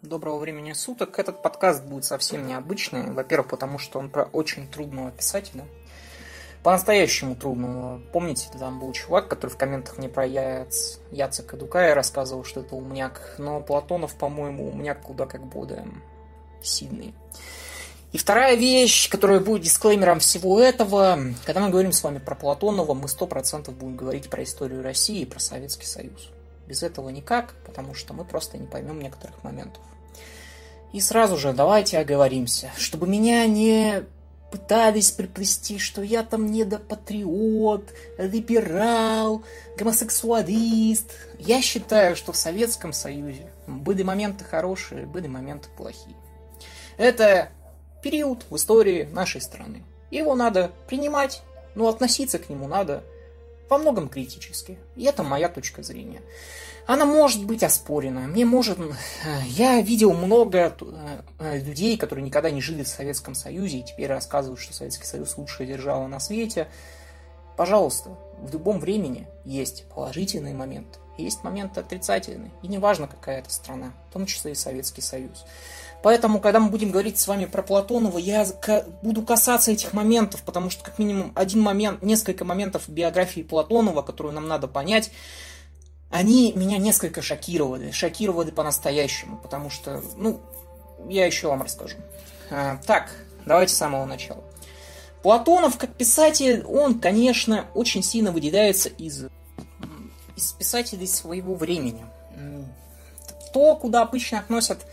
Доброго 0.00 0.38
времени 0.38 0.72
суток. 0.72 1.18
Этот 1.18 1.42
подкаст 1.42 1.84
будет 1.84 2.04
совсем 2.06 2.46
необычный. 2.46 3.10
Во-первых, 3.10 3.48
потому 3.48 3.78
что 3.78 3.98
он 3.98 4.08
про 4.08 4.24
очень 4.24 4.66
трудного 4.66 5.10
писателя. 5.10 5.66
По-настоящему 6.62 7.36
трудного. 7.36 8.00
Помните, 8.12 8.48
там 8.58 8.80
был 8.80 8.92
чувак, 8.92 9.28
который 9.28 9.50
в 9.50 9.58
комментах 9.58 9.98
мне 9.98 10.08
про 10.08 10.24
Яц... 10.24 10.98
Яцека 11.10 11.58
Дукая 11.58 11.94
рассказывал, 11.94 12.44
что 12.44 12.60
это 12.60 12.74
умняк. 12.74 13.34
Но 13.36 13.60
Платонов, 13.60 14.14
по-моему, 14.14 14.68
умняк 14.68 15.02
куда 15.02 15.26
как 15.26 15.44
более 15.44 15.86
сильный. 16.62 17.14
И 18.12 18.18
вторая 18.18 18.56
вещь, 18.56 19.10
которая 19.10 19.40
будет 19.40 19.62
дисклеймером 19.62 20.20
всего 20.20 20.60
этого, 20.60 21.18
когда 21.44 21.60
мы 21.60 21.68
говорим 21.68 21.92
с 21.92 22.02
вами 22.02 22.18
про 22.18 22.34
Платонова, 22.34 22.94
мы 22.94 23.06
сто 23.06 23.26
процентов 23.26 23.74
будем 23.76 23.96
говорить 23.96 24.30
про 24.30 24.42
историю 24.42 24.82
России 24.82 25.20
и 25.20 25.26
про 25.26 25.40
Советский 25.40 25.86
Союз. 25.86 26.30
Без 26.70 26.84
этого 26.84 27.08
никак, 27.08 27.54
потому 27.66 27.94
что 27.94 28.14
мы 28.14 28.24
просто 28.24 28.56
не 28.56 28.68
поймем 28.68 29.00
некоторых 29.00 29.42
моментов. 29.42 29.82
И 30.92 31.00
сразу 31.00 31.36
же 31.36 31.52
давайте 31.52 31.98
оговоримся, 31.98 32.70
чтобы 32.76 33.08
меня 33.08 33.44
не 33.48 34.04
пытались 34.52 35.10
приплести, 35.10 35.78
что 35.80 36.00
я 36.00 36.22
там 36.22 36.46
недопатриот, 36.52 37.92
либерал, 38.18 39.42
гомосексуалист. 39.76 41.10
Я 41.40 41.60
считаю, 41.60 42.14
что 42.14 42.30
в 42.30 42.36
Советском 42.36 42.92
Союзе 42.92 43.50
были 43.66 44.04
моменты 44.04 44.44
хорошие, 44.44 45.06
были 45.06 45.26
моменты 45.26 45.68
плохие. 45.76 46.14
Это 46.98 47.48
период 48.00 48.44
в 48.48 48.54
истории 48.54 49.08
нашей 49.10 49.40
страны. 49.40 49.82
Его 50.12 50.36
надо 50.36 50.70
принимать, 50.86 51.42
но 51.74 51.88
относиться 51.88 52.38
к 52.38 52.48
нему 52.48 52.68
надо 52.68 53.02
во 53.70 53.78
многом 53.78 54.08
критически. 54.08 54.76
И 54.96 55.04
это 55.04 55.22
моя 55.22 55.48
точка 55.48 55.82
зрения. 55.82 56.20
Она 56.90 57.04
может 57.04 57.44
быть 57.44 57.62
оспорена. 57.62 58.22
Мне 58.22 58.44
может... 58.44 58.80
Э, 58.80 59.42
я 59.46 59.80
видел 59.80 60.12
много 60.12 60.74
э, 61.38 61.58
людей, 61.60 61.96
которые 61.96 62.24
никогда 62.24 62.50
не 62.50 62.60
жили 62.60 62.82
в 62.82 62.88
Советском 62.88 63.36
Союзе 63.36 63.78
и 63.78 63.84
теперь 63.84 64.08
рассказывают, 64.08 64.58
что 64.58 64.74
Советский 64.74 65.06
Союз 65.06 65.36
лучшая 65.36 65.68
держава 65.68 66.08
на 66.08 66.18
свете. 66.18 66.66
Пожалуйста, 67.56 68.18
в 68.40 68.52
любом 68.52 68.80
времени 68.80 69.28
есть 69.44 69.84
положительные 69.94 70.52
моменты, 70.52 70.98
есть 71.16 71.44
моменты 71.44 71.78
отрицательные. 71.78 72.50
И 72.62 72.66
неважно, 72.66 73.06
какая 73.06 73.38
это 73.38 73.52
страна, 73.52 73.92
в 74.08 74.12
том 74.12 74.26
числе 74.26 74.50
и 74.50 74.56
Советский 74.56 75.00
Союз. 75.00 75.44
Поэтому, 76.02 76.40
когда 76.40 76.58
мы 76.58 76.70
будем 76.70 76.90
говорить 76.90 77.18
с 77.18 77.28
вами 77.28 77.44
про 77.44 77.62
Платонова, 77.62 78.18
я 78.18 78.44
буду 79.02 79.22
касаться 79.22 79.70
этих 79.70 79.92
моментов, 79.92 80.42
потому 80.42 80.70
что, 80.70 80.82
как 80.82 80.98
минимум, 80.98 81.30
один 81.36 81.60
момент, 81.60 82.02
несколько 82.02 82.44
моментов 82.44 82.88
биографии 82.88 83.42
Платонова, 83.42 84.02
которую 84.02 84.34
нам 84.34 84.48
надо 84.48 84.66
понять, 84.66 85.12
они 86.10 86.52
меня 86.52 86.78
несколько 86.78 87.22
шокировали. 87.22 87.92
Шокировали 87.92 88.50
по-настоящему, 88.50 89.36
потому 89.38 89.70
что, 89.70 90.02
ну, 90.16 90.40
я 91.08 91.24
еще 91.24 91.48
вам 91.48 91.62
расскажу. 91.62 91.96
А, 92.50 92.78
так, 92.84 93.10
давайте 93.46 93.72
с 93.74 93.78
самого 93.78 94.04
начала. 94.04 94.42
Платонов, 95.22 95.78
как 95.78 95.94
писатель, 95.94 96.64
он, 96.64 96.98
конечно, 96.98 97.66
очень 97.74 98.02
сильно 98.02 98.32
выделяется 98.32 98.88
из, 98.88 99.26
из 100.34 100.52
писателей 100.52 101.06
своего 101.06 101.54
времени. 101.54 102.04
То, 103.52 103.76
куда 103.76 104.02
обычно 104.02 104.38
относят 104.38 104.86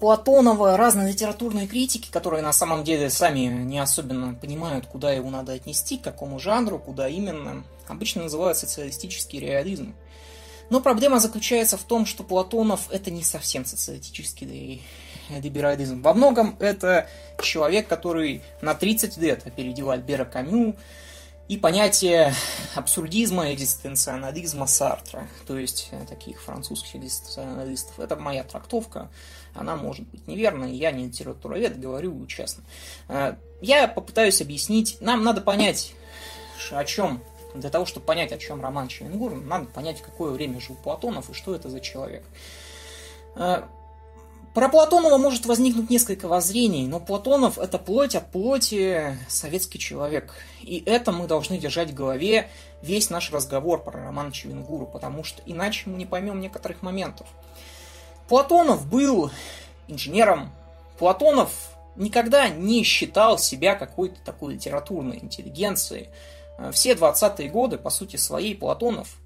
Платонова 0.00 0.76
разные 0.76 1.12
литературные 1.12 1.66
критики, 1.66 2.10
которые 2.10 2.42
на 2.42 2.52
самом 2.52 2.84
деле 2.84 3.10
сами 3.10 3.40
не 3.46 3.78
особенно 3.78 4.34
понимают, 4.34 4.86
куда 4.86 5.12
его 5.12 5.30
надо 5.30 5.52
отнести, 5.52 5.96
к 5.98 6.02
какому 6.02 6.38
жанру, 6.38 6.78
куда 6.78 7.08
именно, 7.08 7.64
обычно 7.88 8.24
называют 8.24 8.58
социалистический 8.58 9.40
реализм. 9.40 9.94
Но 10.70 10.80
проблема 10.80 11.20
заключается 11.20 11.76
в 11.76 11.82
том, 11.82 12.06
что 12.06 12.24
Платонов 12.24 12.90
это 12.90 13.10
не 13.10 13.22
совсем 13.22 13.64
социалистический 13.64 14.82
либерализм. 15.28 16.02
Во 16.02 16.14
многом 16.14 16.56
это 16.58 17.08
человек, 17.40 17.86
который 17.86 18.42
на 18.60 18.74
30 18.74 19.16
лет 19.18 19.46
опередил 19.46 19.90
Альбера 19.90 20.24
Камю, 20.24 20.74
и 21.48 21.58
понятие 21.58 22.34
абсурдизма 22.74 23.50
и 23.50 23.54
экзистенционализма 23.54 24.66
Сартра, 24.66 25.28
то 25.46 25.58
есть 25.58 25.88
э, 25.90 26.06
таких 26.08 26.40
французских 26.40 26.96
экзистенциалистов. 26.96 28.00
Это 28.00 28.16
моя 28.16 28.44
трактовка, 28.44 29.10
она 29.52 29.76
может 29.76 30.08
быть 30.08 30.26
неверной, 30.26 30.72
я 30.72 30.90
не 30.90 31.06
литературовед, 31.06 31.78
говорю 31.78 32.24
честно. 32.26 32.64
Э, 33.08 33.36
я 33.60 33.88
попытаюсь 33.88 34.40
объяснить, 34.40 34.96
нам 35.00 35.22
надо 35.22 35.42
понять, 35.42 35.92
о 36.70 36.84
чем, 36.84 37.22
для 37.54 37.68
того, 37.68 37.84
чтобы 37.84 38.06
понять, 38.06 38.32
о 38.32 38.38
чем 38.38 38.62
роман 38.62 38.88
Чевенгур, 38.88 39.34
надо 39.34 39.66
понять, 39.66 40.00
в 40.00 40.02
какое 40.02 40.32
время 40.32 40.60
жил 40.60 40.76
Платонов 40.76 41.28
и 41.28 41.34
что 41.34 41.54
это 41.54 41.68
за 41.68 41.80
человек. 41.80 42.24
Э, 44.54 44.60
про 44.60 44.68
Платонова 44.68 45.18
может 45.18 45.46
возникнуть 45.46 45.90
несколько 45.90 46.28
воззрений, 46.28 46.86
но 46.86 47.00
Платонов– 47.00 47.58
это 47.58 47.78
плоть 47.78 48.14
от 48.14 48.30
плоти 48.30 49.18
советский 49.28 49.78
человек. 49.78 50.34
И 50.62 50.82
это 50.86 51.12
мы 51.12 51.26
должны 51.26 51.58
держать 51.58 51.90
в 51.90 51.94
голове 51.94 52.48
весь 52.80 53.10
наш 53.10 53.32
разговор 53.32 53.82
про 53.82 54.04
роман 54.04 54.32
Чевенгуру, 54.32 54.86
потому 54.86 55.24
что 55.24 55.42
иначе 55.44 55.90
мы 55.90 55.98
не 55.98 56.06
поймем 56.06 56.40
некоторых 56.40 56.82
моментов. 56.82 57.26
Платонов 58.28 58.86
был 58.86 59.30
инженером. 59.88 60.52
Платонов 60.98 61.50
никогда 61.96 62.48
не 62.48 62.84
считал 62.84 63.38
себя 63.38 63.74
какой-то 63.74 64.20
такой 64.24 64.54
литературной 64.54 65.18
интеллигенцией. 65.18 66.08
Все 66.72 66.92
20-е 66.92 67.48
годы, 67.50 67.76
по 67.76 67.90
сути 67.90 68.16
своей, 68.16 68.54
Платонов, 68.54 69.16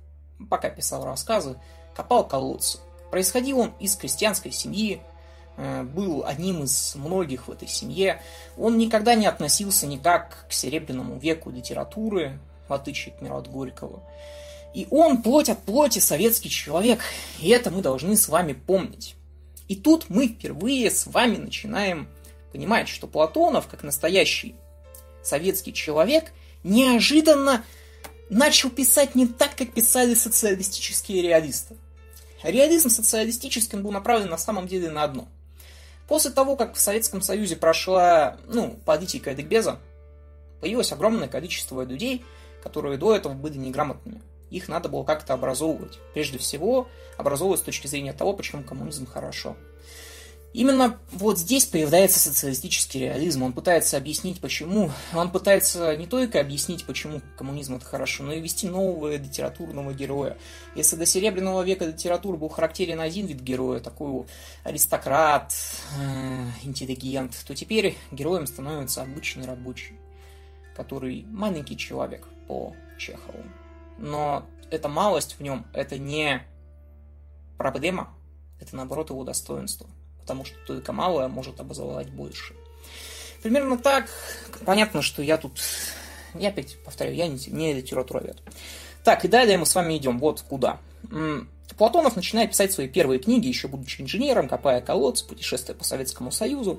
пока 0.49 0.71
писал 0.71 1.05
рассказы, 1.05 1.56
копал 1.95 2.27
колодцы. 2.27 2.78
Происходил 3.10 3.60
он 3.60 3.72
из 3.78 3.97
крестьянской 3.97 4.53
семьи, 4.53 5.00
Э, 5.00 5.18
был 5.59 6.25
одним 6.25 6.63
из 6.63 6.95
многих 6.95 7.49
в 7.49 7.51
этой 7.51 7.67
семье. 7.67 8.23
Он 8.57 8.79
никогда 8.79 9.15
не 9.15 9.27
относился 9.27 9.87
никак 9.87 10.47
к 10.49 10.53
серебряному 10.53 11.19
веку 11.19 11.51
литературы, 11.51 12.39
в 12.69 12.73
отличие 12.73 13.15
от 13.15 13.23
Мира 13.23 13.41
Горького. 13.41 14.03
И 14.75 14.87
он 14.91 15.23
плоть 15.23 15.49
от 15.49 15.59
плоти 15.63 15.99
советский 15.99 16.51
человек, 16.51 17.01
и 17.41 17.49
это 17.49 17.71
мы 17.71 17.83
должны 17.83 18.17
с 18.17 18.29
вами 18.29 18.53
помнить. 18.53 19.17
И 19.67 19.75
тут 19.75 20.09
мы 20.09 20.29
впервые 20.29 20.91
с 20.91 21.07
вами 21.07 21.37
начинаем 21.37 22.09
понимать, 22.53 22.89
что 22.89 23.07
Платонов, 23.07 23.67
как 23.67 23.83
настоящий 23.83 24.55
советский 25.23 25.73
человек, 25.73 26.33
неожиданно 26.63 27.65
начал 28.31 28.71
писать 28.71 29.15
не 29.15 29.27
так, 29.27 29.57
как 29.57 29.73
писали 29.73 30.15
социалистические 30.15 31.23
реалисты. 31.23 31.77
Реализм 32.43 32.91
социалистическим 32.91 33.83
был 33.83 33.91
направлен 33.91 34.29
на 34.29 34.39
самом 34.39 34.69
деле 34.69 34.91
на 34.91 35.03
одно– 35.03 35.29
После 36.09 36.31
того, 36.31 36.57
как 36.57 36.75
в 36.75 36.81
Советском 36.81 37.21
Союзе 37.21 37.55
прошла 37.55 38.39
ну, 38.47 38.79
политика 38.87 39.35
Эдекбеза, 39.35 39.79
появилось 40.61 40.91
огромное 40.91 41.29
количество 41.29 41.83
людей, 41.83 42.25
которые 42.63 42.97
до 42.97 43.15
этого 43.15 43.35
были 43.35 43.59
неграмотными. 43.59 44.23
Их 44.51 44.69
надо 44.69 44.89
было 44.89 45.05
как-то 45.05 45.35
образовывать. 45.35 45.99
Прежде 46.15 46.39
всего, 46.39 46.89
образовывать 47.19 47.61
с 47.61 47.65
точки 47.65 47.87
зрения 47.87 48.15
того, 48.15 48.33
почему 48.33 48.65
коммунизм 48.65 49.07
хорошо. 49.07 49.55
Именно 50.54 50.98
вот 51.12 51.38
здесь 51.38 51.66
появляется 51.66 52.19
социалистический 52.19 53.00
реализм. 53.00 53.42
Он 53.42 53.53
пытается 53.53 53.98
объяснить, 53.98 54.41
почему. 54.41 54.91
Он 55.14 55.31
пытается 55.31 55.94
не 55.97 56.06
только 56.06 56.41
объяснить, 56.41 56.86
почему 56.86 57.20
коммунизм 57.36 57.76
это 57.76 57.84
хорошо, 57.84 58.25
но 58.25 58.32
и 58.32 58.41
ввести 58.41 58.66
нового 58.66 59.14
литературного 59.14 59.92
героя. 59.92 60.38
Если 60.75 60.97
до 60.97 61.04
Серебряного 61.04 61.62
века 61.62 61.84
литературы 61.84 62.38
был 62.38 62.48
характерен 62.48 62.98
один 62.98 63.26
вид 63.26 63.41
героя, 63.41 63.81
такой 63.81 64.25
аристократ, 64.64 65.53
э, 65.98 66.47
интеллигент, 66.62 67.36
то 67.47 67.54
теперь 67.54 67.97
героем 68.10 68.47
становится 68.47 69.03
обычный 69.03 69.44
рабочий, 69.44 69.98
который 70.75 71.26
маленький 71.28 71.76
человек 71.76 72.26
по 72.47 72.75
Чехову. 72.97 73.44
Но 73.98 74.47
эта 74.70 74.88
малость 74.88 75.36
в 75.38 75.42
нем, 75.42 75.66
это 75.75 75.98
не 75.98 76.42
проблема, 77.59 78.15
это 78.60 78.75
наоборот 78.75 79.10
его 79.10 79.24
достоинство 79.24 79.89
потому 80.28 80.45
что 80.45 80.57
только 80.66 80.92
малое 80.92 81.27
может 81.28 81.59
образовать 81.59 82.10
больше. 82.10 82.54
Примерно 83.42 83.78
так. 83.78 84.10
Понятно, 84.66 85.01
что 85.01 85.22
я 85.22 85.39
тут... 85.39 85.59
Я 86.34 86.51
опять 86.51 86.77
повторяю, 86.84 87.16
я 87.16 87.28
не, 87.28 87.39
не 87.47 87.72
литературовед. 87.72 88.36
Так, 89.04 89.25
и 89.25 89.28
далее 89.28 89.57
мы 89.57 89.65
с 89.65 89.75
вами 89.75 89.97
идем 89.97 90.19
вот 90.19 90.42
куда. 90.42 90.80
Платонов 91.78 92.15
начинает 92.15 92.51
писать 92.51 92.72
свои 92.72 92.89
первые 92.89 93.21
книги, 93.21 93.47
еще 93.47 93.69
будучи 93.69 94.03
инженером, 94.03 94.48
копая 94.48 94.83
колодцы, 94.83 95.27
путешествуя 95.27 95.75
по 95.75 95.84
Советскому 95.84 96.30
Союзу, 96.30 96.78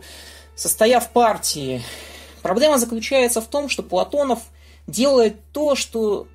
состоя 0.56 1.00
в 1.00 1.10
партии. 1.10 1.81
Проблема 2.44 2.78
заключается 2.78 3.42
в 3.42 3.48
том, 3.48 3.68
что 3.68 3.81
Платонов 3.81 4.42
делает 4.86 5.38
то, 5.54 5.74
что 5.74 6.28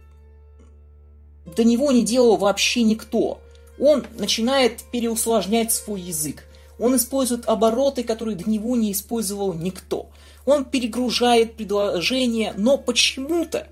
до 1.47 1.63
него 1.63 1.93
не 1.93 2.03
делал 2.05 2.39
вообще 2.39 2.83
никто. 2.83 3.41
Он 3.79 4.05
начинает 4.19 4.83
переусложнять 4.91 5.71
свой 5.71 6.01
язык. 6.01 6.45
Он 6.79 6.97
использует 6.97 7.47
обороты, 7.47 8.03
которые 8.05 8.37
до 8.37 8.49
него 8.49 8.77
не 8.77 8.93
использовал 8.93 9.53
никто. 9.53 10.11
Он 10.45 10.65
перегружает 10.65 11.57
предложения, 11.57 12.55
но 12.57 12.77
почему-то 12.79 13.69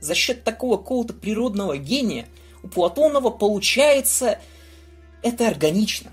за 0.00 0.14
счет 0.14 0.44
такого 0.44 0.76
какого-то 0.76 1.14
природного 1.14 1.76
гения 1.76 2.28
у 2.62 2.68
Платонова 2.68 3.30
получается 3.30 4.38
это 5.22 5.48
органично. 5.48 6.10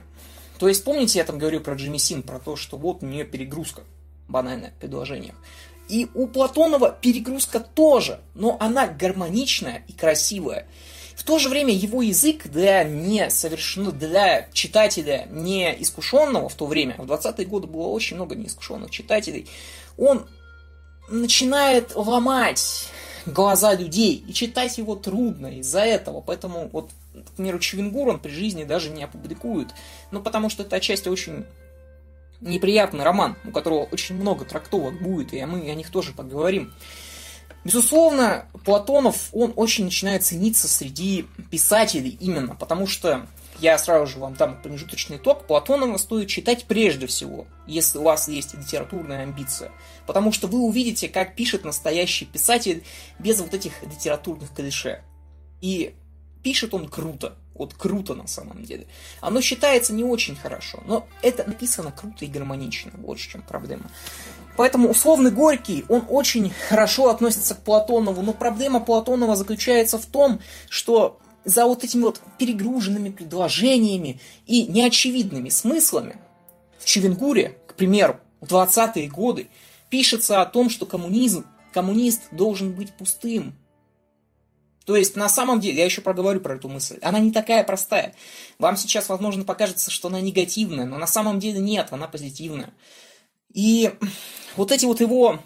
То 0.59 0.67
есть, 0.67 0.83
помните, 0.83 1.19
я 1.19 1.25
там 1.25 1.37
говорю 1.37 1.59
про 1.61 1.75
Джимми 1.75 1.97
Син, 1.97 2.23
про 2.23 2.39
то, 2.39 2.55
что 2.55 2.77
вот 2.77 3.03
у 3.03 3.05
нее 3.05 3.25
перегрузка, 3.25 3.83
банальное 4.27 4.73
предложение. 4.79 5.35
И 5.87 6.07
у 6.13 6.27
Платонова 6.27 6.97
перегрузка 6.99 7.59
тоже, 7.59 8.19
но 8.33 8.57
она 8.59 8.87
гармоничная 8.87 9.83
и 9.87 9.93
красивая. 9.93 10.67
В 11.15 11.23
то 11.23 11.39
же 11.39 11.49
время 11.49 11.73
его 11.73 12.01
язык 12.01 12.47
для 12.47 12.83
не 12.83 13.29
совершенно 13.29 13.91
для 13.91 14.49
читателя 14.51 15.27
не 15.31 15.73
искушенного 15.81 16.49
в 16.49 16.55
то 16.55 16.65
время, 16.65 16.95
в 16.97 17.09
20-е 17.09 17.45
годы 17.45 17.67
было 17.67 17.87
очень 17.87 18.17
много 18.17 18.35
неискушенных 18.35 18.91
читателей, 18.91 19.47
он 19.97 20.27
начинает 21.09 21.95
ломать 21.95 22.89
глаза 23.25 23.73
людей, 23.73 24.23
и 24.27 24.33
читать 24.33 24.77
его 24.77 24.95
трудно 24.95 25.47
из-за 25.59 25.81
этого, 25.81 26.21
поэтому 26.21 26.69
вот, 26.71 26.91
к 27.13 27.31
примеру, 27.37 27.59
Чевенгур 27.59 28.09
он 28.09 28.19
при 28.19 28.31
жизни 28.31 28.63
даже 28.63 28.89
не 28.89 29.03
опубликует, 29.03 29.69
ну, 30.11 30.21
потому 30.21 30.49
что 30.49 30.63
это 30.63 30.75
отчасти 30.75 31.09
очень 31.09 31.45
неприятный 32.41 33.03
роман, 33.03 33.35
у 33.45 33.51
которого 33.51 33.85
очень 33.85 34.15
много 34.15 34.45
трактовок 34.45 35.01
будет, 35.01 35.33
и 35.33 35.43
мы 35.45 35.69
о 35.69 35.75
них 35.75 35.89
тоже 35.89 36.13
поговорим. 36.13 36.73
Безусловно, 37.65 38.45
Платонов, 38.63 39.29
он 39.33 39.51
очень 39.55 39.85
начинает 39.85 40.23
цениться 40.23 40.67
среди 40.67 41.25
писателей 41.49 42.15
именно, 42.21 42.55
потому 42.55 42.85
что 42.85 43.25
я 43.59 43.77
сразу 43.79 44.05
же 44.05 44.19
вам 44.19 44.35
дам 44.35 44.61
промежуточный 44.61 45.17
итог. 45.17 45.47
Платонова 45.47 45.97
стоит 45.97 46.27
читать 46.29 46.65
прежде 46.65 47.07
всего, 47.07 47.47
если 47.65 47.97
у 47.97 48.03
вас 48.03 48.27
есть 48.27 48.53
литературная 48.53 49.23
амбиция. 49.23 49.71
Потому 50.05 50.31
что 50.31 50.47
вы 50.47 50.59
увидите, 50.59 51.09
как 51.09 51.35
пишет 51.35 51.65
настоящий 51.65 52.25
писатель 52.25 52.83
без 53.17 53.39
вот 53.41 53.55
этих 53.55 53.81
литературных 53.81 54.53
клише. 54.53 55.01
И 55.59 55.95
пишет 56.43 56.75
он 56.75 56.87
круто. 56.87 57.35
Вот 57.55 57.73
круто 57.73 58.13
на 58.13 58.27
самом 58.27 58.63
деле. 58.63 58.85
Оно 59.21 59.41
считается 59.41 59.93
не 59.93 60.03
очень 60.03 60.35
хорошо, 60.35 60.83
но 60.85 61.07
это 61.23 61.45
написано 61.47 61.91
круто 61.91 62.25
и 62.25 62.27
гармонично. 62.27 62.91
Вот 62.97 63.17
в 63.17 63.27
чем 63.27 63.41
проблема. 63.41 63.89
Поэтому 64.57 64.89
условный 64.89 65.31
Горький, 65.31 65.85
он 65.89 66.05
очень 66.09 66.51
хорошо 66.69 67.09
относится 67.09 67.55
к 67.55 67.61
Платонову, 67.61 68.21
но 68.21 68.33
проблема 68.33 68.79
Платонова 68.79 69.35
заключается 69.35 69.97
в 69.97 70.05
том, 70.05 70.39
что 70.69 71.19
за 71.43 71.65
вот 71.65 71.83
этими 71.83 72.03
вот 72.03 72.21
перегруженными 72.39 73.09
предложениями 73.09 74.19
и 74.47 74.65
неочевидными 74.65 75.49
смыслами 75.49 76.17
в 76.79 76.85
Чевенгуре, 76.85 77.57
к 77.67 77.75
примеру, 77.75 78.19
в 78.41 78.45
20-е 78.45 79.07
годы 79.09 79.47
пишется 79.89 80.41
о 80.41 80.45
том, 80.45 80.69
что 80.69 80.85
коммунизм, 80.85 81.45
коммунист 81.73 82.21
должен 82.31 82.73
быть 82.73 82.93
пустым. 82.93 83.55
То 84.85 84.95
есть, 84.95 85.15
на 85.15 85.29
самом 85.29 85.59
деле, 85.59 85.79
я 85.79 85.85
еще 85.85 86.01
проговорю 86.01 86.39
про 86.39 86.55
эту 86.55 86.69
мысль, 86.69 86.99
она 87.01 87.19
не 87.19 87.31
такая 87.31 87.63
простая. 87.63 88.13
Вам 88.59 88.77
сейчас, 88.77 89.09
возможно, 89.09 89.43
покажется, 89.43 89.89
что 89.89 90.07
она 90.07 90.21
негативная, 90.21 90.85
но 90.85 90.97
на 90.97 91.07
самом 91.07 91.39
деле 91.39 91.59
нет, 91.59 91.87
она 91.91 92.07
позитивная. 92.07 92.71
И 93.55 93.91
вот 94.57 94.71
эти 94.71 94.85
вот 94.85 94.99
его 94.99 95.39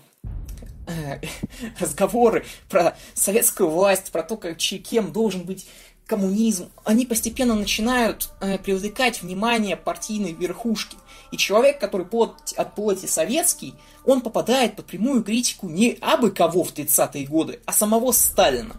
э, 0.88 1.22
разговоры 1.80 2.44
про 2.68 2.98
советскую 3.14 3.70
власть, 3.70 4.12
про 4.12 4.24
то, 4.24 4.36
как 4.36 4.58
кем 4.58 5.14
должен 5.14 5.44
быть 5.44 5.68
коммунизм, 6.08 6.72
они 6.84 7.06
постепенно 7.06 7.54
начинают 7.54 8.32
э, 8.42 8.58
привлекать 8.58 9.22
внимание 9.22 9.78
партийной 9.78 10.34
верхушки. 10.34 10.98
И 11.32 11.38
человек, 11.38 11.80
который 11.80 12.08
плоть, 12.08 12.54
от 12.58 12.74
плоти 12.74 13.06
советский, 13.06 13.76
он 14.04 14.22
попадает 14.22 14.76
под 14.76 14.88
прямую 14.88 15.24
критику 15.24 15.70
не 15.70 15.96
абы 16.02 16.32
кого 16.32 16.64
в 16.64 16.74
30-е 16.74 17.28
годы, 17.28 17.60
а 17.68 17.72
самого 17.72 18.12
Сталина. 18.12 18.76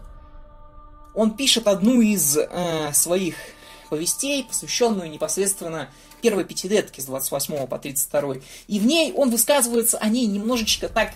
Он 1.14 1.36
пишет 1.36 1.68
одну 1.68 2.00
из 2.00 2.36
э, 2.36 2.92
своих 2.92 3.36
повестей, 3.90 4.42
посвященную 4.42 5.08
непосредственно 5.08 5.88
первой 6.20 6.44
пятилетке 6.44 7.02
с 7.02 7.06
28 7.06 7.66
по 7.66 7.78
32. 7.78 8.36
И 8.68 8.78
в 8.78 8.86
ней 8.86 9.12
он 9.12 9.30
высказывается 9.30 9.98
о 9.98 10.08
ней 10.08 10.26
немножечко 10.26 10.88
так 10.88 11.12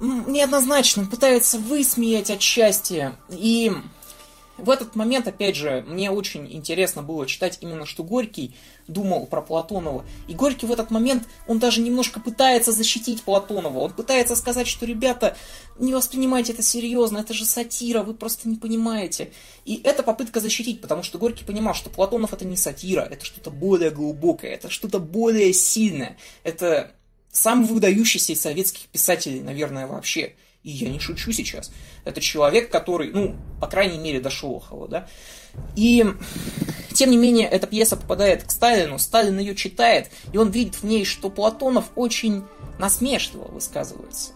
неоднозначно, 0.00 1.06
пытается 1.06 1.58
высмеять 1.58 2.30
отчасти. 2.30 3.12
И 3.30 3.72
в 4.58 4.70
этот 4.70 4.94
момент, 4.96 5.28
опять 5.28 5.56
же, 5.56 5.84
мне 5.86 6.10
очень 6.10 6.50
интересно 6.52 7.02
было 7.02 7.26
читать 7.26 7.58
именно, 7.60 7.86
что 7.86 8.04
Горький 8.04 8.54
думал 8.88 9.26
про 9.26 9.42
Платонова. 9.42 10.04
И 10.28 10.34
Горький 10.34 10.66
в 10.66 10.72
этот 10.72 10.90
момент, 10.90 11.24
он 11.46 11.58
даже 11.58 11.80
немножко 11.80 12.20
пытается 12.20 12.72
защитить 12.72 13.22
Платонова. 13.22 13.78
Он 13.80 13.92
пытается 13.92 14.36
сказать, 14.36 14.66
что, 14.66 14.86
ребята, 14.86 15.36
не 15.78 15.94
воспринимайте 15.94 16.52
это 16.52 16.62
серьезно, 16.62 17.18
это 17.18 17.34
же 17.34 17.44
сатира, 17.44 18.02
вы 18.02 18.14
просто 18.14 18.48
не 18.48 18.56
понимаете. 18.56 19.32
И 19.64 19.80
это 19.84 20.02
попытка 20.02 20.40
защитить, 20.40 20.80
потому 20.80 21.02
что 21.02 21.18
Горький 21.18 21.44
понимал, 21.44 21.74
что 21.74 21.90
Платонов 21.90 22.32
это 22.32 22.44
не 22.44 22.56
сатира, 22.56 23.02
это 23.02 23.24
что-то 23.24 23.50
более 23.50 23.90
глубокое, 23.90 24.52
это 24.52 24.70
что-то 24.70 24.98
более 24.98 25.52
сильное. 25.52 26.16
Это 26.42 26.92
самый 27.30 27.66
выдающийся 27.66 28.32
из 28.32 28.40
советских 28.40 28.86
писателей, 28.86 29.40
наверное, 29.40 29.86
вообще. 29.86 30.34
И 30.62 30.70
я 30.70 30.88
не 30.88 30.98
шучу 30.98 31.30
сейчас. 31.30 31.70
Это 32.04 32.20
человек, 32.20 32.70
который, 32.70 33.12
ну, 33.12 33.36
по 33.60 33.68
крайней 33.68 33.98
мере, 33.98 34.20
до 34.20 34.30
Шолохова, 34.30 34.88
да. 34.88 35.08
И, 35.76 36.04
тем 36.96 37.10
не 37.10 37.16
менее, 37.16 37.46
эта 37.46 37.66
пьеса 37.66 37.96
попадает 37.96 38.44
к 38.44 38.50
Сталину, 38.50 38.98
Сталин 38.98 39.38
ее 39.38 39.54
читает, 39.54 40.10
и 40.32 40.38
он 40.38 40.50
видит 40.50 40.76
в 40.76 40.84
ней, 40.84 41.04
что 41.04 41.28
Платонов 41.28 41.84
очень 41.94 42.42
насмешливо 42.78 43.44
высказывается. 43.48 44.32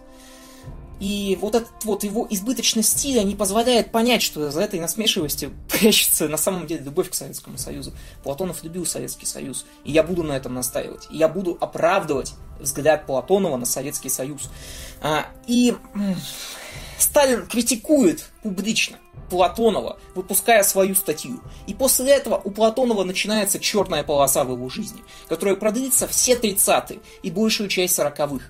И 1.01 1.39
вот 1.41 1.55
этот 1.55 1.73
вот 1.85 2.05
его 2.05 2.27
избыточный 2.29 2.83
стиль 2.83 3.25
не 3.25 3.35
позволяет 3.35 3.91
понять, 3.91 4.21
что 4.21 4.51
за 4.51 4.61
этой 4.61 4.79
насмешливостью 4.79 5.53
прячется 5.71 6.29
на 6.29 6.37
самом 6.37 6.67
деле 6.67 6.85
любовь 6.85 7.09
к 7.09 7.15
Советскому 7.15 7.57
Союзу. 7.57 7.95
Платонов 8.23 8.63
любил 8.63 8.85
Советский 8.85 9.25
Союз, 9.25 9.65
и 9.85 9.93
я 9.93 10.03
буду 10.03 10.23
на 10.23 10.35
этом 10.37 10.53
настаивать. 10.53 11.09
И 11.11 11.17
я 11.17 11.29
буду 11.29 11.57
оправдывать 11.59 12.35
взгляд 12.59 13.07
Платонова 13.07 13.57
на 13.57 13.65
Советский 13.65 14.11
Союз. 14.11 14.51
А, 15.01 15.27
и 15.47 15.75
Сталин 16.99 17.47
критикует 17.47 18.29
публично 18.43 18.99
Платонова, 19.31 19.99
выпуская 20.15 20.63
свою 20.63 20.95
статью. 20.95 21.41
И 21.67 21.73
после 21.73 22.11
этого 22.13 22.41
у 22.45 22.51
Платонова 22.51 23.05
начинается 23.05 23.59
черная 23.59 24.03
полоса 24.03 24.45
в 24.45 24.51
его 24.51 24.69
жизни, 24.69 25.03
которая 25.29 25.55
продлится 25.55 26.07
все 26.07 26.35
30-е 26.35 27.01
и 27.23 27.31
большую 27.31 27.69
часть 27.69 27.99
40-х. 27.99 28.45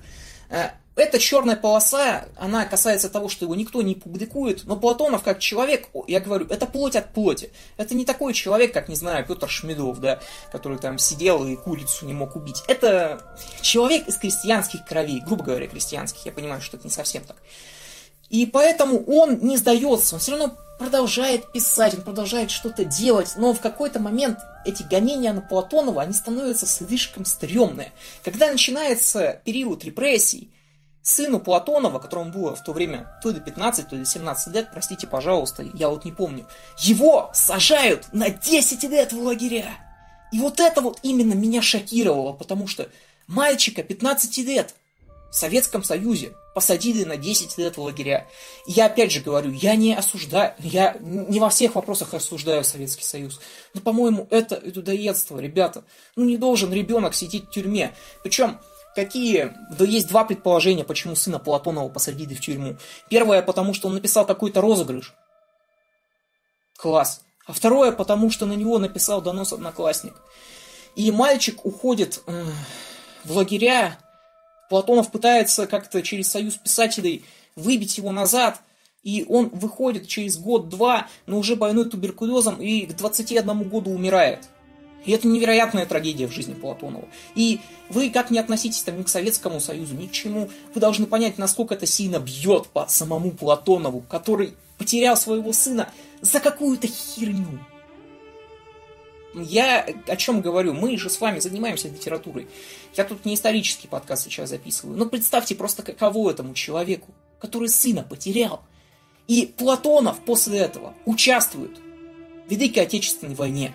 Эта 0.97 1.19
черная 1.19 1.57
полоса, 1.57 2.27
она 2.37 2.67
касается 2.67 3.09
того, 3.09 3.29
что 3.29 3.47
его 3.47 3.55
никто 3.55 3.81
не 3.81 3.95
публикует, 3.95 4.65
но 4.65 4.77
Платонов 4.77 5.23
как 5.23 5.39
человек, 5.39 5.89
я 6.09 6.21
говорю, 6.21 6.47
это 6.51 6.67
плоть 6.67 6.97
от 6.97 7.15
плоти. 7.15 7.53
Это 7.79 7.95
не 7.95 8.05
такой 8.05 8.35
человек, 8.35 8.75
как, 8.75 8.89
не 8.89 8.97
знаю, 8.97 9.25
Петр 9.25 9.49
Шмидов, 9.49 10.01
да, 10.01 10.21
который 10.53 10.79
там 10.79 10.99
сидел 10.99 11.47
и 11.47 11.57
курицу 11.57 12.05
не 12.05 12.13
мог 12.13 12.37
убить. 12.37 12.63
Это 12.69 13.35
человек 13.63 14.09
из 14.09 14.17
крестьянских 14.17 14.85
кровей, 14.85 15.23
грубо 15.25 15.45
говоря, 15.45 15.69
крестьянских, 15.69 16.27
я 16.27 16.33
понимаю, 16.33 16.61
что 16.61 16.77
это 16.77 16.87
не 16.87 16.93
совсем 16.93 17.25
так. 17.25 17.37
И 18.31 18.47
поэтому 18.47 19.05
он 19.05 19.41
не 19.41 19.57
сдается, 19.57 20.15
он 20.15 20.21
все 20.21 20.33
равно 20.33 20.57
продолжает 20.79 21.53
писать, 21.53 21.95
он 21.95 22.03
продолжает 22.03 22.51
что-то 22.51 22.85
делать, 22.85 23.35
но 23.37 23.53
в 23.53 23.61
какой-то 23.61 24.01
момент 24.01 24.39
эти 24.65 24.83
гонения 24.83 25.33
на 25.33 25.43
Платонова, 25.43 26.01
они 26.01 26.15
становятся 26.15 26.67
слишком 26.67 27.25
стрёмные. 27.27 27.93
Когда 28.25 28.51
начинается 28.51 29.41
период 29.45 29.85
репрессий, 29.85 30.51
сыну 31.03 31.41
Платонова, 31.41 31.99
которому 31.99 32.31
было 32.31 32.55
в 32.55 32.63
то 32.63 32.73
время 32.73 33.13
то 33.23 33.31
ли 33.31 33.41
15, 33.41 33.89
то 33.89 33.97
ли 33.97 34.05
17 34.05 34.55
лет, 34.55 34.69
простите, 34.73 35.07
пожалуйста, 35.07 35.67
я 35.75 35.89
вот 35.89 36.05
не 36.05 36.13
помню, 36.13 36.47
его 36.79 37.31
сажают 37.35 38.07
на 38.13 38.31
10 38.31 38.83
лет 38.85 39.13
в 39.13 39.21
лагеря. 39.21 39.73
И 40.33 40.39
вот 40.39 40.61
это 40.61 40.81
вот 40.81 41.01
именно 41.03 41.35
меня 41.35 41.61
шокировало, 41.61 42.33
потому 42.33 42.67
что 42.67 42.89
мальчика 43.27 43.83
15 43.83 44.39
лет 44.39 44.75
в 45.31 45.35
Советском 45.35 45.85
Союзе 45.85 46.35
посадили 46.55 47.05
на 47.05 47.17
10 47.17 47.57
лет 47.59 47.77
в 47.77 47.83
лагеря. 47.83 48.27
И 48.67 48.73
я 48.73 48.87
опять 48.87 49.13
же 49.13 49.21
говорю, 49.21 49.53
я 49.53 49.77
не 49.77 49.95
осуждаю, 49.95 50.55
я 50.59 50.97
не 51.01 51.39
во 51.39 51.49
всех 51.49 51.77
вопросах 51.77 52.15
осуждаю 52.15 52.65
Советский 52.65 53.05
Союз. 53.05 53.41
Но, 53.73 53.81
по-моему, 53.81 54.27
это 54.31 54.61
людоедство, 54.63 55.39
ребята. 55.39 55.85
Ну, 56.17 56.25
не 56.25 56.37
должен 56.37 56.73
ребенок 56.73 57.15
сидеть 57.15 57.47
в 57.47 57.51
тюрьме. 57.51 57.95
Причем 58.23 58.59
Какие? 58.95 59.55
Да 59.79 59.85
есть 59.85 60.09
два 60.09 60.25
предположения, 60.25 60.85
почему 60.85 61.15
сына 61.15 61.39
Платонова 61.39 61.89
посадили 61.89 62.35
в 62.35 62.41
тюрьму. 62.41 62.77
Первое, 63.09 63.41
потому 63.41 63.73
что 63.73 63.89
он 63.89 63.95
написал 63.95 64.27
какой-то 64.27 64.61
розыгрыш. 64.61 65.15
Класс. 66.77 67.23
А 67.47 67.53
второе, 67.53 67.93
потому 67.93 68.31
что 68.31 68.47
на 68.47 68.55
него 68.55 68.79
написал 68.79 69.23
донос 69.23 69.53
одноклассник. 69.53 70.15
И 70.97 71.11
мальчик 71.13 71.65
уходит 71.65 72.23
э, 72.27 72.45
в 73.25 73.37
лагеря. 73.37 73.99
Платонов 74.71 75.11
пытается 75.11 75.67
как-то 75.67 76.01
через 76.01 76.31
союз 76.31 76.55
писателей 76.55 77.25
выбить 77.57 77.99
его 77.99 78.13
назад. 78.13 78.63
И 79.03 79.27
он 79.29 79.49
выходит 79.49 80.07
через 80.07 80.39
год-два, 80.39 81.09
но 81.27 81.39
уже 81.39 81.57
больной 81.57 81.89
туберкулезом 81.91 82.61
и 82.61 82.87
к 82.87 82.95
21 82.97 83.65
году 83.65 83.91
умирает. 83.91 84.49
И 85.05 85.13
это 85.13 85.27
невероятная 85.27 85.87
трагедия 85.87 86.29
в 86.29 86.33
жизни 86.33 86.55
Платонова. 86.55 87.09
И 87.35 87.61
вы 87.89 88.11
как 88.11 88.31
не 88.31 88.39
относитесь 88.39 88.83
там 88.83 88.99
ни 88.99 89.03
к 89.03 89.09
Советскому 89.09 89.59
Союзу, 89.59 89.95
ни 89.95 90.07
к 90.07 90.13
чему, 90.13 90.51
вы 90.75 90.81
должны 90.81 91.07
понять, 91.07 91.39
насколько 91.39 91.75
это 91.75 91.87
сильно 91.87 92.19
бьет 92.21 92.69
по 92.69 92.87
самому 92.87 93.33
Платонову, 93.33 94.03
который 94.03 94.55
потерял 94.79 95.17
своего 95.17 95.53
сына 95.53 95.89
за 96.21 96.39
какую-то 96.39 96.87
херню. 96.87 97.59
Я 99.35 99.87
о 100.07 100.17
чем 100.17 100.41
говорю? 100.41 100.75
Мы 100.75 100.97
же 100.97 101.09
с 101.09 101.21
вами 101.21 101.39
занимаемся 101.39 101.89
литературой. 101.89 102.49
Я 102.97 103.05
тут 103.05 103.25
не 103.25 103.35
исторический 103.35 103.87
подкаст 103.87 104.25
сейчас 104.25 104.51
записываю. 104.51 104.97
Но 104.97 105.07
представьте 105.07 105.55
просто, 105.55 105.83
каково 105.83 106.31
этому 106.31 106.55
человеку, 106.55 107.09
который 107.39 107.69
сына 107.69 108.03
потерял. 108.03 108.63
И 109.29 109.47
Платонов 109.47 110.19
после 110.21 110.59
этого 110.59 110.95
участвует 111.05 111.79
в 112.47 112.51
Великой 112.51 112.81
Отечественной 112.81 113.37
войне. 113.37 113.73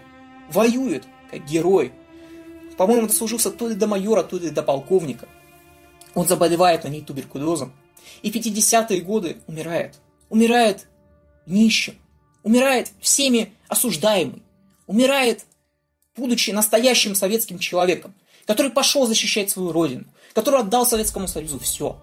Воюет, 0.52 1.06
как 1.32 1.46
герой. 1.46 1.94
По-моему, 2.78 3.08
дослужился 3.08 3.50
то 3.50 3.70
ли 3.70 3.76
до 3.76 3.88
майора, 3.88 4.24
то 4.24 4.38
ли 4.38 4.50
до 4.50 4.62
полковника. 4.62 5.30
Он 6.14 6.28
заболевает 6.28 6.84
на 6.84 6.90
ней 6.90 7.02
туберкулезом. 7.02 7.72
И 8.22 8.30
в 8.30 8.36
50-е 8.36 9.00
годы 9.00 9.38
умирает. 9.48 9.96
Умирает 10.30 10.88
нищим. 11.46 11.96
Умирает 12.44 12.92
всеми 13.00 13.54
осуждаемый 13.70 14.44
умирает, 14.88 15.46
будучи 16.16 16.52
настоящим 16.52 17.16
советским 17.16 17.60
человеком, 17.60 18.14
который 18.46 18.72
пошел 18.72 19.06
защищать 19.06 19.50
свою 19.50 19.72
родину, 19.72 20.06
который 20.34 20.60
отдал 20.60 20.86
Советскому 20.86 21.28
Союзу 21.28 21.60
все, 21.60 21.98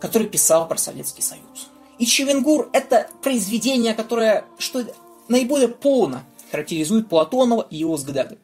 который 0.00 0.28
писал 0.28 0.68
про 0.68 0.76
Советский 0.76 1.22
Союз. 1.22 1.68
И 1.98 2.06
Чевенгур– 2.06 2.68
это 2.72 3.08
произведение, 3.22 3.94
которое 3.94 4.44
что 4.58 4.84
наиболее 5.28 5.68
полно 5.68 6.22
характеризует 6.50 7.08
Платонова 7.08 7.66
и 7.70 7.76
его 7.76 7.94
взгляды. 7.94 8.38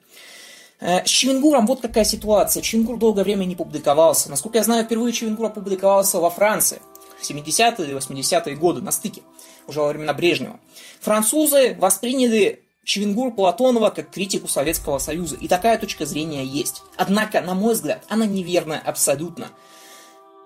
Э, 0.81 1.05
с 1.05 1.09
Чевенгуром 1.09 1.67
вот 1.67 1.81
какая 1.81 2.05
ситуация. 2.05 2.62
Чевенгур 2.62 2.99
долгое 2.99 3.25
время 3.25 3.45
не 3.45 3.57
публиковался. 3.57 4.31
Насколько 4.31 4.59
я 4.59 4.65
знаю, 4.65 4.85
впервые 4.85 5.12
Чевенгур 5.12 5.47
опубликовался 5.47 6.19
во 6.19 6.31
Франции 6.31 6.81
в 7.21 7.29
70-е 7.29 7.91
и 7.91 7.95
80-е 7.95 8.57
годы 8.57 8.81
на 8.81 8.93
стыке, 8.93 9.23
уже 9.67 9.81
во 9.81 9.88
времена 9.88 10.15
Брежнева. 10.15 10.61
Французы 11.00 11.75
восприняли 11.79 12.62
Чевенгур 12.88 13.35
Платонова 13.35 13.90
как 13.90 14.11
критику 14.11 14.49
Советского 14.49 14.99
Союза. 14.99 15.37
И 15.37 15.47
такая 15.47 15.76
точка 15.76 16.07
зрения 16.07 16.42
есть. 16.42 16.80
Однако, 16.97 17.42
на 17.42 17.52
мой 17.54 17.75
взгляд, 17.75 18.02
она 18.09 18.25
неверная 18.25 18.78
абсолютно. 18.78 19.50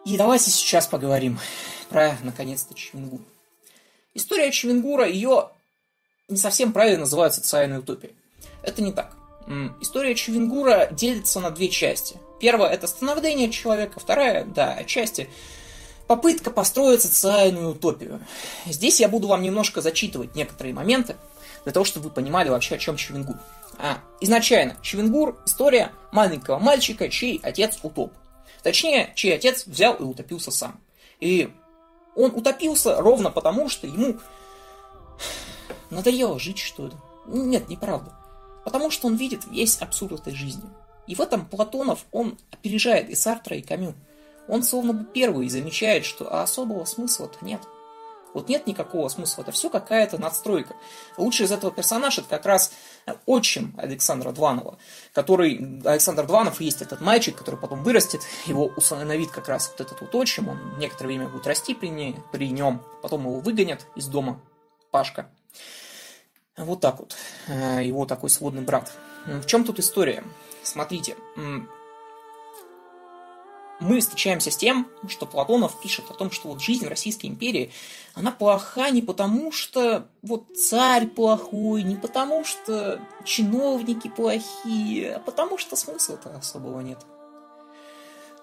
И 0.05 0.17
давайте 0.17 0.51
сейчас 0.51 0.89
поговорим 0.89 1.39
про, 1.89 2.17
наконец-то, 2.25 2.75
Чевенгур. 2.75 3.21
История 4.15 4.51
Чевенгура, 4.51 5.09
ее 5.09 5.51
не 6.27 6.37
совсем 6.37 6.73
правильно 6.73 7.03
называют 7.03 7.33
социальной 7.33 7.79
утопией. 7.79 8.17
Это 8.65 8.83
не 8.83 8.91
так. 8.91 9.17
История 9.81 10.17
Чевенгура 10.17 10.89
делится 10.91 11.39
на 11.39 11.53
две 11.53 11.69
части. 11.69 12.17
Первая– 12.41 12.71
это 12.73 12.89
становление 12.89 13.53
человека. 13.53 14.01
Вторая, 14.01 14.45
да, 14.45 14.73
отчасти 14.73 15.31
попытка 16.09 16.51
построить 16.51 17.03
социальную 17.03 17.71
утопию. 17.71 18.21
Здесь 18.67 18.99
я 18.99 19.09
буду 19.09 19.29
вам 19.29 19.43
немножко 19.43 19.81
зачитывать 19.81 20.35
некоторые 20.35 20.75
моменты, 20.75 21.15
для 21.65 21.73
того, 21.73 21.85
чтобы 21.85 22.09
вы 22.09 22.15
понимали 22.15 22.49
вообще, 22.49 22.77
о 22.77 22.79
чем 22.79 22.97
Чевенгур. 22.97 23.37
А, 23.79 23.99
изначально, 24.21 24.77
Чевенгур– 24.83 25.41
история 25.47 25.93
маленького 26.13 26.59
мальчика, 26.59 27.09
чей 27.09 27.41
отец 27.43 27.79
утоп. 27.83 28.13
Точнее, 28.63 29.13
чей 29.15 29.35
отец 29.35 29.67
взял 29.67 29.95
и 29.95 30.03
утопился 30.03 30.51
сам. 30.51 30.81
И 31.21 31.53
он 32.15 32.33
утопился 32.35 33.01
ровно 33.01 33.31
потому, 33.31 33.69
что 33.69 33.87
ему 33.87 34.19
надоело 35.91 36.39
жить, 36.39 36.59
что 36.59 36.87
ли. 36.87 36.95
Нет, 37.27 37.69
неправда. 37.69 38.13
Потому 38.65 38.91
что 38.91 39.09
он 39.09 39.17
видит 39.17 39.45
весь 39.47 39.79
абсурд 39.79 40.21
этой 40.21 40.35
жизни. 40.35 40.69
И 41.07 41.15
в 41.15 41.21
этом 41.21 41.47
Платонов, 41.47 42.07
он 42.13 42.39
опережает 42.51 43.11
и 43.11 43.15
Сартра, 43.15 43.57
и 43.57 43.63
Камю. 43.63 43.95
Он 44.49 44.63
словно 44.63 44.93
бы 44.93 45.05
первый 45.05 45.49
замечает, 45.49 46.05
что 46.05 46.41
особого 46.41 46.85
смысла-то 46.85 47.45
нет. 47.45 47.61
Вот 48.35 48.49
нет 48.49 48.67
никакого 48.67 49.09
смысла, 49.09 49.43
это 49.43 49.53
все 49.53 49.69
какая-то 49.71 50.19
надстройка. 50.19 50.75
Лучший 51.17 51.47
из 51.47 51.53
этого 51.53 51.73
персонаж 51.73 52.19
это 52.19 52.29
как 52.29 52.47
раз 52.47 52.73
отчим 53.27 53.75
Александра 53.79 54.33
Дванова, 54.33 54.79
который, 55.13 55.81
Александр 55.85 56.27
Дванов 56.27 56.61
есть 56.61 56.83
этот 56.83 57.01
мальчик, 57.01 57.37
который 57.37 57.61
потом 57.61 57.83
вырастет, 57.83 58.23
его 58.47 58.67
усыновит 58.77 59.31
как 59.31 59.49
раз 59.49 59.71
вот 59.71 59.81
этот 59.81 60.01
вот 60.01 60.15
отчим, 60.15 60.49
он 60.49 60.79
некоторое 60.79 61.09
время 61.09 61.29
будет 61.29 61.47
расти 61.47 61.75
при, 61.75 61.89
ней, 61.89 62.17
при 62.33 62.49
нем, 62.49 62.83
потом 63.03 63.23
его 63.23 63.41
выгонят 63.41 63.87
из 63.97 64.07
дома, 64.07 64.41
Пашка. 64.91 65.31
Вот 66.57 66.81
так 66.81 67.01
вот, 67.01 67.17
э, 67.49 67.83
его 67.83 68.05
такой 68.05 68.29
сводный 68.29 68.63
брат. 68.63 68.93
В 69.27 69.47
чем 69.47 69.65
тут 69.65 69.79
история? 69.79 70.23
Смотрите, 70.63 71.17
мы 73.83 74.01
встречаемся 74.01 74.51
с 74.51 74.57
тем, 74.57 74.89
что 75.09 75.27
Платонов 75.27 75.81
пишет 75.81 76.11
о 76.11 76.15
том, 76.15 76.31
что 76.31 76.49
вот 76.49 76.63
жизнь 76.63 76.87
Российской 76.87 77.27
империи, 77.27 77.73
она 78.15 78.31
плоха 78.31 78.91
не 78.91 79.03
потому, 79.03 79.53
что 79.53 80.07
вот 80.23 80.57
царь 80.57 81.07
плохой, 81.09 81.83
не 81.83 81.97
потому, 81.97 82.45
что 82.45 83.01
чиновники 83.25 84.09
плохие, 84.09 85.17
а 85.17 85.19
потому, 85.19 85.59
что 85.59 85.77
смысла-то 85.77 86.37
особого 86.37 86.81
нет. 86.81 86.99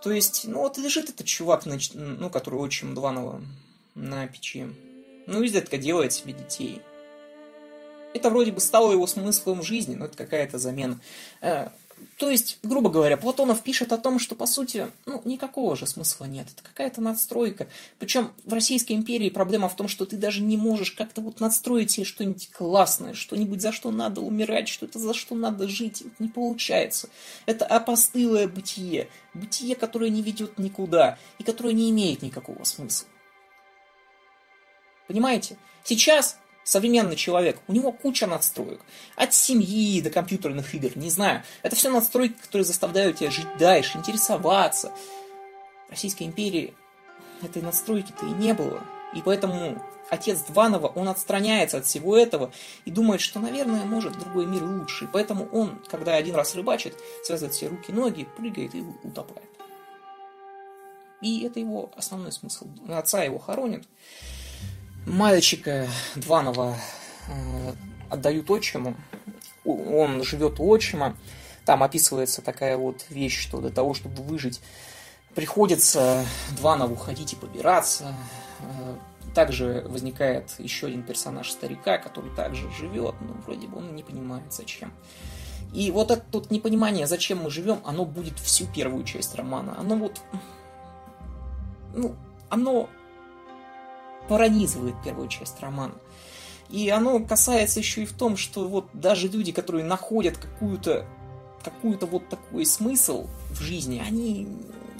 То 0.01 0.11
есть, 0.11 0.45
ну 0.45 0.59
вот 0.59 0.77
лежит 0.77 1.09
этот 1.09 1.25
чувак, 1.25 1.63
ну, 1.65 2.29
который 2.29 2.59
очень 2.59 2.93
Дванова 2.93 3.41
на 3.95 4.27
печи. 4.27 4.67
Ну, 5.27 5.41
изредка 5.41 5.77
делает 5.77 6.13
себе 6.13 6.33
детей. 6.33 6.81
Это 8.13 8.29
вроде 8.29 8.51
бы 8.51 8.59
стало 8.59 8.91
его 8.91 9.05
смыслом 9.07 9.61
жизни, 9.61 9.95
но 9.95 10.05
это 10.05 10.17
какая-то 10.17 10.57
замена. 10.57 10.99
То 12.17 12.29
есть, 12.29 12.59
грубо 12.63 12.89
говоря, 12.89 13.15
Платонов 13.15 13.63
пишет 13.63 13.93
о 13.93 13.97
том, 13.97 14.19
что, 14.19 14.35
по 14.35 14.45
сути, 14.45 14.87
ну, 15.05 15.21
никакого 15.23 15.75
же 15.77 15.87
смысла 15.87 16.25
нет. 16.25 16.47
Это 16.53 16.63
какая-то 16.63 17.01
надстройка. 17.01 17.67
Причем 17.97 18.31
в 18.43 18.53
Российской 18.53 18.93
империи 18.93 19.29
проблема 19.29 19.69
в 19.69 19.75
том, 19.75 19.87
что 19.87 20.05
ты 20.05 20.17
даже 20.17 20.41
не 20.41 20.57
можешь 20.57 20.91
как-то 20.91 21.21
вот 21.21 21.39
надстроить 21.39 21.91
себе 21.91 22.05
что-нибудь 22.05 22.49
классное, 22.51 23.13
что-нибудь, 23.13 23.61
за 23.61 23.71
что 23.71 23.91
надо 23.91 24.19
умирать, 24.19 24.67
что 24.67 24.85
это 24.85 24.99
за 24.99 25.13
что 25.13 25.33
надо 25.33 25.67
жить. 25.69 26.01
Это 26.01 26.15
не 26.19 26.27
получается. 26.27 27.09
Это 27.45 27.65
опостылое 27.65 28.47
бытие. 28.47 29.07
Бытие, 29.33 29.75
которое 29.75 30.09
не 30.09 30.21
ведет 30.21 30.57
никуда 30.57 31.17
и 31.37 31.43
которое 31.43 31.73
не 31.73 31.89
имеет 31.89 32.21
никакого 32.21 32.63
смысла. 32.65 33.07
Понимаете? 35.07 35.57
Сейчас 35.83 36.37
современный 36.69 37.15
человек, 37.15 37.59
у 37.67 37.73
него 37.73 37.91
куча 37.91 38.27
надстроек. 38.27 38.81
От 39.15 39.33
семьи 39.33 40.01
до 40.01 40.11
компьютерных 40.11 40.75
игр, 40.75 40.91
не 40.95 41.09
знаю. 41.09 41.43
Это 41.63 41.75
все 41.75 41.89
надстройки, 41.89 42.35
которые 42.39 42.65
заставляют 42.65 43.17
тебя 43.17 43.31
жить 43.31 43.47
дальше, 43.57 43.97
интересоваться. 43.97 44.91
В 45.87 45.91
Российской 45.91 46.23
империи 46.23 46.75
этой 47.41 47.63
надстройки-то 47.63 48.25
и 48.25 48.31
не 48.31 48.53
было. 48.53 48.83
И 49.15 49.21
поэтому 49.23 49.83
отец 50.11 50.41
Дванова, 50.41 50.87
он 50.87 51.09
отстраняется 51.09 51.77
от 51.77 51.87
всего 51.87 52.15
этого 52.15 52.51
и 52.85 52.91
думает, 52.91 53.21
что, 53.21 53.39
наверное, 53.39 53.85
может 53.85 54.19
другой 54.19 54.45
мир 54.45 54.63
лучше. 54.63 55.05
И 55.05 55.07
поэтому 55.11 55.49
он, 55.51 55.81
когда 55.89 56.15
один 56.15 56.35
раз 56.35 56.53
рыбачит, 56.53 56.95
связывает 57.23 57.55
все 57.55 57.67
руки, 57.67 57.91
ноги, 57.91 58.27
прыгает 58.37 58.75
и 58.75 58.83
утопает. 59.03 59.49
И 61.21 61.41
это 61.43 61.59
его 61.59 61.91
основной 61.95 62.31
смысл. 62.31 62.67
Отца 62.89 63.23
его 63.23 63.39
хоронят 63.39 63.85
мальчика 65.05 65.87
Дванова 66.15 66.75
э, 67.27 67.73
отдают 68.09 68.49
отчиму. 68.49 68.95
Он 69.65 70.23
живет 70.23 70.59
у 70.59 70.67
отчима. 70.67 71.15
Там 71.65 71.83
описывается 71.83 72.41
такая 72.41 72.77
вот 72.77 73.05
вещь, 73.09 73.39
что 73.39 73.59
для 73.59 73.69
того, 73.69 73.93
чтобы 73.93 74.23
выжить, 74.23 74.61
приходится 75.35 76.25
Дванову 76.57 76.95
ходить 76.95 77.33
и 77.33 77.35
побираться. 77.35 78.15
Э, 78.59 78.95
также 79.33 79.85
возникает 79.87 80.55
еще 80.57 80.87
один 80.87 81.03
персонаж 81.03 81.51
старика, 81.51 81.97
который 81.97 82.31
также 82.35 82.69
живет, 82.71 83.15
но 83.21 83.33
вроде 83.45 83.67
бы 83.67 83.77
он 83.77 83.95
не 83.95 84.03
понимает, 84.03 84.51
зачем. 84.51 84.91
И 85.73 85.91
вот 85.91 86.09
это 86.09 86.23
тут 86.31 86.49
непонимание, 86.49 87.05
зачем 87.05 87.43
мы 87.43 87.51
живем, 87.51 87.79
оно 87.85 88.05
будет 88.05 88.39
всю 88.39 88.65
первую 88.65 89.03
часть 89.03 89.35
романа. 89.35 89.75
Оно 89.77 89.95
вот... 89.95 90.19
Ну, 91.93 92.15
оно 92.49 92.89
пронизывает 94.29 94.95
первую 95.03 95.27
часть 95.27 95.59
романа. 95.59 95.95
И 96.69 96.89
оно 96.89 97.19
касается 97.19 97.79
еще 97.79 98.03
и 98.03 98.05
в 98.05 98.13
том, 98.13 98.37
что 98.37 98.67
вот 98.67 98.85
даже 98.93 99.27
люди, 99.27 99.51
которые 99.51 99.83
находят 99.83 100.37
какую-то 100.37 101.05
какую-то 101.63 102.05
вот 102.05 102.29
такой 102.29 102.65
смысл 102.65 103.27
в 103.49 103.59
жизни, 103.61 104.01
они 104.05 104.47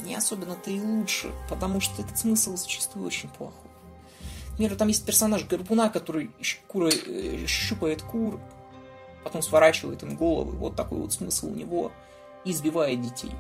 не 0.04 0.14
особенно-то 0.14 0.70
и 0.70 0.82
лучше, 0.82 1.32
потому 1.50 1.80
что 1.80 2.02
этот 2.02 2.18
смысл 2.18 2.58
зачастую 2.58 3.06
очень 3.06 3.30
плохой. 3.30 3.70
Например, 4.52 4.76
там 4.76 4.90
есть 4.90 5.06
персонаж 5.06 5.46
Горбуна, 5.46 5.90
который 5.90 6.32
куры, 6.68 6.90
э, 6.90 7.46
щупает 7.48 8.02
кур, 8.02 8.42
потом 9.24 9.42
сворачивает 9.42 10.04
им 10.04 10.18
головы, 10.18 10.52
вот 10.52 10.76
такой 10.76 10.98
вот 10.98 11.14
смысл 11.14 11.48
у 11.48 11.56
него, 11.56 11.94
и 12.44 12.52
избивает 12.52 13.02
детей. 13.02 13.32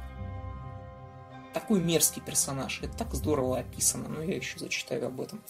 Такой 1.59 1.81
мерзкий 1.81 2.21
персонаж. 2.21 2.79
Это 2.81 2.97
так 2.97 3.13
здорово 3.13 3.59
описано, 3.59 4.07
но 4.07 4.23
я 4.23 4.37
еще 4.37 4.57
зачитаю 4.57 5.07
об 5.07 5.19
этом. 5.19 5.41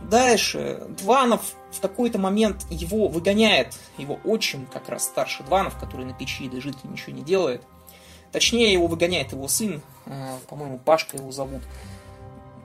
Дальше 0.00 0.84
Дванов 1.00 1.54
в 1.70 1.80
какой-то 1.80 2.18
момент 2.18 2.66
его 2.70 3.06
выгоняет, 3.06 3.72
его 3.98 4.18
отчим, 4.24 4.66
как 4.66 4.88
раз 4.88 5.04
старший 5.04 5.46
Дванов, 5.46 5.78
который 5.78 6.04
на 6.04 6.12
печи 6.12 6.48
лежит 6.48 6.76
и 6.82 6.88
ничего 6.88 7.14
не 7.14 7.22
делает. 7.22 7.62
Точнее, 8.32 8.72
его 8.72 8.88
выгоняет 8.88 9.30
его 9.30 9.46
сын, 9.46 9.80
э, 10.06 10.38
по-моему, 10.48 10.78
Пашка 10.78 11.18
его 11.18 11.30
зовут. 11.30 11.62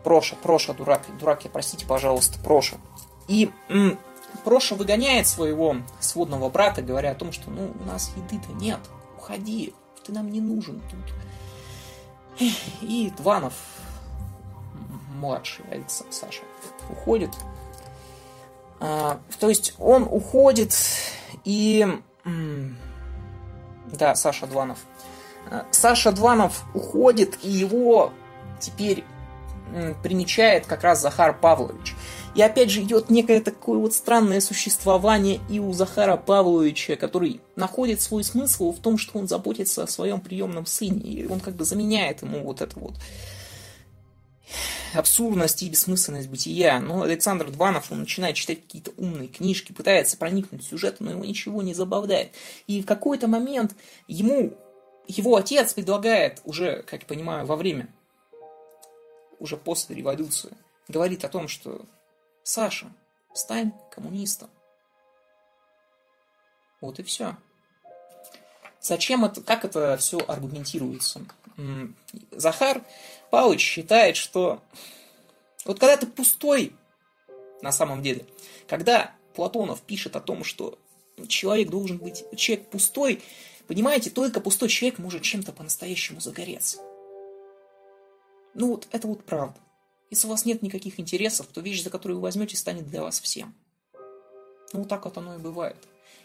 Проша, 0.04 0.36
Проша, 0.36 0.74
дурак, 0.74 1.04
дурак, 1.20 1.44
я 1.44 1.52
простите, 1.52 1.86
пожалуйста, 1.86 2.40
Проша. 2.40 2.78
И 3.28 3.52
м- 3.70 4.00
Проша 4.44 4.74
выгоняет 4.74 5.28
своего 5.28 5.76
сводного 6.00 6.50
брата, 6.50 6.82
говоря 6.82 7.12
о 7.12 7.16
том, 7.16 7.32
что 7.32 7.52
ну, 7.52 7.72
у 7.80 7.86
нас 7.86 8.12
еды-то 8.16 8.52
нет, 8.54 8.80
уходи, 9.16 9.74
ты 10.04 10.12
нам 10.12 10.32
не 10.32 10.42
нужен 10.42 10.82
тут. 10.90 11.14
И 12.82 13.12
Дванов, 13.18 13.54
младший 15.16 15.66
Александр 15.72 16.14
Саша, 16.14 16.44
уходит. 16.90 17.32
А, 18.80 19.20
то 19.40 19.50
есть 19.50 19.74
он 19.80 20.04
уходит 20.04 20.76
и... 21.44 21.88
Да, 23.92 24.16
Саша 24.16 24.48
Дванов. 24.48 24.80
А, 25.50 25.66
Саша 25.72 26.12
Дванов 26.12 26.64
уходит, 26.74 27.38
и 27.44 27.50
его 27.50 28.12
теперь 28.60 29.04
примечает 30.04 30.66
как 30.66 30.84
раз 30.84 31.02
Захар 31.02 31.38
Павлович. 31.38 31.96
И 32.36 32.42
опять 32.42 32.70
же 32.70 32.82
идет 32.84 33.10
некое 33.10 33.42
такое 33.42 33.80
вот 33.80 33.94
странное 33.94 34.42
существование 34.42 35.40
и 35.50 35.60
у 35.60 35.74
Захара 35.74 36.18
Павловича, 36.18 36.96
который 36.96 37.42
находит 37.56 38.02
свой 38.02 38.24
смысл 38.24 38.72
в 38.72 38.80
том, 38.80 38.98
что 38.98 39.18
он 39.18 39.28
заботится 39.28 39.84
о 39.84 39.88
своем 39.88 40.22
приемном 40.22 40.66
сыне, 40.66 41.02
и 41.02 41.26
он 41.26 41.40
как 41.40 41.56
бы 41.56 41.66
заменяет 41.66 42.22
ему 42.22 42.44
вот 42.44 42.62
это 42.62 42.80
вот 42.80 42.94
абсурдность 44.94 45.62
и 45.64 45.70
бессмысленность 45.70 46.30
бытия. 46.30 46.80
Но 46.80 47.02
Александр 47.02 47.50
Дванов, 47.52 47.92
он 47.92 48.02
начинает 48.02 48.36
читать 48.36 48.62
какие-то 48.62 48.92
умные 48.98 49.28
книжки, 49.28 49.72
пытается 49.72 50.18
проникнуть 50.18 50.64
в 50.64 50.70
сюжет, 50.70 50.98
но 51.00 51.12
его 51.12 51.26
ничего 51.26 51.62
не 51.62 51.74
забавляет. 51.74 52.32
И 52.68 52.82
в 52.82 52.86
какой-то 52.86 53.28
момент 53.28 53.76
ему 54.08 54.54
его 55.08 55.36
отец 55.38 55.74
предлагает 55.74 56.42
уже, 56.44 56.84
как 56.84 57.02
я 57.02 57.08
понимаю, 57.08 57.46
во 57.46 57.56
время, 57.56 57.88
уже 59.40 59.58
после 59.58 59.96
революции, 59.96 60.52
говорит 60.88 61.24
о 61.24 61.30
том, 61.30 61.48
что 61.48 61.86
Саша, 62.48 62.90
стань 63.34 63.74
коммунистом. 63.92 64.50
Вот 66.80 66.98
и 66.98 67.04
все. 67.04 67.36
Зачем 68.80 69.26
это, 69.26 69.42
как 69.42 69.66
это 69.66 69.98
все 69.98 70.18
аргументируется? 70.20 71.26
Захар 72.32 72.86
Павлович 73.32 73.60
считает, 73.60 74.16
что 74.16 74.64
вот 75.66 75.78
когда 75.78 75.98
ты 75.98 76.08
пустой, 76.08 76.74
на 77.62 77.74
самом 77.74 78.02
деле, 78.02 78.26
когда 78.66 79.14
Платонов 79.36 79.82
пишет 79.82 80.16
о 80.16 80.22
том, 80.22 80.46
что 80.46 80.80
человек 81.28 81.68
должен 81.68 81.98
быть, 81.98 82.24
человек 82.38 82.70
пустой, 82.70 83.22
понимаете, 83.68 84.10
только 84.10 84.40
пустой 84.40 84.70
человек 84.70 85.00
может 85.00 85.22
чем-то 85.22 85.52
по-настоящему 85.52 86.22
загореться. 86.22 86.78
Ну 88.54 88.70
вот, 88.70 88.88
это 88.94 89.06
вот 89.10 89.26
правда. 89.26 89.60
Если 90.10 90.28
у 90.28 90.30
вас 90.30 90.46
нет 90.46 90.62
никаких 90.62 91.00
интересов, 91.00 91.48
то 91.48 91.62
вещь, 91.62 91.84
за 91.84 91.90
которую 91.90 92.18
вы 92.18 92.24
возьмете, 92.24 92.56
станет 92.56 92.88
для 92.88 93.02
вас 93.02 93.20
всем. 93.20 93.54
Ну, 94.74 94.80
вот 94.80 94.90
так 94.90 95.06
вот 95.06 95.18
оно 95.18 95.36
и 95.36 95.40
бывает. 95.40 95.78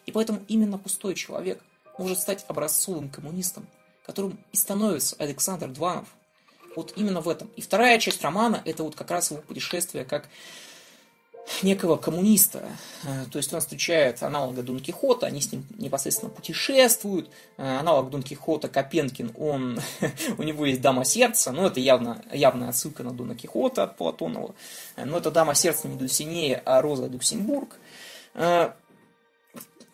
И 0.06 0.12
поэтому 0.12 0.42
именно 0.48 0.78
пустой 0.78 1.14
человек 1.14 1.62
может 1.98 2.18
стать 2.18 2.44
образцовым 2.48 3.08
коммунистом, 3.10 3.66
которым 4.04 4.38
и 4.52 4.56
становится 4.56 5.16
Александр 5.18 5.68
Дванов. 5.68 6.08
Вот 6.74 6.94
именно 6.96 7.20
в 7.20 7.28
этом. 7.28 7.48
И 7.56 7.60
вторая 7.60 7.98
часть 7.98 8.22
романа– 8.22 8.62
это 8.64 8.82
вот 8.82 8.94
как 8.94 9.10
раз 9.10 9.30
его 9.30 9.42
путешествие 9.42 10.04
как 10.04 10.28
некого 11.62 11.96
коммуниста. 11.96 12.62
Э, 13.04 13.24
то 13.30 13.38
есть 13.38 13.52
он 13.52 13.60
встречает 13.60 14.22
аналога 14.22 14.62
Дон 14.62 14.80
Кихота, 14.80 15.26
они 15.26 15.40
с 15.40 15.52
ним 15.52 15.66
непосредственно 15.78 16.30
путешествуют. 16.30 17.30
Э, 17.56 17.78
аналог 17.78 18.10
Дон 18.10 18.22
Кихота 18.22 18.68
Копенкин, 18.68 19.32
он, 19.36 19.80
у 20.38 20.42
него 20.42 20.66
есть 20.66 20.80
дама 20.80 21.04
сердца, 21.04 21.52
но 21.52 21.66
это 21.66 21.80
явно, 21.80 22.22
явная 22.32 22.70
отсылка 22.70 23.02
на 23.02 23.12
Дона 23.12 23.34
Кихота 23.34 23.84
от 23.84 23.96
Платонова. 23.96 24.54
Э, 24.96 25.04
но 25.04 25.18
это 25.18 25.30
дама 25.30 25.54
сердца 25.54 25.88
не 25.88 25.96
Дульсинея, 25.96 26.62
а 26.64 26.80
Роза 26.80 27.06
Люксембург. 27.06 27.76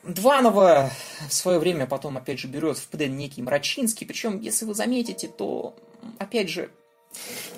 Дванова 0.05 0.91
в 1.29 1.35
свое 1.35 1.59
время 1.59 1.87
потом, 1.87 2.17
опять 2.17 2.39
же, 2.39 2.49
берет 2.49 2.79
в 2.79 2.87
плен 2.89 3.17
некий 3.17 3.43
Мрачинский. 3.43 4.07
Причем, 4.07 4.41
если 4.41 4.65
вы 4.65 4.75
заметите, 4.75 5.29
то, 5.29 5.75
опять 6.19 6.49
же, 6.49 6.71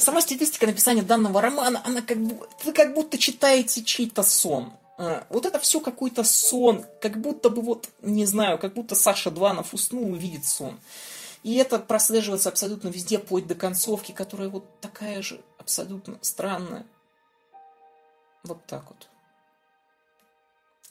Сама 0.01 0.23
стилистика 0.23 0.67
написания 0.67 1.03
данного 1.03 1.43
романа, 1.43 1.83
она 1.85 2.01
как 2.01 2.17
бы, 2.17 2.49
вы 2.65 2.73
как 2.73 2.95
будто 2.95 3.19
читаете 3.19 3.85
чей-то 3.85 4.23
сон. 4.23 4.73
А, 4.97 5.27
вот 5.29 5.45
это 5.45 5.59
все 5.59 5.79
какой-то 5.79 6.25
сон, 6.25 6.87
как 7.03 7.21
будто 7.21 7.51
бы 7.51 7.61
вот, 7.61 7.87
не 8.01 8.25
знаю, 8.25 8.59
как 8.59 8.73
будто 8.73 8.95
Саша 8.95 9.31
Дванов 9.31 9.75
уснул 9.75 10.15
и 10.15 10.19
видит 10.19 10.47
сон. 10.47 10.81
И 11.43 11.55
это 11.57 11.79
прослеживается 11.79 12.49
абсолютно 12.49 12.89
везде, 12.89 13.19
вплоть 13.19 13.47
до 13.47 13.55
концовки, 13.55 14.13
которая 14.13 14.49
вот 14.49 14.81
такая 14.81 15.21
же 15.21 15.43
абсолютно 15.59 16.19
странная. 16.23 16.87
Вот 18.43 18.65
так 18.67 18.85
вот. 18.89 19.07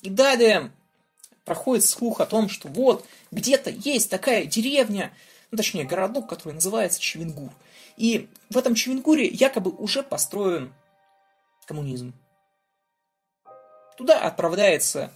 И 0.04 0.12
далее 0.12 0.72
проходит 1.46 1.84
слух 1.84 2.22
о 2.22 2.28
том, 2.28 2.48
что 2.48 2.68
вот 2.68 3.06
где-то 3.32 3.72
есть 3.72 4.12
такая 4.12 4.46
деревня, 4.46 5.12
ну, 5.50 5.58
точнее 5.58 5.86
городок, 5.86 6.30
который 6.30 6.54
называется 6.54 7.00
Чевенгур. 7.00 7.50
И 8.00 8.30
в 8.50 8.58
этом 8.58 8.76
Чевенкуре 8.76 9.28
якобы 9.28 9.72
уже 9.72 10.04
построен 10.04 10.74
коммунизм. 11.68 12.14
Туда 13.98 14.22
отправляется 14.22 15.12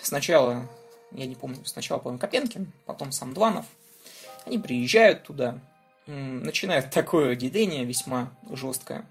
сначала, 0.00 0.66
я 1.10 1.26
не 1.26 1.34
помню, 1.34 1.62
сначала, 1.66 1.98
по-моему, 1.98 2.18
Копенкин, 2.18 2.72
потом 2.86 3.12
сам 3.12 3.34
Дванов. 3.34 3.66
Они 4.46 4.58
приезжают 4.58 5.24
туда, 5.24 5.60
начинают 6.06 6.90
такое 6.90 7.36
деление 7.36 7.84
весьма 7.84 8.32
жесткое, 8.50 9.06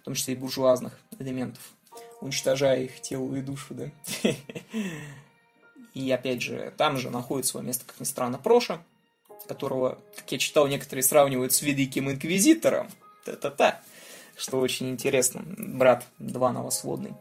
в 0.00 0.04
том 0.04 0.14
числе 0.14 0.34
и 0.34 0.36
буржуазных 0.36 0.96
элементов, 1.18 1.72
уничтожая 2.20 2.84
их 2.84 3.00
тело 3.00 3.34
и 3.34 3.42
душу, 3.42 3.74
да. 3.74 3.90
И 5.92 6.10
опять 6.10 6.40
же, 6.40 6.72
там 6.78 6.96
же 6.96 7.10
находит 7.10 7.46
свое 7.46 7.66
место, 7.66 7.84
как 7.84 8.00
ни 8.00 8.04
странно, 8.04 8.38
Проша, 8.38 8.82
которого, 9.46 9.98
как 10.16 10.30
я 10.32 10.38
читал, 10.38 10.66
некоторые 10.66 11.02
сравнивают 11.02 11.52
с 11.52 11.62
великим 11.62 12.10
инквизитором. 12.10 12.88
Та-та-та. 13.24 13.80
Что 14.36 14.58
очень 14.58 14.90
интересно. 14.90 15.42
Брат 15.46 16.06
Дванова 16.18 16.70
сводный. 16.70 17.12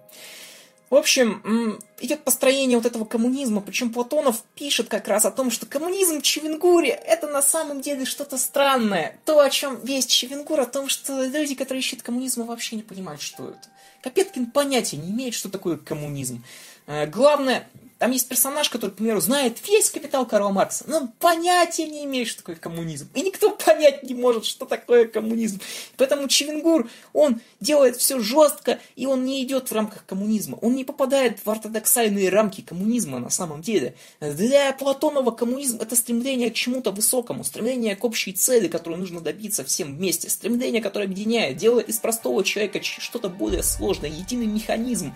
В 0.91 0.95
общем, 0.95 1.79
идет 2.01 2.25
построение 2.25 2.77
вот 2.77 2.86
этого 2.86 3.05
коммунизма, 3.05 3.62
причем 3.62 3.93
Платонов 3.93 4.43
пишет 4.55 4.89
как 4.89 5.07
раз 5.07 5.23
о 5.23 5.31
том, 5.31 5.49
что 5.49 5.65
коммунизм 5.65 6.19
в 6.19 6.21
Чевенгуре 6.21 6.89
это 6.89 7.27
на 7.27 7.41
самом 7.41 7.79
деле 7.79 8.03
что-то 8.03 8.38
странное. 8.38 9.17
То, 9.23 9.39
о 9.39 9.49
чем 9.49 9.79
весь 9.86 10.05
Чевенгур, 10.05 10.60
о 10.60 10.65
том, 10.65 10.89
что 10.89 11.23
люди, 11.23 11.55
которые 11.55 11.79
ищут 11.79 12.01
коммунизм, 12.01 12.43
вообще 12.43 12.75
не 12.75 12.84
понимают, 12.84 13.21
что 13.21 13.51
это. 13.51 13.69
Капеткин 14.03 14.47
понятия 14.47 14.97
не 14.97 15.12
имеет, 15.12 15.34
что 15.34 15.47
такое 15.47 15.77
коммунизм. 15.77 16.43
Э, 16.88 17.07
главное, 17.07 17.69
там 18.02 18.10
есть 18.10 18.28
персонаж, 18.28 18.68
который, 18.68 18.90
к 18.90 18.96
примеру, 18.96 19.22
знает 19.22 19.60
весь 19.68 19.92
капитал 19.92 20.26
Карла 20.26 20.50
Маркса, 20.50 20.86
но 20.88 20.98
он 20.98 21.08
понятия 21.10 21.86
не 21.86 22.04
имеет, 22.06 22.28
что 22.28 22.40
такое 22.40 22.56
коммунизм. 22.56 23.08
И 23.14 23.22
никто 23.22 23.52
понять 23.66 24.02
не 24.02 24.16
может, 24.16 24.46
что 24.46 24.66
такое 24.66 25.06
коммунизм. 25.06 25.62
Поэтому 25.98 26.28
Чевенгур, 26.28 26.90
он 27.14 27.42
делает 27.60 27.98
все 27.98 28.20
жестко, 28.20 28.80
и 28.96 29.06
он 29.06 29.24
не 29.24 29.44
идет 29.44 29.70
в 29.70 29.76
рамках 29.76 30.04
коммунизма. 30.08 30.58
Он 30.64 30.74
не 30.74 30.84
попадает 30.84 31.46
в 31.46 31.48
ортодоксальные 31.48 32.30
рамки 32.30 32.62
коммунизма 32.62 33.20
на 33.20 33.30
самом 33.30 33.62
деле. 33.62 33.94
Для 34.20 34.74
Платонова 34.74 35.30
коммунизм 35.30 35.78
это 35.80 35.96
стремление 35.96 36.50
к 36.50 36.56
чему-то 36.56 36.90
высокому, 36.90 37.44
стремление 37.44 37.96
к 37.96 38.04
общей 38.04 38.34
цели, 38.34 38.68
которую 38.68 39.00
нужно 39.00 39.22
добиться 39.22 39.64
всем 39.64 39.96
вместе, 39.96 40.28
стремление, 40.28 40.82
которое 40.82 41.06
объединяет, 41.06 41.58
делает 41.58 41.88
из 41.88 42.00
простого 42.00 42.44
человека 42.44 42.82
что-то 42.82 43.30
более 43.30 43.62
сложное, 43.62 44.10
единый 44.10 44.48
механизм, 44.48 45.14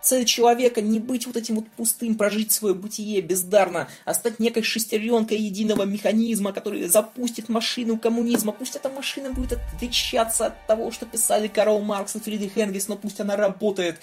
цель 0.00 0.24
человека 0.24 0.80
не 0.80 0.98
быть 0.98 1.26
вот 1.26 1.36
этим 1.36 1.56
вот 1.56 1.68
пустым, 1.70 2.14
прожить 2.14 2.52
свое 2.52 2.74
бытие 2.74 3.20
бездарно, 3.20 3.88
а 4.04 4.14
стать 4.14 4.40
некой 4.40 4.62
шестеренкой 4.62 5.38
единого 5.38 5.82
механизма, 5.82 6.52
который 6.52 6.88
запустит 6.88 7.48
машину 7.48 7.98
коммунизма. 7.98 8.52
Пусть 8.52 8.76
эта 8.76 8.88
машина 8.88 9.30
будет 9.30 9.58
отличаться 9.74 10.46
от 10.46 10.66
того, 10.66 10.90
что 10.90 11.06
писали 11.06 11.48
Карл 11.48 11.80
Маркс 11.80 12.16
и 12.16 12.20
Фридрих 12.20 12.56
Энгельс, 12.56 12.88
но 12.88 12.96
пусть 12.96 13.20
она 13.20 13.36
работает. 13.36 13.98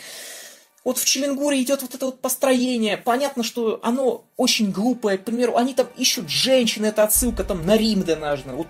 Вот 0.84 0.98
в 0.98 1.06
Челенгуре 1.06 1.62
идет 1.62 1.82
вот 1.82 1.96
это 1.96 2.06
вот 2.06 2.22
построение. 2.22 2.96
Понятно, 2.96 3.44
что 3.44 3.80
оно 3.84 4.24
очень 4.38 4.72
глупое. 4.72 5.18
К 5.18 5.26
примеру, 5.26 5.58
они 5.58 5.74
там 5.74 5.88
ищут 5.98 6.30
женщин, 6.30 6.86
это 6.86 7.04
отсылка 7.04 7.44
там 7.44 7.66
на 7.66 7.76
Рим 7.76 8.04
даже. 8.04 8.44
Вот 8.46 8.68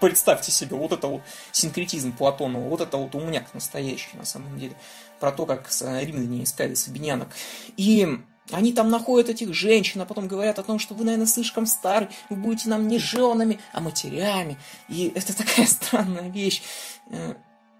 представьте 0.00 0.52
себе, 0.52 0.76
вот 0.76 0.92
это 0.92 1.06
вот 1.06 1.22
синкретизм 1.52 2.12
Платонова, 2.12 2.68
вот 2.68 2.80
это 2.80 2.96
вот 2.96 3.14
умняк 3.14 3.52
настоящий 3.54 4.16
на 4.16 4.24
самом 4.24 4.58
деле 4.58 4.76
про 5.20 5.32
то, 5.32 5.46
как 5.46 5.68
римляне 5.80 6.44
искали 6.44 6.74
сабинянок. 6.74 7.28
И 7.76 8.18
они 8.52 8.72
там 8.72 8.90
находят 8.90 9.28
этих 9.28 9.52
женщин, 9.54 10.00
а 10.00 10.06
потом 10.06 10.28
говорят 10.28 10.58
о 10.58 10.62
том, 10.62 10.78
что 10.78 10.94
вы, 10.94 11.04
наверное, 11.04 11.26
слишком 11.26 11.66
стары, 11.66 12.08
вы 12.30 12.36
будете 12.36 12.68
нам 12.68 12.86
не 12.86 12.98
женами, 12.98 13.60
а 13.72 13.80
матерями. 13.80 14.58
И 14.88 15.08
это 15.14 15.36
такая 15.36 15.66
странная 15.66 16.28
вещь. 16.28 16.62
Э, 17.10 17.34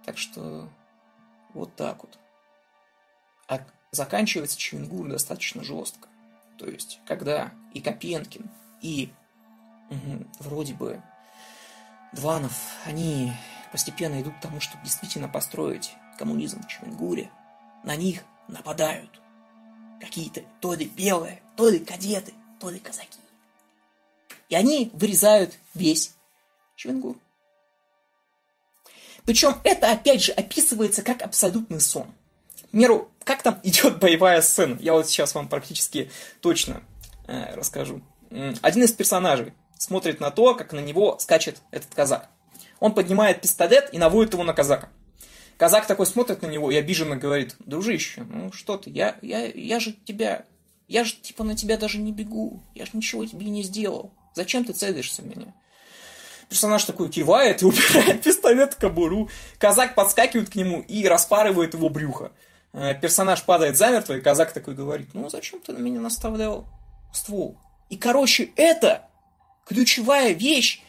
так 0.05 0.19
что 0.19 0.69
вот 1.55 1.75
так 1.77 2.03
вот. 2.03 2.19
А 3.49 3.61
заканчивается 3.93 4.59
Чевенгур 4.59 5.09
достаточно 5.09 5.63
жестко. 5.63 6.09
То 6.59 6.67
есть, 6.67 7.01
когда 7.07 7.53
и 7.73 7.81
Копенкин, 7.81 8.51
и 8.83 9.13
угу, 9.91 10.27
вроде 10.41 10.75
бы 10.75 11.03
Дванов, 12.13 12.53
они 12.85 13.33
постепенно 13.73 14.21
идут 14.21 14.37
к 14.39 14.41
тому, 14.41 14.61
чтобы 14.61 14.85
действительно 14.85 15.29
построить 15.29 15.95
коммунизм 16.19 16.63
в 16.63 16.69
Чевенгуре, 16.69 17.31
на 17.85 17.97
них 17.97 18.23
нападают 18.49 19.21
какие-то 20.01 20.43
то 20.61 20.75
ли 20.75 20.87
белые, 20.87 21.43
то 21.57 21.69
ли 21.69 21.79
кадеты, 21.79 22.33
то 22.61 22.71
ли 22.71 22.79
казаки. 22.79 23.19
И 24.49 24.55
они 24.55 24.91
вырезают 24.95 25.55
весь 25.75 26.15
Чвенгур. 26.77 27.17
Причем 29.25 29.57
это, 29.65 29.91
опять 29.91 30.23
же, 30.23 30.33
описывается 30.33 31.03
как 31.03 31.23
абсолютный 31.23 31.81
сон. 31.81 32.07
К 32.63 32.69
примеру, 32.71 33.11
как 33.25 33.43
там 33.43 33.61
идет 33.65 33.99
боевая 33.99 34.41
сцена? 34.41 34.79
Я 34.81 34.93
вот 34.93 35.09
сейчас 35.09 35.35
вам 35.35 35.49
практически 35.49 36.11
точно 36.41 36.83
э, 37.27 37.55
расскажу. 37.55 38.03
Один 38.63 38.85
из 38.85 38.93
персонажей 38.93 39.53
смотрит 39.79 40.21
на 40.21 40.31
то, 40.31 40.55
как 40.55 40.73
на 40.73 40.81
него 40.81 41.19
скачет 41.19 41.61
этот 41.71 41.95
казак. 41.95 42.29
Он 42.81 42.95
поднимает 42.95 43.41
пистолет 43.41 43.89
и 43.93 43.99
наводит 43.99 44.35
его 44.35 44.45
на 44.45 44.53
казака. 44.53 44.89
Казак 45.57 45.87
такой 45.87 46.07
смотрит 46.07 46.43
на 46.43 46.47
него 46.47 46.71
и 46.71 46.77
обиженно 46.77 47.17
говорит, 47.17 47.57
дружище, 47.61 48.27
ну 48.29 48.53
что 48.53 48.77
ты, 48.77 48.91
я, 48.91 49.17
я, 49.23 49.47
я 49.47 49.81
же 49.81 49.93
тебя, 50.05 50.45
я 50.87 51.05
же 51.05 51.15
типа 51.15 51.45
на 51.45 51.57
тебя 51.57 51.79
даже 51.79 51.99
не 51.99 52.13
бегу, 52.13 52.63
я 52.75 52.85
же 52.85 52.93
ничего 52.95 53.25
тебе 53.25 53.47
не 53.47 53.63
сделал. 53.63 54.13
Зачем 54.35 54.65
ты 54.65 54.75
целишься 54.75 55.23
в 55.23 55.27
меня? 55.27 55.55
Персонаж 56.51 56.85
такой 56.85 57.09
кивает 57.09 57.63
и 57.63 57.65
убирает 57.65 58.23
пистолет 58.25 58.75
в 58.75 58.77
кобуру. 58.77 59.31
Казак 59.59 59.95
подскакивает 59.95 60.51
к 60.51 60.55
нему 60.55 60.81
и 60.83 61.07
распарывает 61.09 61.73
его 61.73 61.89
брюхо. 61.89 62.33
Э, 62.73 62.95
персонаж 62.95 63.43
падает 63.43 63.79
замертво, 63.79 64.13
и 64.13 64.21
казак 64.21 64.53
такой 64.53 64.75
говорит, 64.75 65.09
ну 65.15 65.31
зачем 65.31 65.61
ты 65.61 65.73
на 65.73 65.79
меня 65.79 66.01
наставлял 66.01 66.67
ствол? 67.13 67.59
И, 67.89 67.97
короче, 67.97 68.51
это 68.57 69.09
ключевая 69.67 70.33
вещь, 70.33 70.81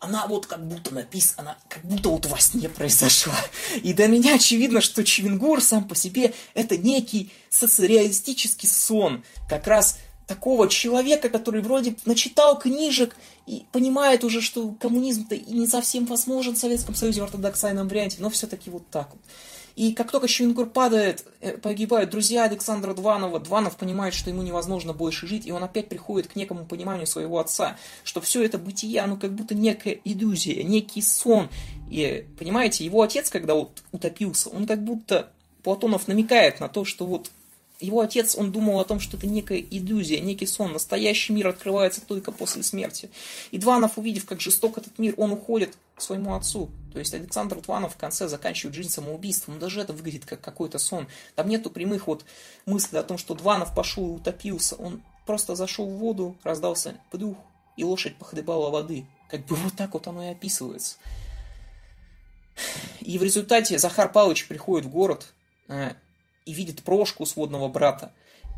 она 0.00 0.26
вот 0.26 0.46
как 0.46 0.66
будто 0.66 0.94
написана, 0.94 1.58
как 1.68 1.84
будто 1.84 2.08
вот 2.08 2.26
во 2.26 2.38
сне 2.38 2.68
произошла. 2.68 3.38
И 3.82 3.92
для 3.92 4.06
меня 4.06 4.36
очевидно, 4.36 4.80
что 4.80 5.04
Чевенгур 5.04 5.60
сам 5.60 5.86
по 5.86 5.94
себе 5.94 6.34
это 6.54 6.76
некий 6.76 7.32
социалистический 7.50 8.68
сон. 8.68 9.24
Как 9.48 9.66
раз 9.66 9.98
такого 10.26 10.68
человека, 10.68 11.30
который 11.30 11.62
вроде 11.62 11.96
начитал 12.04 12.58
книжек 12.58 13.16
и 13.46 13.64
понимает 13.72 14.24
уже, 14.24 14.40
что 14.40 14.72
коммунизм-то 14.72 15.34
и 15.34 15.52
не 15.52 15.66
совсем 15.66 16.04
возможен 16.04 16.54
в 16.54 16.58
Советском 16.58 16.94
Союзе 16.94 17.22
в 17.22 17.24
ортодоксальном 17.24 17.88
варианте, 17.88 18.18
но 18.20 18.30
все-таки 18.30 18.70
вот 18.70 18.88
так 18.90 19.10
вот. 19.10 19.22
И 19.78 19.92
как 19.92 20.10
только 20.10 20.26
Щевенгур 20.26 20.66
падает, 20.66 21.24
э, 21.40 21.56
погибают 21.56 22.10
друзья 22.10 22.42
Александра 22.42 22.94
Дванова, 22.94 23.38
Дванов 23.38 23.76
понимает, 23.76 24.12
что 24.12 24.28
ему 24.28 24.42
невозможно 24.42 24.92
больше 24.92 25.28
жить, 25.28 25.46
и 25.46 25.52
он 25.52 25.62
опять 25.62 25.88
приходит 25.88 26.26
к 26.26 26.34
некому 26.34 26.66
пониманию 26.66 27.06
своего 27.06 27.38
отца, 27.38 27.76
что 28.02 28.20
все 28.20 28.42
это 28.42 28.58
бытие, 28.58 29.00
оно 29.02 29.16
как 29.16 29.32
будто 29.32 29.54
некая 29.54 30.00
иллюзия, 30.02 30.64
некий 30.64 31.00
сон. 31.00 31.48
И, 31.88 32.26
понимаете, 32.40 32.84
его 32.84 33.02
отец, 33.02 33.30
когда 33.30 33.54
вот 33.54 33.84
утопился, 33.92 34.48
он 34.48 34.66
как 34.66 34.82
будто, 34.82 35.30
Платонов 35.62 36.08
намекает 36.08 36.58
на 36.58 36.68
то, 36.68 36.84
что 36.84 37.06
вот 37.06 37.30
его 37.80 38.00
отец, 38.00 38.34
он 38.36 38.50
думал 38.50 38.80
о 38.80 38.84
том, 38.84 38.98
что 38.98 39.16
это 39.16 39.26
некая 39.26 39.58
иллюзия, 39.58 40.20
некий 40.20 40.46
сон. 40.46 40.72
Настоящий 40.72 41.32
мир 41.32 41.48
открывается 41.48 42.00
только 42.00 42.32
после 42.32 42.62
смерти. 42.62 43.08
И 43.52 43.58
Дванов, 43.58 43.98
увидев, 43.98 44.26
как 44.26 44.40
жесток 44.40 44.78
этот 44.78 44.98
мир, 44.98 45.14
он 45.16 45.32
уходит 45.32 45.76
к 45.94 46.02
своему 46.02 46.34
отцу. 46.34 46.70
То 46.92 46.98
есть 46.98 47.14
Александр 47.14 47.60
Дванов 47.60 47.94
в 47.94 47.96
конце 47.96 48.26
заканчивает 48.26 48.74
жизнь 48.74 48.90
самоубийством. 48.90 49.54
Но 49.54 49.60
даже 49.60 49.80
это 49.80 49.92
выглядит 49.92 50.24
как 50.24 50.40
какой-то 50.40 50.78
сон. 50.78 51.06
Там 51.36 51.48
нету 51.48 51.70
прямых 51.70 52.08
вот 52.08 52.24
мыслей 52.66 52.98
о 52.98 53.04
том, 53.04 53.16
что 53.16 53.34
Дванов 53.34 53.74
пошел 53.74 54.08
и 54.08 54.16
утопился. 54.16 54.74
Он 54.74 55.00
просто 55.24 55.54
зашел 55.54 55.86
в 55.86 55.98
воду, 55.98 56.36
раздался 56.42 56.96
подух, 57.12 57.36
и 57.76 57.84
лошадь 57.84 58.16
похлебала 58.16 58.70
воды. 58.70 59.06
Как 59.30 59.46
бы 59.46 59.54
вот 59.54 59.74
так 59.74 59.94
вот 59.94 60.08
оно 60.08 60.24
и 60.24 60.32
описывается. 60.32 60.96
И 63.00 63.18
в 63.18 63.22
результате 63.22 63.78
Захар 63.78 64.10
Павлович 64.10 64.48
приходит 64.48 64.86
в 64.86 64.90
город, 64.90 65.32
э, 65.68 65.92
и 66.48 66.52
видит 66.54 66.82
Прошку, 66.82 67.26
сводного 67.26 67.68
брата. 67.68 68.10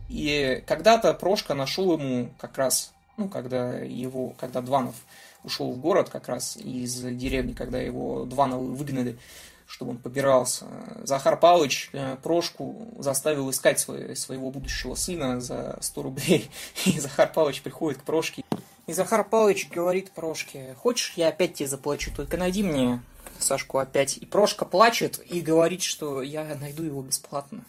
И 0.09 0.63
когда-то 0.67 1.13
Прошка 1.13 1.55
нашел 1.55 1.93
ему 1.93 2.31
как 2.39 2.57
раз, 2.57 2.93
ну, 3.17 3.29
когда 3.29 3.79
его, 3.81 4.33
когда 4.39 4.61
Дванов 4.61 4.95
ушел 5.43 5.73
в 5.73 5.79
город 5.79 6.09
как 6.09 6.29
раз 6.29 6.57
из 6.57 7.01
деревни, 7.01 7.53
когда 7.53 7.81
его 7.81 8.27
Двановы 8.27 8.75
выгнали, 8.77 9.19
чтобы 9.67 9.93
он 9.93 9.99
побирался. 9.99 10.67
Захар 11.03 11.37
Павлович 11.37 11.91
э, 11.93 12.17
Прошку 12.23 12.95
заставил 12.99 13.51
искать 13.51 13.81
свой, 13.81 14.15
своего 14.15 14.53
будущего 14.53 14.95
сына 14.95 15.41
за 15.41 15.77
100 15.81 16.03
рублей. 16.03 16.49
И 16.87 17.01
Захар 17.01 17.33
Павлович 17.33 17.63
приходит 17.63 18.03
к 18.03 18.05
Прошке. 18.05 18.45
И 18.87 18.93
Захар 18.93 19.25
Павлович 19.25 19.69
говорит 19.69 20.13
Прошке, 20.13 20.77
хочешь, 20.79 21.15
я 21.17 21.29
опять 21.29 21.55
тебе 21.55 21.69
заплачу, 21.69 22.13
только 22.15 22.37
найди 22.37 22.63
мне 22.63 23.01
Сашку 23.41 23.79
опять. 23.79 24.19
И 24.19 24.27
Прошка 24.27 24.65
плачет 24.65 25.21
и 25.29 25.41
говорит, 25.41 25.83
что 25.83 26.23
я 26.23 26.45
найду 26.61 26.83
его 26.85 27.03
бесплатно. 27.03 27.65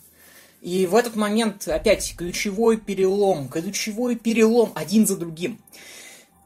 И 0.61 0.85
в 0.85 0.95
этот 0.95 1.15
момент 1.15 1.67
опять 1.67 2.15
ключевой 2.15 2.77
перелом, 2.77 3.49
ключевой 3.49 4.15
перелом 4.15 4.71
один 4.75 5.07
за 5.07 5.17
другим. 5.17 5.59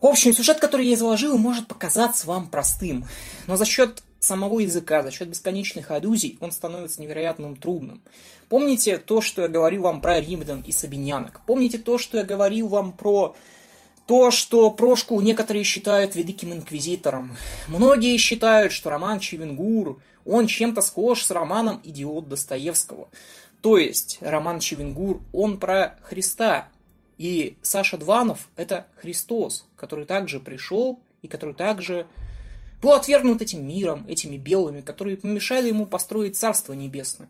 В 0.01 0.06
общем, 0.06 0.34
сюжет, 0.34 0.60
который 0.60 0.88
я 0.88 0.93
изложил, 0.93 1.38
может 1.38 1.67
показаться 1.67 2.28
вам 2.28 2.47
простым, 2.47 3.06
но 3.47 3.58
за 3.58 3.65
счет 3.65 4.04
самого 4.19 4.60
языка, 4.60 5.04
за 5.04 5.12
счет 5.12 5.30
бесконечных 5.30 5.91
аллюзий, 5.91 6.38
он 6.39 6.51
становится 6.51 7.01
невероятным 7.01 7.56
трудным. 7.56 8.01
Помните 8.49 8.97
то, 8.97 9.21
что 9.21 9.43
я 9.43 9.47
говорил 9.47 9.84
вам 9.84 10.01
про 10.01 10.19
римлян 10.19 10.62
и 10.62 10.71
сабинянок? 10.71 11.41
Помните 11.45 11.78
то, 11.78 11.97
что 11.97 12.17
я 12.17 12.23
говорил 12.23 12.67
вам 12.67 12.91
про 12.91 13.36
то, 14.08 14.32
что 14.32 14.69
Прошку 14.71 15.19
некоторые 15.21 15.63
считают 15.63 16.15
великим 16.15 16.54
инквизитором. 16.54 17.36
Многие 17.67 18.17
считают, 18.17 18.71
что 18.71 18.89
роман 18.89 19.19
Чевенгур, 19.19 19.99
он 20.25 20.47
чем-то 20.47 20.82
схож 20.82 21.23
с 21.23 21.32
романом 21.32 21.82
«Идиот» 21.84 22.28
Достоевского. 22.28 23.10
То 23.65 23.80
есть 23.80 24.19
роман 24.21 24.60
Чевенгур, 24.60 25.23
он 25.34 25.58
про 25.58 25.97
Христа. 26.04 26.69
И 27.17 27.58
Саша 27.63 27.97
Дванов– 27.97 28.47
это 28.56 28.86
Христос, 28.97 29.65
который 29.75 30.06
также 30.06 30.39
пришел 30.39 30.99
и 31.23 31.28
который 31.28 31.56
также 31.56 32.06
был 32.80 32.91
отвергнут 32.91 33.41
этим 33.41 33.67
миром, 33.67 34.06
этими 34.08 34.38
белыми, 34.38 34.82
которые 34.82 35.17
помешали 35.17 35.69
ему 35.69 35.88
построить 35.88 36.38
Царство 36.38 36.73
Небесное. 36.73 37.28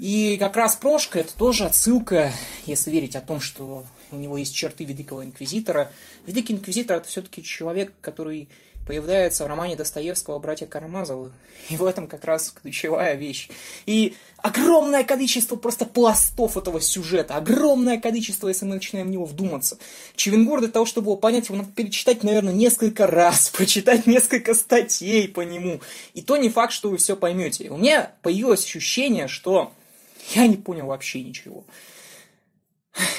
И 0.00 0.36
как 0.36 0.56
раз 0.56 0.74
Прошка– 0.74 1.18
это 1.20 1.32
тоже 1.36 1.64
отсылка, 1.64 2.32
если 2.64 2.90
верить 2.90 3.14
о 3.14 3.20
том, 3.20 3.38
что 3.38 3.86
у 4.10 4.16
него 4.16 4.38
есть 4.38 4.52
черты 4.52 4.82
Великого 4.82 5.24
Инквизитора. 5.24 5.92
Великий 6.26 6.54
Инквизитор– 6.54 6.96
это 6.98 7.06
все-таки 7.06 7.44
человек, 7.44 7.92
который 8.00 8.48
появляется 8.86 9.44
в 9.44 9.48
романе 9.48 9.76
Достоевского 9.76 10.38
«Братья 10.38 10.66
Карамазовы». 10.66 11.32
И 11.68 11.76
в 11.76 11.84
этом 11.84 12.06
как 12.06 12.24
раз 12.24 12.50
ключевая 12.50 13.14
вещь. 13.14 13.48
И 13.84 14.14
огромное 14.38 15.02
количество 15.02 15.56
просто 15.56 15.84
пластов 15.84 16.56
этого 16.56 16.80
сюжета, 16.80 17.34
огромное 17.34 17.98
количество, 17.98 18.48
если 18.48 18.64
мы 18.64 18.76
начинаем 18.76 19.08
в 19.08 19.10
него 19.10 19.24
вдуматься. 19.24 19.78
Чевенгур 20.14 20.60
для 20.60 20.68
того, 20.68 20.86
чтобы 20.86 21.06
его 21.08 21.16
понять, 21.16 21.46
его 21.48 21.58
надо 21.58 21.72
перечитать, 21.72 22.22
наверное, 22.22 22.52
несколько 22.54 23.06
раз, 23.06 23.48
прочитать 23.56 24.06
несколько 24.06 24.54
статей 24.54 25.28
по 25.28 25.40
нему. 25.40 25.80
И 26.14 26.22
то 26.22 26.36
не 26.36 26.48
факт, 26.48 26.72
что 26.72 26.88
вы 26.88 26.98
все 26.98 27.16
поймете. 27.16 27.68
У 27.70 27.76
меня 27.76 28.12
появилось 28.22 28.64
ощущение, 28.64 29.26
что 29.26 29.72
я 30.34 30.46
не 30.46 30.56
понял 30.56 30.86
вообще 30.86 31.22
ничего. 31.22 31.64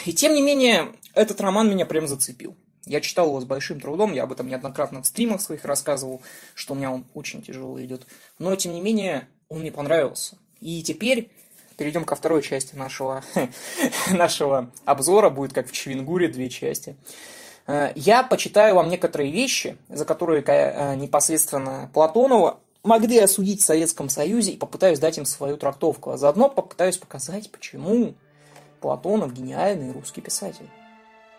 И 0.06 0.13
тем 0.13 0.34
не 0.34 0.41
менее, 0.41 0.93
этот 1.13 1.41
роман 1.41 1.69
меня 1.69 1.86
прям 1.86 2.08
зацепил. 2.08 2.56
Я 2.88 3.02
читал 3.02 3.28
его 3.28 3.41
с 3.41 3.45
большим 3.45 3.80
трудом, 3.80 4.13
я 4.13 4.23
об 4.23 4.32
этом 4.32 4.47
неоднократно 4.47 5.02
в 5.02 5.08
стримах 5.08 5.41
своих 5.41 5.65
рассказывал, 5.65 6.21
что 6.56 6.73
у 6.73 6.78
меня 6.78 6.91
он 6.91 7.06
очень 7.13 7.41
тяжело 7.41 7.82
идет. 7.82 8.08
Но, 8.39 8.56
тем 8.56 8.73
не 8.73 8.82
менее, 8.82 9.28
он 9.50 9.60
мне 9.60 9.71
понравился. 9.71 10.38
И 10.60 10.82
теперь 10.84 11.30
перейдем 11.78 12.04
ко 12.06 12.15
второй 12.15 12.41
части 12.41 12.76
нашего, 12.76 13.23
нашего 14.12 14.71
обзора. 14.86 15.30
Будет 15.30 15.54
как 15.54 15.67
в 15.67 15.71
Чевенгуре 15.71 16.28
две 16.28 16.50
части. 16.50 16.95
Э, 17.67 17.91
я 17.95 18.23
почитаю 18.23 18.76
вам 18.76 18.89
некоторые 18.89 19.32
вещи, 19.32 19.78
за 19.89 20.06
которые 20.06 20.43
э, 20.45 20.95
непосредственно 20.95 21.89
Платонова 21.93 22.60
могли 22.84 23.19
осудить 23.19 23.62
в 23.62 23.65
Советском 23.65 24.10
Союзе 24.10 24.54
и 24.54 24.58
попытаюсь 24.58 25.00
дать 25.00 25.17
им 25.17 25.26
свою 25.26 25.58
трактовку. 25.58 26.12
А 26.12 26.17
заодно 26.17 26.50
попытаюсь 26.50 26.97
показать, 26.97 27.52
почему 27.52 28.15
Платонов 28.82 29.34
гениальный 29.34 29.91
русский 29.91 30.21
писатель. 30.21 30.69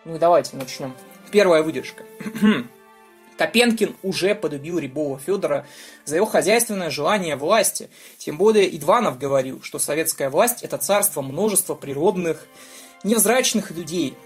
Ну 0.05 0.15
и 0.15 0.19
давайте 0.19 0.55
начнем. 0.55 0.95
Первая 1.31 1.61
выдержка. 1.61 2.03
Копенкин 3.37 3.95
уже 4.03 4.35
полюбил 4.35 4.79
Рябова 4.79 5.19
Федора 5.19 5.65
за 6.05 6.17
его 6.17 6.25
хозяйственное 6.25 6.89
желание 6.89 7.35
власти. 7.35 7.89
Тем 8.17 8.37
более 8.37 8.75
Идванов 8.75 9.17
говорил, 9.17 9.61
что 9.61 9.79
советская 9.79 10.29
власть– 10.29 10.61
это 10.63 10.77
царство 10.77 11.21
множества 11.21 11.75
природных, 11.75 12.47
невзрачных 13.03 13.71
людей. 13.71 14.17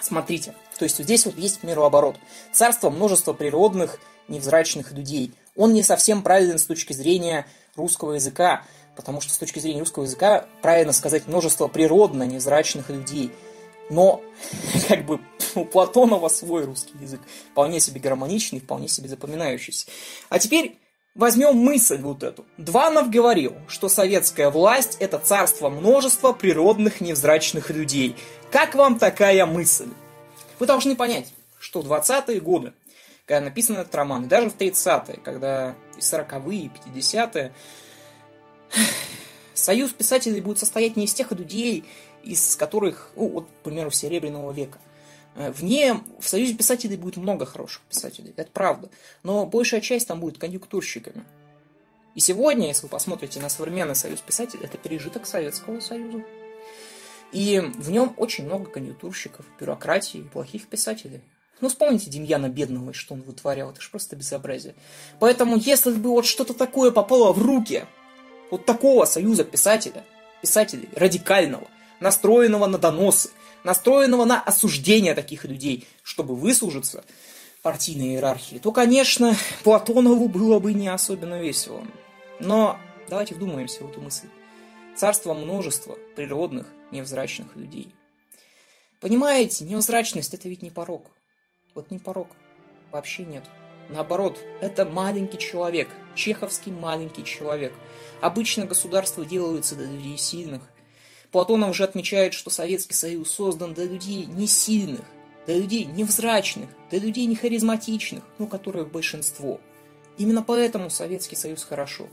Смотрите, 0.00 0.54
то 0.78 0.84
есть 0.84 0.98
здесь 0.98 1.26
вот 1.26 1.36
есть 1.36 1.62
мирооборот. 1.62 2.16
Царство 2.52 2.90
множества 2.90 3.32
природных, 3.32 3.98
невзрачных 4.28 4.92
людей. 4.92 5.32
Он 5.56 5.72
не 5.74 5.82
совсем 5.82 6.22
правилен 6.22 6.58
с 6.58 6.64
точки 6.64 6.92
зрения 6.92 7.46
русского 7.74 8.12
языка, 8.12 8.62
потому 8.94 9.20
что 9.20 9.32
с 9.32 9.38
точки 9.38 9.58
зрения 9.58 9.80
русского 9.80 10.04
языка 10.04 10.46
правильно 10.62 10.92
сказать 10.92 11.26
множество 11.26 11.66
природно 11.66 12.24
невзрачных 12.24 12.88
людей– 12.90 13.32
но 13.90 14.22
как 14.88 15.04
бы 15.04 15.20
у 15.54 15.64
Платонова 15.64 16.28
свой 16.28 16.64
русский 16.64 16.96
язык, 17.00 17.20
вполне 17.52 17.80
себе 17.80 18.00
гармоничный, 18.00 18.60
вполне 18.60 18.88
себе 18.88 19.08
запоминающийся. 19.08 19.86
А 20.28 20.38
теперь 20.38 20.78
Возьмем 21.16 21.56
мысль 21.56 22.00
вот 22.00 22.22
эту. 22.22 22.46
Дванов 22.56 23.10
говорил, 23.10 23.56
что 23.66 23.88
советская 23.88 24.48
власть– 24.48 24.96
это 25.00 25.18
царство 25.18 25.68
множества 25.68 26.32
природных 26.32 27.00
невзрачных 27.00 27.70
людей. 27.70 28.14
Как 28.52 28.76
вам 28.76 28.96
такая 28.96 29.44
мысль? 29.44 29.88
Вы 30.60 30.66
должны 30.66 30.94
понять, 30.94 31.32
что 31.58 31.82
в 31.82 31.92
20-е 31.92 32.40
годы, 32.40 32.72
когда 33.26 33.46
написан 33.46 33.76
этот 33.76 33.92
роман, 33.94 34.24
и 34.24 34.28
даже 34.28 34.50
в 34.50 34.56
30-е, 34.56 35.18
когда 35.18 35.74
и 35.96 36.00
40-е, 36.00 36.58
и 36.66 36.70
50-е, 36.96 37.52
союз 39.54 39.90
писателей 39.90 40.40
будет 40.40 40.60
состоять 40.60 40.96
не 40.96 41.06
из 41.06 41.12
тех 41.12 41.32
людей, 41.32 41.84
из 42.22 42.56
которых, 42.56 43.10
ну, 43.16 43.28
вот, 43.28 43.46
к 43.46 43.64
примеру, 43.64 43.90
Серебряного 43.90 44.52
века. 44.52 44.78
Э, 45.36 45.50
вне, 45.50 46.00
в 46.18 46.28
Союзе 46.28 46.54
писателей 46.54 46.96
будет 46.96 47.16
много 47.16 47.46
хороших 47.46 47.82
писателей, 47.82 48.32
это 48.36 48.50
правда. 48.52 48.90
Но 49.22 49.46
большая 49.46 49.80
часть 49.80 50.08
там 50.08 50.20
будет 50.20 50.38
конъюнктурщиками. 50.38 51.24
И 52.14 52.20
сегодня, 52.20 52.66
если 52.68 52.82
вы 52.82 52.88
посмотрите 52.88 53.40
на 53.40 53.48
современный 53.48 53.94
Союз 53.94 54.20
писателей, 54.20 54.64
это 54.64 54.76
пережиток 54.78 55.26
Советского 55.26 55.80
Союза. 55.80 56.24
И 57.32 57.60
в 57.60 57.90
нем 57.90 58.14
очень 58.16 58.44
много 58.44 58.68
конъюнктурщиков, 58.68 59.46
бюрократии, 59.58 60.28
плохих 60.32 60.66
писателей. 60.66 61.20
Ну, 61.60 61.68
вспомните 61.68 62.10
Демьяна 62.10 62.48
Бедного, 62.48 62.92
что 62.92 63.14
он 63.14 63.22
вытворял, 63.22 63.70
это 63.70 63.80
же 63.80 63.90
просто 63.90 64.16
безобразие. 64.16 64.74
Поэтому, 65.20 65.56
если 65.56 65.92
бы 65.92 66.10
вот 66.10 66.26
что-то 66.26 66.54
такое 66.54 66.90
попало 66.90 67.32
в 67.32 67.40
руки 67.40 67.84
вот 68.50 68.64
такого 68.64 69.04
союза 69.04 69.44
писателя, 69.44 70.04
писателей 70.42 70.88
радикального, 70.96 71.68
настроенного 72.00 72.66
на 72.66 72.78
доносы, 72.78 73.30
настроенного 73.62 74.24
на 74.24 74.40
осуждение 74.40 75.14
таких 75.14 75.44
людей, 75.44 75.86
чтобы 76.02 76.34
выслужиться 76.34 77.04
партийной 77.62 78.14
иерархии, 78.14 78.56
то, 78.56 78.72
конечно, 78.72 79.36
Платонову 79.62 80.28
было 80.28 80.58
бы 80.58 80.72
не 80.72 80.88
особенно 80.88 81.40
весело. 81.40 81.84
Но 82.40 82.78
давайте 83.08 83.34
вдумаемся 83.34 83.84
в 83.84 83.90
эту 83.90 84.00
мысль. 84.00 84.28
Царство 84.96 85.34
множества 85.34 85.96
природных, 86.16 86.66
невзрачных 86.90 87.54
людей. 87.54 87.94
Понимаете, 89.00 89.64
невзрачность– 89.64 90.34
это 90.34 90.48
ведь 90.48 90.62
не 90.62 90.70
порог. 90.70 91.06
Вот 91.74 91.90
не 91.90 91.98
порог. 91.98 92.28
Вообще 92.90 93.24
нет. 93.24 93.44
Наоборот, 93.88 94.38
это 94.60 94.84
маленький 94.84 95.38
человек, 95.38 95.88
чеховский 96.14 96.72
маленький 96.72 97.24
человек. 97.24 97.72
Обычно 98.20 98.66
государство 98.66 99.24
делается 99.24 99.74
для 99.74 99.86
людей 99.86 100.16
сильных– 100.16 100.62
Платонов 101.32 101.70
уже 101.70 101.84
отмечает, 101.84 102.34
что 102.34 102.50
Советский 102.50 102.94
Союз 102.94 103.30
создан 103.30 103.74
для 103.74 103.84
людей 103.84 104.26
не 104.26 104.46
сильных, 104.46 105.04
для 105.46 105.56
людей 105.56 105.84
невзрачных, 105.84 106.68
для 106.90 106.98
людей 106.98 107.26
не 107.26 107.36
харизматичных, 107.36 108.24
ну, 108.38 108.46
которых 108.46 108.90
большинство. 108.90 109.60
Именно 110.18 110.42
поэтому 110.42 110.90
Советский 110.90 111.36
Союз 111.36 111.64
хорошо, 111.64 112.08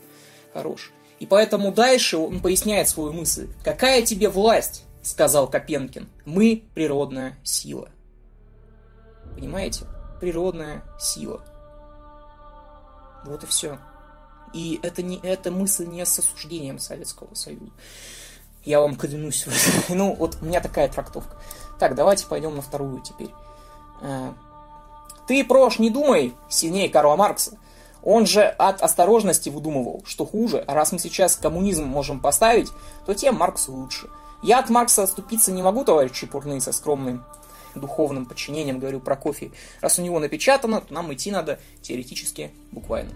хорош. 0.54 0.92
И 1.18 1.26
поэтому 1.26 1.72
дальше 1.72 2.16
он 2.16 2.40
поясняет 2.40 2.88
свою 2.88 3.12
мысль. 3.12 3.48
«Какая 3.64 4.02
тебе 4.02 4.28
власть?»– 4.28 4.84
сказал 5.02 5.50
Копенкин. 5.50 6.08
«Мы– 6.24 6.64
природная 6.74 7.36
сила». 7.42 7.90
Понимаете? 9.38 9.84
Природная 10.20 10.82
сила. 10.98 11.44
Вот 13.24 13.44
и 13.44 13.46
все. 13.46 13.78
И 14.52 14.80
это, 14.82 15.02
не, 15.02 15.20
эта 15.22 15.52
мысль 15.52 15.86
не 15.86 16.04
с 16.04 16.18
осуждением 16.18 16.78
Советского 16.80 17.34
Союза. 17.34 17.70
Я 18.68 18.80
вам 18.80 18.96
клянусь. 18.96 19.46
ну, 19.88 20.14
вот 20.14 20.36
у 20.42 20.44
меня 20.44 20.60
такая 20.60 20.88
трактовка. 20.88 21.34
Так, 21.78 21.94
давайте 21.94 22.26
пойдем 22.26 22.54
на 22.54 22.60
вторую 22.60 23.00
теперь. 23.00 23.30
Э, 24.02 24.30
Ты, 25.26 25.42
Прош, 25.42 25.78
не 25.78 25.88
думай 25.88 26.34
сильнее 26.50 26.90
Карла 26.90 27.16
Маркса. 27.16 27.56
Он 28.02 28.26
же 28.26 28.42
от 28.42 28.82
осторожности 28.82 29.48
выдумывал, 29.48 30.02
что 30.04 30.26
хуже, 30.26 30.64
раз 30.68 30.92
мы 30.92 30.98
сейчас 30.98 31.36
коммунизм 31.36 31.84
можем 31.84 32.20
поставить, 32.20 32.68
то 33.06 33.14
тем 33.14 33.36
Марксу 33.36 33.72
лучше. 33.72 34.10
Я 34.42 34.58
от 34.58 34.68
Маркса 34.68 35.04
отступиться 35.04 35.50
не 35.50 35.62
могу, 35.62 35.82
товарищи 35.82 36.26
Чепурные, 36.26 36.60
со 36.60 36.72
скромным 36.72 37.24
духовным 37.74 38.26
подчинением, 38.26 38.80
говорю 38.80 39.00
про 39.00 39.16
кофе. 39.16 39.50
Раз 39.80 39.98
у 39.98 40.02
него 40.02 40.18
напечатано, 40.18 40.82
то 40.82 40.92
нам 40.92 41.12
идти 41.14 41.30
надо 41.30 41.58
теоретически 41.80 42.50
буквально. 42.70 43.12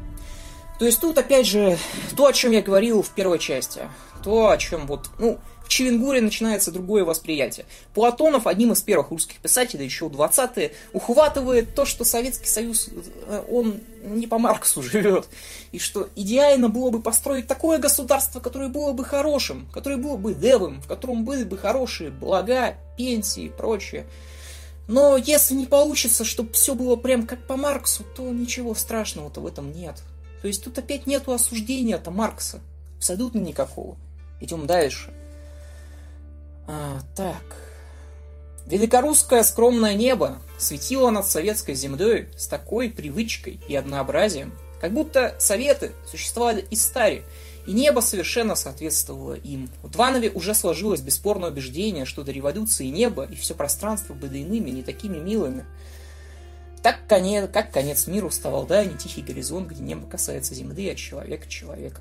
То 0.79 0.87
есть 0.87 1.01
тут, 1.01 1.19
опять 1.19 1.47
же, 1.47 1.77
то, 2.17 2.27
о 2.27 2.33
чем 2.33 2.53
я 2.53 2.63
говорил 2.63 3.03
в 3.03 3.11
первой 3.11 3.39
части 3.39 3.83
то, 4.23 4.51
о 4.51 4.59
чем 4.59 4.87
вот, 4.87 5.11
ну, 5.19 5.39
в 5.65 5.69
Чевенгуре 5.69 6.21
начинается 6.21 6.71
другое 6.71 7.05
восприятие. 7.05 7.67
Платонов, 7.95 8.47
одним 8.47 8.73
из 8.73 8.83
первых 8.83 9.11
русских 9.11 9.39
писателей, 9.39 9.85
еще 9.85 10.09
в 10.09 10.13
20-е, 10.13 10.73
ухватывает 10.93 11.75
то, 11.75 11.85
что 11.85 12.05
Советский 12.05 12.49
Союз, 12.49 12.89
э, 12.91 13.43
он 13.51 13.81
не 14.03 14.27
по 14.27 14.39
Марксу 14.39 14.83
живет, 14.83 15.29
и 15.71 15.79
что 15.79 16.09
идеально 16.17 16.69
было 16.69 16.91
бы 16.91 17.01
построить 17.01 17.47
такое 17.47 17.79
государство, 17.79 18.41
которое 18.41 18.69
было 18.69 18.93
бы 18.93 19.05
хорошим, 19.05 19.67
которое 19.73 19.97
было 19.97 20.17
бы 20.17 20.35
левым, 20.35 20.83
в 20.83 20.89
котором 20.89 21.25
были 21.25 21.45
бы 21.45 21.57
хорошие 21.57 22.11
блага, 22.11 22.77
пенсии 22.97 23.45
и 23.45 23.51
прочее. 23.51 24.07
Но 24.89 25.17
если 25.17 25.55
не 25.55 25.67
получится, 25.67 26.25
чтобы 26.25 26.53
все 26.53 26.75
было 26.75 26.97
прям 26.97 27.27
как 27.27 27.47
по 27.47 27.57
Марксу, 27.57 28.05
то 28.17 28.29
ничего 28.31 28.75
страшного-то 28.75 29.41
в 29.41 29.47
этом 29.47 29.73
нет. 29.73 30.03
То 30.43 30.49
есть 30.49 30.65
тут 30.65 30.77
опять 30.77 31.07
нету 31.07 31.33
осуждения-то 31.33 32.11
Маркса. 32.11 32.61
Абсолютно 32.99 33.39
никакого. 33.39 33.97
Идем 34.43 34.67
дальше. 34.67 35.15
А, 36.67 36.99
так. 37.15 37.45
Великорусское 38.67 39.45
скромное 39.45 39.95
небо 39.95 40.39
светило 40.59 41.11
над 41.11 41.29
советской 41.29 41.75
землей 41.75 42.27
с 42.37 42.49
такой 42.49 42.91
привычкой 42.91 43.61
и 43.69 43.77
однообразием, 43.77 44.53
как 44.81 44.93
будто 44.93 45.37
советы 45.39 45.93
существовали 46.11 46.65
и 46.71 46.75
старе, 46.75 47.23
и 47.69 47.73
небо 47.73 48.01
совершенно 48.01 48.57
соответствовало 48.57 49.35
им. 49.35 49.71
В 49.81 49.91
Дванове 49.91 50.31
уже 50.31 50.55
сложилось 50.55 51.03
бесспорное 51.03 51.51
убеждение, 51.51 52.05
что 52.05 52.25
до 52.25 52.33
революции 52.33 52.87
небо 52.87 53.25
и 53.31 53.37
все 53.37 53.55
пространство 53.55 54.13
были 54.13 54.39
иными, 54.39 54.71
не 54.71 54.83
такими 54.83 55.19
милыми. 55.19 55.65
Так 56.83 57.07
конец, 57.07 57.49
как 57.53 57.71
конец 57.71 58.09
миру 58.09 58.29
вставал, 58.31 58.67
да, 58.67 58.85
не 58.85 58.97
тихий 58.97 59.23
горизонт, 59.23 59.69
где 59.69 59.85
небо 59.85 60.09
касается 60.09 60.53
земли, 60.53 60.89
а 60.89 60.97
человека 60.97 61.49
человека 61.49 62.01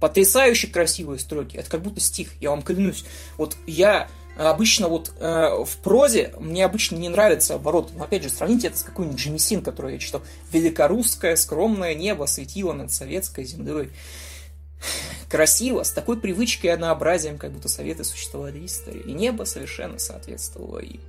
потрясающе 0.00 0.66
красивые 0.68 1.18
строки. 1.18 1.56
Это 1.56 1.70
как 1.70 1.82
будто 1.82 2.00
стих, 2.00 2.30
я 2.40 2.50
вам 2.50 2.62
клянусь. 2.62 3.04
Вот 3.36 3.56
я 3.66 4.08
обычно 4.36 4.88
вот 4.88 5.12
э, 5.18 5.64
в 5.64 5.76
прозе 5.78 6.32
мне 6.38 6.64
обычно 6.64 6.96
не 6.96 7.08
нравится 7.08 7.54
оборот. 7.54 7.90
Но 7.94 8.04
опять 8.04 8.22
же, 8.22 8.30
сравните 8.30 8.68
это 8.68 8.78
с 8.78 8.82
какой-нибудь 8.82 9.20
Джемисин, 9.20 9.62
который 9.62 9.94
я 9.94 9.98
читал. 9.98 10.22
Великорусское 10.52 11.36
скромное 11.36 11.94
небо 11.94 12.24
светило 12.24 12.72
над 12.72 12.90
советской 12.90 13.44
землей. 13.44 13.90
Красиво, 15.28 15.82
с 15.82 15.92
такой 15.92 16.18
привычкой 16.18 16.70
и 16.70 16.72
однообразием, 16.72 17.38
как 17.38 17.52
будто 17.52 17.68
советы 17.68 18.02
существовали 18.02 18.58
в 18.58 18.66
истории. 18.66 19.02
И 19.02 19.12
небо 19.12 19.44
совершенно 19.44 19.98
соответствовало 19.98 20.78
им. 20.78 21.00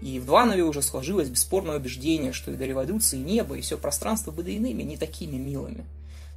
И 0.00 0.18
в 0.18 0.26
Дванове 0.26 0.62
уже 0.62 0.82
сложилось 0.82 1.28
бесспорное 1.28 1.76
убеждение, 1.76 2.32
что 2.32 2.50
и 2.50 2.56
до 2.56 2.64
революции 2.64 3.16
небо, 3.16 3.56
и 3.56 3.60
все 3.60 3.78
пространство 3.78 4.30
были 4.30 4.52
иными, 4.52 4.82
не 4.82 4.96
такими 4.96 5.36
милыми. 5.36 5.84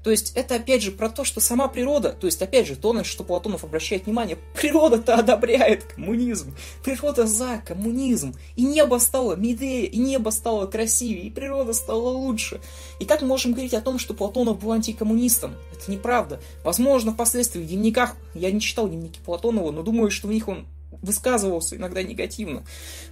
То 0.07 0.11
есть 0.11 0.31
это 0.35 0.55
опять 0.55 0.81
же 0.81 0.93
про 0.93 1.09
то, 1.09 1.25
что 1.25 1.41
сама 1.41 1.67
природа, 1.67 2.15
то 2.17 2.27
есть 2.27 2.41
опять 2.41 2.65
же 2.65 2.77
то, 2.77 2.93
на 2.93 3.03
что 3.03 3.25
Платонов 3.25 3.65
обращает 3.65 4.05
внимание, 4.05 4.37
природа-то 4.55 5.15
одобряет 5.15 5.83
коммунизм, 5.83 6.55
природа 6.81 7.27
за 7.27 7.61
коммунизм, 7.65 8.33
и 8.55 8.63
небо 8.63 8.99
стало 8.99 9.35
милее, 9.35 9.85
и 9.85 9.97
небо 9.97 10.29
стало 10.29 10.65
красивее, 10.65 11.25
и 11.25 11.29
природа 11.29 11.73
стала 11.73 12.07
лучше. 12.07 12.61
И 13.01 13.05
как 13.05 13.21
мы 13.21 13.27
можем 13.27 13.51
говорить 13.51 13.73
о 13.73 13.81
том, 13.81 13.99
что 13.99 14.13
Платонов 14.13 14.61
был 14.61 14.71
антикоммунистом? 14.71 15.55
Это 15.73 15.91
неправда. 15.91 16.39
Возможно, 16.63 17.11
впоследствии 17.11 17.59
в 17.59 17.67
дневниках, 17.67 18.15
я 18.33 18.49
не 18.49 18.61
читал 18.61 18.87
дневники 18.87 19.19
Платонова, 19.25 19.71
но 19.71 19.83
думаю, 19.83 20.09
что 20.09 20.29
в 20.29 20.31
них 20.31 20.47
он 20.47 20.67
высказывался 21.01 21.75
иногда 21.75 22.01
негативно. 22.01 22.63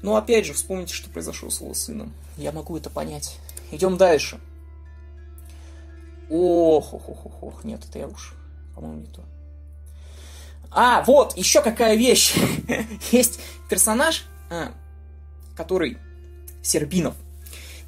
Но 0.02 0.16
опять 0.16 0.46
же, 0.46 0.54
вспомните, 0.54 0.94
что 0.94 1.10
произошло 1.10 1.50
с 1.50 1.60
его 1.60 1.74
сыном. 1.74 2.14
Я 2.38 2.54
могу 2.54 2.78
это 2.78 2.90
понять. 2.90 3.36
Идем 3.72 3.98
дальше. 3.98 4.40
Ох, 6.30 6.94
ох, 6.94 7.10
ох, 7.10 7.26
ох, 7.26 7.44
ох, 7.44 7.64
нет, 7.64 7.82
это 7.88 8.00
я 8.00 8.08
уж, 8.08 8.34
по-моему, 8.74 9.02
не 9.02 9.08
то. 9.08 9.24
А, 10.72 11.04
вот, 11.04 11.38
еще 11.38 11.62
какая 11.62 11.96
вещь. 11.96 12.36
Есть 13.12 13.40
персонаж, 13.70 14.26
а, 14.50 14.72
который 15.56 15.98
Сербинов. 16.62 17.16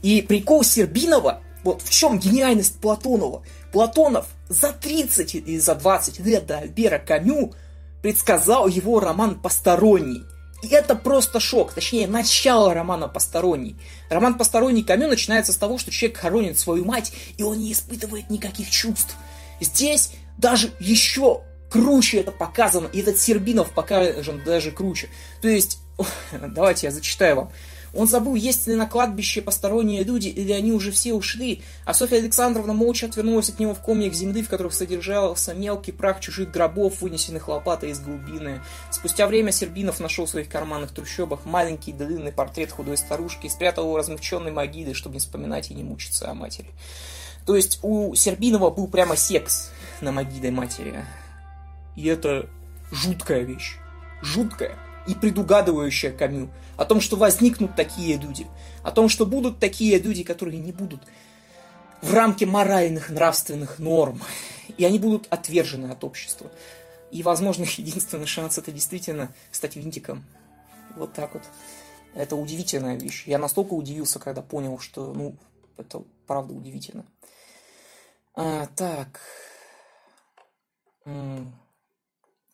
И 0.02 0.22
прикол 0.22 0.64
Сербинова, 0.64 1.42
вот 1.64 1.82
в 1.82 1.90
чем 1.90 2.20
гениальность 2.20 2.80
Платонова. 2.80 3.44
Платонов 3.74 4.28
за 4.48 4.72
30 4.72 5.36
или 5.36 5.58
за 5.58 5.76
20 5.76 6.20
лет 6.20 6.46
до 6.46 6.60
Альбера 6.60 7.00
Камю 7.00 7.54
предсказал 8.02 8.68
его 8.68 9.00
роман 9.00 9.40
«Посторонний». 9.40 10.24
И 10.64 10.68
это 10.70 10.96
просто 10.96 11.40
шок, 11.40 11.74
точнее, 11.74 12.08
начало 12.08 12.74
романа 12.74 13.08
«Посторонний». 13.08 13.76
Роман 14.10 14.36
«Посторонний» 14.36 14.84
Камю 14.84 15.08
начинается 15.08 15.54
с 15.54 15.58
того, 15.58 15.78
что 15.78 15.92
человек 15.92 16.18
хоронит 16.18 16.58
свою 16.58 16.84
мать, 16.84 17.14
и 17.38 17.44
он 17.44 17.60
не 17.60 17.72
испытывает 17.72 18.30
никаких 18.32 18.70
чувств. 18.72 19.16
Здесь 19.60 20.14
даже 20.38 20.72
еще 20.80 21.44
круче 21.70 22.20
это 22.22 22.32
показано, 22.32 22.88
и 22.88 23.02
этот 23.02 23.20
Сербинов 23.20 23.72
покажен 23.72 24.42
даже 24.44 24.72
круче. 24.72 25.10
То 25.42 25.48
есть, 25.48 25.80
давайте 26.32 26.88
я 26.88 26.92
зачитаю 26.92 27.36
вам. 27.36 27.52
Он 27.98 28.08
забыл, 28.08 28.36
есть 28.36 28.68
ли 28.68 28.76
на 28.76 28.86
кладбище 28.86 29.42
посторонние 29.42 30.04
люди, 30.04 30.28
или 30.28 30.52
они 30.52 30.72
уже 30.72 30.92
все 30.92 31.16
ушли, 31.16 31.64
а 31.84 31.96
Софья 31.96 32.18
Александровна 32.18 32.74
молча 32.74 33.08
отвернулась 33.08 33.50
от 33.50 33.60
него 33.60 33.74
в 33.74 33.82
комьях 33.82 34.14
земли, 34.14 34.44
в 34.44 34.50
которых 34.50 34.74
содержался 34.74 35.56
мелкий 35.56 35.92
прах 35.92 36.20
чужих 36.20 36.52
гробов, 36.52 37.02
вынесенных 37.02 37.48
лопатой 37.48 37.90
из 37.90 38.00
глубины. 38.00 38.62
Спустя 38.92 39.26
время 39.26 39.52
Сербинов 39.52 40.00
нашел 40.00 40.28
в 40.28 40.30
своих 40.30 40.48
карманных 40.48 40.92
трущобах 40.92 41.46
маленький 41.46 41.92
длинный 41.92 42.32
портрет 42.32 42.72
худой 42.72 42.98
старушки 42.98 43.48
и 43.48 43.50
спрятал 43.50 43.86
его 43.86 43.98
размягченной 43.98 44.52
могилой, 44.52 44.94
чтобы 44.94 45.16
не 45.16 45.20
вспоминать 45.20 45.72
и 45.72 45.74
не 45.74 45.82
мучиться 45.82 46.30
о 46.30 46.36
матери. 46.36 46.70
То 47.48 47.56
есть 47.56 47.80
у 47.82 48.14
Сербинова 48.14 48.70
был 48.70 48.88
прямо 48.88 49.16
секс 49.16 49.72
на 50.02 50.12
могиле 50.12 50.52
матери. 50.52 51.04
И 51.96 52.06
это 52.06 52.48
жуткая 52.92 53.42
вещь. 53.42 53.78
Жуткая 54.22 54.78
и 55.08 55.16
предугадывающая 55.16 56.12
Камю. 56.12 56.50
О 56.76 56.86
том, 56.86 57.02
что 57.02 57.16
возникнут 57.16 57.76
такие 57.76 58.18
люди. 58.18 58.48
О 58.84 58.92
том, 58.92 59.10
что 59.10 59.26
будут 59.26 59.60
такие 59.60 59.98
люди, 60.00 60.24
которые 60.24 60.60
не 60.60 60.72
будут 60.72 61.02
в 62.02 62.14
рамке 62.14 62.46
моральных, 62.46 63.10
нравственных 63.10 63.80
норм. 63.80 64.22
И 64.78 64.86
они 64.86 65.00
будут 65.00 65.28
отвержены 65.30 65.92
от 65.92 66.04
общества. 66.04 66.52
И, 67.12 67.24
возможно, 67.24 67.64
единственный 67.78 68.28
шанс 68.28 68.58
это 68.58 68.72
действительно 68.72 69.34
стать 69.52 69.76
винтиком. 69.76 70.26
Вот 70.96 71.14
так 71.14 71.34
вот. 71.34 71.44
Это 72.14 72.36
удивительная 72.36 72.98
вещь. 72.98 73.24
Я 73.28 73.38
настолько 73.38 73.74
удивился, 73.74 74.20
когда 74.20 74.42
понял, 74.42 74.80
что, 74.80 75.14
ну, 75.14 75.36
это 75.78 76.04
правда 76.26 76.54
удивительно. 76.54 77.06
А, 78.34 78.68
так. 78.76 79.22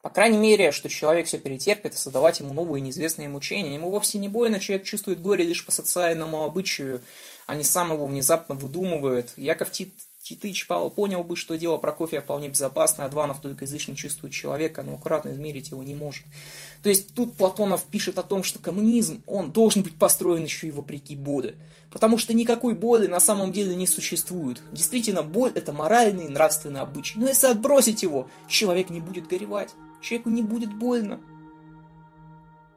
По 0.04 0.10
крайней 0.10 0.38
мере, 0.38 0.74
что 0.74 0.90
человек 0.90 1.28
все 1.28 1.40
перетерпит 1.40 1.94
и 1.94 1.98
создавать 1.98 2.42
ему 2.42 2.54
новые 2.54 2.82
неизвестные 2.82 3.30
мучения. 3.30 3.74
Ему 3.74 3.90
вовсе 3.90 4.20
не 4.20 4.28
больно, 4.28 4.60
человек 4.60 4.86
чувствует 4.86 5.22
горе 5.22 5.46
лишь 5.46 5.66
по 5.66 5.72
социальному 5.72 6.44
обычаю, 6.44 7.02
а 7.48 7.56
не 7.56 7.64
сам 7.64 7.94
его 7.94 8.06
внезапно 8.06 8.54
выдумывает. 8.54 9.32
Яков 9.38 9.72
Тит 9.72 9.94
Титыч 10.22 10.68
понял 10.68 11.24
бы, 11.24 11.38
что 11.38 11.58
дело 11.58 11.78
Прокофия 11.78 12.22
вполне 12.22 12.50
безопасно, 12.50 13.06
а 13.06 13.10
Дванов 13.10 13.42
только 13.42 13.64
излишне 13.64 13.96
чувствует 13.96 14.34
человека, 14.34 14.84
но 14.84 14.96
аккуратно 14.96 15.30
измерить 15.32 15.72
его 15.72 15.84
не 15.84 15.96
может. 15.96 16.24
То 16.82 16.90
есть 16.90 17.14
тут 17.14 17.36
Платонов 17.36 17.84
пишет 17.84 18.18
о 18.18 18.24
том, 18.24 18.44
что 18.44 18.60
коммунизм, 18.60 19.24
он 19.26 19.52
должен 19.52 19.84
быть 19.84 19.98
построен 19.98 20.44
еще 20.44 20.68
и 20.68 20.72
вопреки 20.72 21.16
боли. 21.16 21.56
Потому 21.92 22.18
что 22.18 22.34
никакой 22.34 22.74
боли 22.74 23.08
на 23.08 23.20
самом 23.20 23.52
деле 23.52 23.76
не 23.76 23.88
существует. 23.88 24.62
Действительно, 24.72 25.24
боль 25.24 25.52
это 25.56 25.72
моральный 25.72 26.26
и 26.26 26.30
нравственный 26.30 26.82
обычай. 26.82 27.20
Но 27.20 27.28
если 27.28 27.48
отбросить 27.48 28.02
его, 28.04 28.30
человек 28.48 28.90
не 28.90 29.02
будет 29.02 29.28
горевать, 29.28 29.72
человеку 30.04 30.30
не 30.30 30.44
будет 30.44 30.74
больно. 30.74 31.20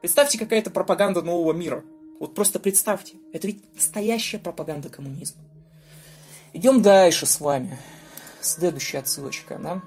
Представьте, 0.01 0.39
какая-то 0.39 0.71
пропаганда 0.71 1.21
нового 1.21 1.53
мира. 1.53 1.85
Вот 2.21 2.35
просто 2.35 2.59
представьте, 2.59 3.17
это 3.33 3.47
ведь 3.47 3.63
настоящая 3.75 4.39
пропаганда 4.39 4.89
коммунизма. 4.89 5.43
Идем 6.53 6.81
дальше 6.81 7.27
с 7.27 7.41
вами. 7.41 7.79
Следующая 8.41 8.99
отсылочка, 8.99 9.59
да? 9.59 9.83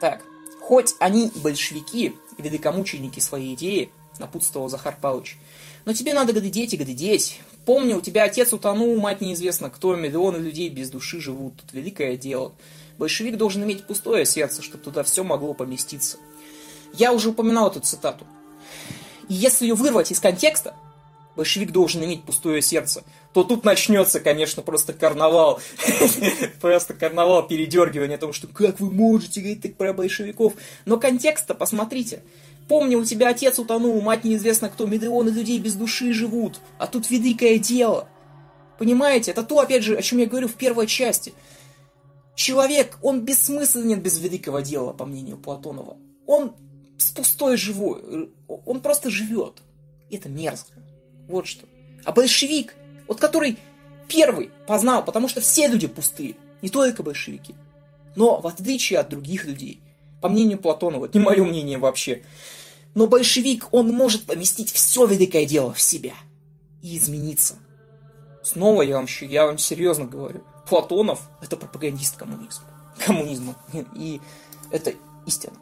Так, 0.00 0.24
хоть 0.60 0.94
они 0.98 1.30
большевики, 1.36 2.16
великомученики 2.38 3.20
своей 3.20 3.54
идеи, 3.54 3.90
напутствовал 4.18 4.68
Захар 4.68 4.96
Павлович, 5.00 5.38
но 5.84 5.92
тебе 5.92 6.14
надо 6.14 6.32
глядеть 6.32 6.74
и 6.74 6.76
глядеть. 6.76 7.40
Помни, 7.66 7.94
у 7.94 8.00
тебя 8.00 8.24
отец 8.24 8.52
утонул, 8.52 8.98
мать 8.98 9.20
неизвестно 9.20 9.70
кто, 9.70 9.94
миллионы 9.94 10.38
людей 10.38 10.68
без 10.68 10.90
души 10.90 11.20
живут. 11.20 11.56
Тут 11.56 11.72
великое 11.72 12.16
дело. 12.16 12.54
Большевик 12.98 13.36
должен 13.36 13.64
иметь 13.64 13.86
пустое 13.86 14.24
сердце, 14.24 14.62
чтобы 14.62 14.84
туда 14.84 15.02
все 15.02 15.24
могло 15.24 15.54
поместиться. 15.54 16.18
Я 16.92 17.12
уже 17.12 17.30
упоминал 17.30 17.68
эту 17.68 17.80
цитату. 17.80 18.26
И 19.28 19.34
если 19.34 19.64
ее 19.64 19.74
вырвать 19.74 20.12
из 20.12 20.20
контекста, 20.20 20.74
большевик 21.34 21.72
должен 21.72 22.04
иметь 22.04 22.24
пустое 22.24 22.62
сердце, 22.62 23.02
то 23.32 23.42
тут 23.42 23.64
начнется, 23.64 24.20
конечно, 24.20 24.62
просто 24.62 24.92
карнавал. 24.92 25.60
Просто 26.60 26.94
карнавал 26.94 27.46
передергивания 27.46 28.16
о 28.16 28.32
что 28.32 28.46
как 28.46 28.78
вы 28.78 28.90
можете 28.90 29.40
говорить 29.40 29.62
так 29.62 29.76
про 29.76 29.92
большевиков. 29.92 30.54
Но 30.84 30.98
контекста 30.98 31.54
посмотрите. 31.54 32.22
Помни, 32.68 32.94
у 32.94 33.04
тебя 33.04 33.28
отец 33.28 33.58
утонул, 33.58 34.00
мать 34.00 34.24
неизвестно 34.24 34.68
кто, 34.68 34.86
миллионы 34.86 35.30
людей 35.30 35.58
без 35.58 35.74
души 35.74 36.12
живут. 36.12 36.60
А 36.78 36.86
тут 36.86 37.10
великое 37.10 37.58
дело. 37.58 38.08
Понимаете? 38.78 39.32
Это 39.32 39.42
то, 39.42 39.58
опять 39.58 39.82
же, 39.82 39.96
о 39.96 40.02
чем 40.02 40.18
я 40.18 40.26
говорю 40.26 40.48
в 40.48 40.54
первой 40.54 40.86
части. 40.86 41.34
Человек, 42.34 42.98
он 43.02 43.20
бессмысленен 43.20 44.00
без 44.00 44.18
великого 44.18 44.60
дела, 44.60 44.92
по 44.92 45.06
мнению 45.06 45.36
Платонова. 45.36 45.96
Он 46.26 46.52
с 46.98 47.10
пустой 47.12 47.56
живой. 47.56 48.30
Он 48.48 48.80
просто 48.80 49.10
живет. 49.10 49.62
И 50.10 50.16
это 50.16 50.28
мерзко. 50.28 50.80
Вот 51.28 51.46
что. 51.46 51.66
А 52.04 52.12
большевик, 52.12 52.74
вот 53.06 53.20
который 53.20 53.58
первый 54.08 54.50
познал, 54.66 55.04
потому 55.04 55.28
что 55.28 55.40
все 55.40 55.68
люди 55.68 55.86
пустые, 55.86 56.36
не 56.60 56.68
только 56.68 57.02
большевики. 57.02 57.54
Но 58.16 58.40
в 58.40 58.46
отличие 58.46 58.98
от 58.98 59.08
других 59.08 59.44
людей, 59.44 59.80
по 60.20 60.28
мнению 60.28 60.58
Платонова, 60.58 61.06
это 61.06 61.18
не 61.18 61.24
мое 61.24 61.44
мнение 61.44 61.78
вообще, 61.78 62.22
но 62.94 63.06
большевик, 63.06 63.68
он 63.72 63.88
может 63.88 64.24
поместить 64.24 64.70
все 64.70 65.06
великое 65.06 65.46
дело 65.46 65.72
в 65.72 65.80
себя 65.80 66.14
и 66.82 66.96
измениться. 66.96 67.56
Снова 68.42 68.82
я 68.82 68.96
вам, 68.96 69.06
я 69.22 69.46
вам 69.46 69.58
серьезно 69.58 70.04
говорю, 70.04 70.44
Платонов– 70.68 71.28
это 71.42 71.56
пропагандист 71.56 72.16
коммунизма. 72.16 72.64
Коммунизма. 73.04 73.56
И 73.94 74.20
это 74.70 74.94
истина. 75.26 75.56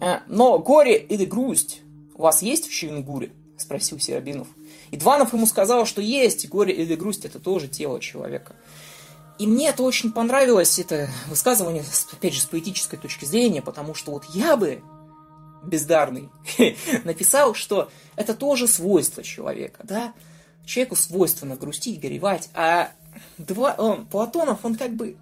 А, 0.00 0.22
но 0.28 0.58
горе 0.58 0.96
или 0.96 1.24
грусть 1.24 1.82
у 2.14 2.22
вас 2.22 2.42
есть 2.42 2.66
в 2.66 2.72
Чевенгуре? 2.72 3.32
Спросил 3.56 3.98
Серабинов. 3.98 4.48
И 4.90 4.96
Дванов 4.96 5.32
ему 5.34 5.46
сказал, 5.46 5.84
что 5.84 6.00
есть 6.00 6.48
горе 6.48 6.74
или 6.74 6.94
грусть– 6.94 7.24
это 7.26 7.38
тоже 7.38 7.68
тело 7.68 8.00
человека. 8.00 8.56
И 9.38 9.46
мне 9.46 9.68
это 9.68 9.82
очень 9.82 10.12
понравилось, 10.12 10.78
это 10.78 11.08
высказывание, 11.28 11.82
опять 12.12 12.34
же, 12.34 12.40
с 12.40 12.44
поэтической 12.44 12.98
точки 12.98 13.24
зрения, 13.24 13.62
потому 13.62 13.94
что 13.94 14.12
вот 14.12 14.24
я 14.34 14.54
бы, 14.54 14.82
бездарный, 15.64 16.28
написал, 17.04 17.54
что 17.54 17.90
это 18.16 18.34
тоже 18.34 18.66
свойство 18.68 19.22
человека, 19.22 19.80
да? 19.84 20.12
Человеку 20.66 20.94
свойственно 20.94 21.56
грустить, 21.56 22.00
горевать, 22.00 22.50
а 22.52 22.92
два, 23.38 23.74
он, 23.78 24.06
Платонов, 24.06 24.64
он 24.64 24.76
как 24.76 24.94
бы 24.94 25.16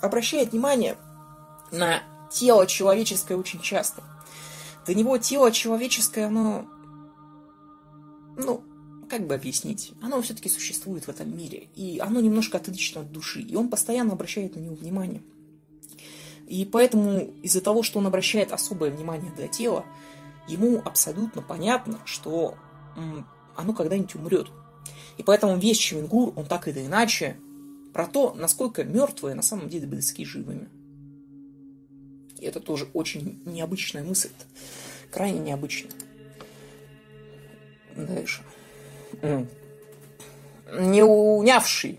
обращает 0.00 0.52
внимание 0.52 0.96
на 1.70 2.02
тело 2.30 2.66
человеческое 2.66 3.36
очень 3.36 3.60
часто. 3.60 4.02
Для 4.86 4.94
него 4.94 5.16
тело 5.18 5.50
человеческое, 5.50 6.26
оно, 6.26 6.66
ну, 8.36 8.62
как 9.08 9.26
бы 9.26 9.34
объяснить, 9.34 9.92
оно 10.02 10.20
все-таки 10.22 10.48
существует 10.48 11.04
в 11.04 11.08
этом 11.08 11.36
мире, 11.36 11.68
и 11.74 11.98
оно 11.98 12.20
немножко 12.20 12.58
отлично 12.58 13.02
от 13.02 13.12
души, 13.12 13.40
и 13.40 13.56
он 13.56 13.68
постоянно 13.68 14.12
обращает 14.12 14.56
на 14.56 14.60
него 14.60 14.74
внимание. 14.74 15.22
И 16.46 16.64
поэтому 16.66 17.20
из-за 17.42 17.60
того, 17.60 17.82
что 17.82 17.98
он 17.98 18.06
обращает 18.06 18.52
особое 18.52 18.90
внимание 18.90 19.32
для 19.32 19.48
тела, 19.48 19.84
ему 20.46 20.82
абсолютно 20.84 21.40
понятно, 21.40 21.98
что 22.04 22.56
оно 23.56 23.72
когда-нибудь 23.72 24.14
умрет. 24.14 24.48
И 25.18 25.22
поэтому 25.22 25.56
весь 25.58 25.78
Чевенгур, 25.78 26.32
он 26.36 26.46
так 26.46 26.68
или 26.68 26.84
иначе, 26.84 27.36
про 27.92 28.06
то, 28.06 28.34
насколько 28.34 28.82
мертвые 28.84 29.34
на 29.34 29.42
самом 29.42 29.68
деле 29.68 29.86
близки 29.86 30.24
живыми. 30.24 30.68
И 32.38 32.46
это 32.46 32.60
тоже 32.60 32.88
очень 32.92 33.40
необычная 33.44 34.02
мысль. 34.02 34.30
Крайне 35.10 35.38
необычная. 35.38 35.92
Дальше. 37.96 38.42
Не 40.72 41.04
унявшийся 41.04 41.98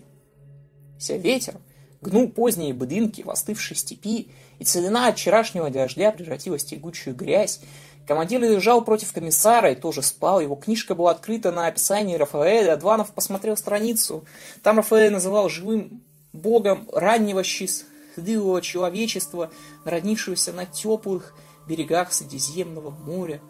ветер 1.08 1.58
гнул 2.02 2.28
поздние 2.28 2.74
будинки 2.74 3.22
в 3.22 3.30
остывшей 3.30 3.76
степи, 3.76 4.28
и 4.58 4.64
целина 4.64 5.08
от 5.08 5.18
вчерашнего 5.18 5.70
дождя 5.70 6.12
превратилась 6.12 6.64
в 6.64 6.68
тягучую 6.68 7.16
грязь. 7.16 7.60
Командир 8.06 8.40
лежал 8.40 8.84
против 8.84 9.12
комиссара 9.12 9.72
и 9.72 9.74
тоже 9.74 10.02
спал. 10.02 10.40
Его 10.40 10.54
книжка 10.54 10.94
была 10.94 11.10
открыта 11.10 11.50
на 11.50 11.66
описании 11.66 12.14
Рафаэля. 12.14 12.76
Дванов 12.76 13.12
посмотрел 13.12 13.56
страницу. 13.56 14.24
Там 14.62 14.76
Рафаэль 14.76 15.10
называл 15.12 15.48
живым 15.48 16.02
богом 16.32 16.88
раннего 16.92 17.42
счастливого 17.42 18.62
человечества, 18.62 19.50
роднившегося 19.84 20.52
на 20.52 20.66
теплых 20.66 21.34
берегах 21.66 22.12
Средиземного 22.12 22.90
моря. 22.90 23.40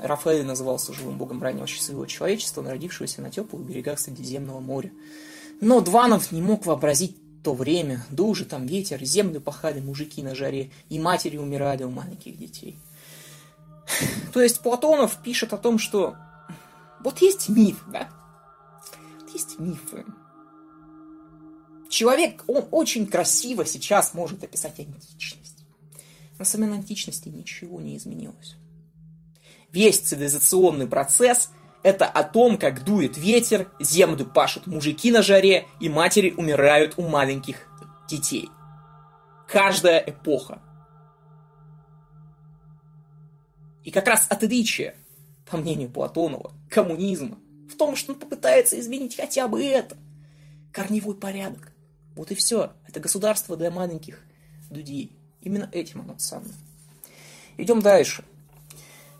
Рафаэль 0.00 0.44
назывался 0.44 0.92
живым 0.92 1.16
богом 1.16 1.40
раннего 1.40 1.68
счастливого 1.68 2.08
человечества, 2.08 2.62
народившегося 2.62 3.22
на 3.22 3.30
теплых 3.30 3.62
берегах 3.62 4.00
Средиземного 4.00 4.58
моря. 4.58 4.90
Но 5.60 5.80
Дванов 5.80 6.32
не 6.32 6.42
мог 6.42 6.66
вообразить 6.66 7.16
то 7.44 7.54
время. 7.54 8.04
Дул 8.10 8.34
же 8.34 8.44
там 8.44 8.66
ветер, 8.66 9.02
землю 9.04 9.40
пахали 9.40 9.78
мужики 9.78 10.20
на 10.24 10.34
жаре, 10.34 10.72
и 10.88 10.98
матери 10.98 11.36
умирали 11.36 11.84
у 11.84 11.90
маленьких 11.90 12.36
детей. 12.36 12.76
То 14.32 14.42
есть 14.42 14.60
Платонов 14.60 15.16
пишет 15.22 15.52
о 15.52 15.58
том, 15.58 15.78
что 15.78 16.16
вот 17.00 17.20
есть 17.20 17.48
миф, 17.48 17.84
да? 17.92 18.08
Вот 19.20 19.30
есть 19.30 19.58
мифы. 19.58 20.04
Человек, 21.88 22.42
он 22.46 22.64
очень 22.70 23.06
красиво 23.06 23.64
сейчас 23.64 24.12
может 24.12 24.42
описать 24.42 24.78
античность. 24.80 25.64
На 26.38 26.44
самой 26.44 26.72
античности 26.72 27.28
ничего 27.28 27.80
не 27.80 27.96
изменилось. 27.96 28.56
Весь 29.72 30.00
цивилизационный 30.00 30.86
процесс– 30.86 31.50
это 31.82 32.06
о 32.06 32.24
том, 32.24 32.58
как 32.58 32.84
дует 32.84 33.16
ветер, 33.16 33.70
землю 33.78 34.26
пашут 34.26 34.66
мужики 34.66 35.10
на 35.10 35.22
жаре, 35.22 35.66
и 35.80 35.88
матери 35.88 36.32
умирают 36.36 36.94
у 36.96 37.02
маленьких 37.02 37.68
детей. 38.08 38.50
Каждая 39.46 39.98
эпоха. 39.98 40.60
И 43.86 43.92
как 43.92 44.08
раз 44.08 44.26
отличие, 44.28 44.96
по 45.48 45.56
мнению 45.56 45.88
Платонова, 45.88 46.52
коммунизма 46.68 47.38
в 47.70 47.76
том, 47.76 47.94
что 47.94 48.14
он 48.14 48.18
попытается 48.18 48.78
изменить 48.80 49.14
хотя 49.14 49.46
бы 49.46 49.62
это. 49.64 49.96
Корневой 50.72 51.14
порядок. 51.14 51.72
Вот 52.16 52.32
и 52.32 52.34
все. 52.34 52.72
Это 52.88 52.98
государство 52.98 53.56
для 53.56 53.70
маленьких 53.70 54.20
людей. 54.70 55.12
Именно 55.40 55.70
этим 55.70 56.00
оно 56.00 56.14
ценно. 56.14 56.52
Идем 57.58 57.80
дальше. 57.80 58.24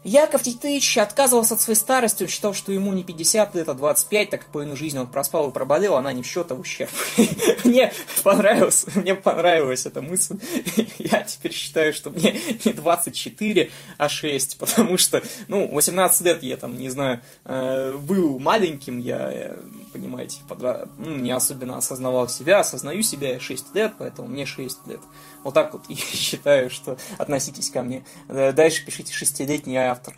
Яков 0.07 0.45
Титыч 0.45 0.99
отказывался 0.99 1.55
от 1.55 1.61
своей 1.61 1.77
старости, 1.77 2.29
считал, 2.29 2.55
что 2.55 2.71
ему 2.71 2.93
не 2.93 3.03
50 3.03 3.57
лет, 3.57 3.69
а 3.69 3.75
25, 3.75 4.31
так 4.31 4.41
как 4.43 4.51
половину 4.51 4.77
жизни 4.77 4.99
он 4.99 5.09
проспал 5.09 5.51
и 5.51 5.53
проболел, 5.53 5.97
она 5.97 6.13
не 6.13 6.23
в 6.23 6.27
счет, 6.27 6.53
а 6.53 6.55
в 6.55 6.61
ущерб. 6.61 6.91
мне 7.65 7.93
понравилось, 8.23 8.87
мне 8.95 9.17
понравилась 9.17 9.85
эта 9.85 10.03
мысль. 10.03 10.39
Я 10.99 11.23
теперь 11.23 11.53
считаю, 11.53 11.93
что 11.93 12.11
мне 12.11 12.39
не 12.65 12.73
24, 12.73 13.71
а 13.99 14.09
6, 14.09 14.59
потому 14.59 14.97
что, 14.97 15.25
ну, 15.49 15.67
18 15.75 16.21
лет 16.21 16.43
я 16.45 16.57
там, 16.57 16.79
не 16.79 16.89
знаю, 16.89 17.21
э, 17.45 17.97
был 17.97 18.39
маленьким, 18.39 19.01
я, 19.01 19.33
э, 19.33 19.57
понимаете, 19.97 20.41
подра... 20.49 20.87
ну, 20.99 21.17
не 21.17 21.31
особенно 21.31 21.79
осознавал 21.79 22.29
себя, 22.29 22.61
осознаю 22.61 23.03
себя 23.03 23.41
6 23.41 23.75
лет, 23.75 23.95
поэтому 23.99 24.29
мне 24.29 24.47
6 24.47 24.87
лет. 24.87 25.01
Вот 25.43 25.55
так 25.55 25.73
вот 25.73 25.85
я 25.89 25.97
считаю, 25.97 26.71
что 26.71 26.99
относитесь 27.19 27.71
ко 27.71 27.83
мне. 27.83 28.05
Э, 28.29 28.53
дальше 28.53 28.85
пишите 28.85 29.13
шестилетний 29.13 29.77
автор. 29.77 30.15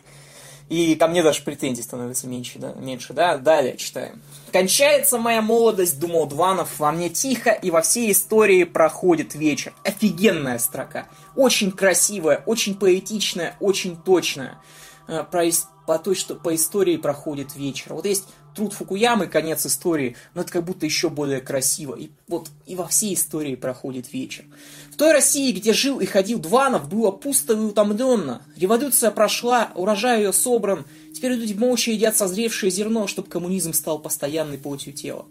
И 0.69 0.95
ко 0.95 1.07
мне 1.07 1.23
даже 1.23 1.41
претензий 1.41 1.81
становится 1.81 2.27
меньше, 2.27 2.59
да, 2.59 2.73
меньше, 2.73 3.13
да. 3.13 3.37
Далее 3.37 3.75
читаем. 3.77 4.21
Кончается 4.51 5.17
моя 5.17 5.41
молодость, 5.41 5.99
думал 5.99 6.27
Дванов, 6.27 6.77
во 6.77 6.91
мне 6.91 7.09
тихо, 7.09 7.49
и 7.49 7.71
во 7.71 7.81
всей 7.81 8.11
истории 8.11 8.65
проходит 8.65 9.33
вечер. 9.33 9.73
Офигенная 9.83 10.59
строка. 10.59 11.07
Очень 11.35 11.71
красивая, 11.71 12.43
очень 12.45 12.75
поэтичная, 12.75 13.55
очень 13.59 13.97
точная. 13.97 14.59
Э, 15.07 15.23
про, 15.23 15.43
по 15.87 15.97
той, 15.97 16.13
что 16.13 16.35
по 16.35 16.53
истории 16.53 16.97
проходит 16.97 17.55
вечер. 17.55 17.95
Вот 17.95 18.05
есть 18.05 18.27
труд 18.59 18.73
Фукуямы, 18.73 19.27
конец 19.27 19.65
истории, 19.65 20.17
но 20.33 20.41
это 20.41 20.51
как 20.51 20.65
будто 20.65 20.85
еще 20.85 21.09
более 21.09 21.39
красиво. 21.39 21.95
И 21.95 22.09
вот 22.27 22.49
и 22.65 22.75
во 22.75 22.87
всей 22.87 23.13
истории 23.13 23.55
проходит 23.55 24.11
вечер. 24.11 24.43
В 24.91 24.97
той 24.97 25.13
России, 25.13 25.53
где 25.53 25.71
жил 25.71 26.01
и 26.01 26.05
ходил 26.05 26.39
Дванов, 26.39 26.89
было 26.89 27.09
пусто 27.11 27.53
и 27.53 27.55
утомленно. 27.55 28.41
Революция 28.57 29.11
прошла, 29.11 29.71
урожай 29.75 30.23
ее 30.23 30.33
собран. 30.33 30.83
Теперь 31.15 31.31
люди 31.31 31.53
молча 31.53 31.91
едят 31.91 32.17
созревшее 32.17 32.69
зерно, 32.69 33.07
чтобы 33.07 33.29
коммунизм 33.29 33.71
стал 33.71 33.97
постоянной 33.97 34.57
плотью 34.57 34.91
тела. 34.91 35.25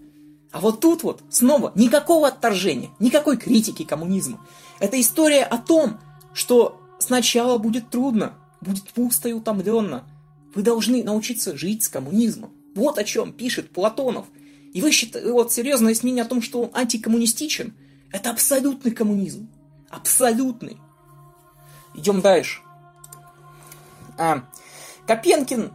А 0.51 0.61
вот 0.61 0.81
тут 0.81 1.03
вот 1.03 1.21
снова 1.29 1.73
никакого 1.75 2.29
отторжения, 2.29 2.89
никакой 2.99 3.37
критики 3.37 3.85
коммунизма. 3.85 4.41
Это 4.81 4.99
история 4.99 5.43
о 5.43 5.59
том, 5.59 6.01
что 6.33 6.81
сначала 6.99 7.59
будет 7.59 7.91
трудно, 7.91 8.33
будет 8.63 8.89
пусто 8.89 9.29
и 9.29 9.35
утомленно. 9.35 10.05
Вы 10.55 10.63
должны 10.63 11.05
научиться 11.05 11.59
жить 11.59 11.83
с 11.83 11.91
коммунизмом. 11.91 12.53
Вот 12.79 12.97
о 12.97 13.05
чем 13.05 13.33
пишет 13.33 13.71
Платонов. 13.73 14.27
И 14.73 14.81
вы 14.81 14.93
считаете, 14.93 15.33
вот 15.33 15.53
серьезное 15.53 15.97
мнение 16.03 16.23
о 16.23 16.29
том, 16.29 16.41
что 16.41 16.63
он 16.63 16.71
антикоммунистичен, 16.73 17.75
это 18.13 18.31
абсолютный 18.31 18.93
коммунизм. 18.93 19.49
Абсолютный. 19.91 20.79
Идем 21.95 22.21
дальше. 22.21 22.61
А, 24.17 24.45
Копенкин 25.09 25.73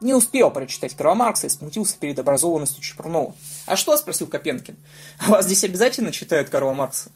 не 0.00 0.14
успел 0.14 0.50
прочитать 0.50 0.96
Карла 0.96 1.14
Маркса 1.14 1.48
и 1.48 1.50
смутился 1.50 1.98
перед 1.98 2.18
образованностью 2.18 2.82
Чепурнова. 2.82 3.34
«А 3.66 3.76
что?»– 3.76 3.94
спросил 3.98 4.26
Копенкин. 4.26 4.76
«А 5.18 5.30
вас 5.30 5.44
здесь 5.44 5.64
обязательно 5.64 6.12
читают 6.12 6.48
Карла 6.48 6.72
Маркса?» 6.72 7.10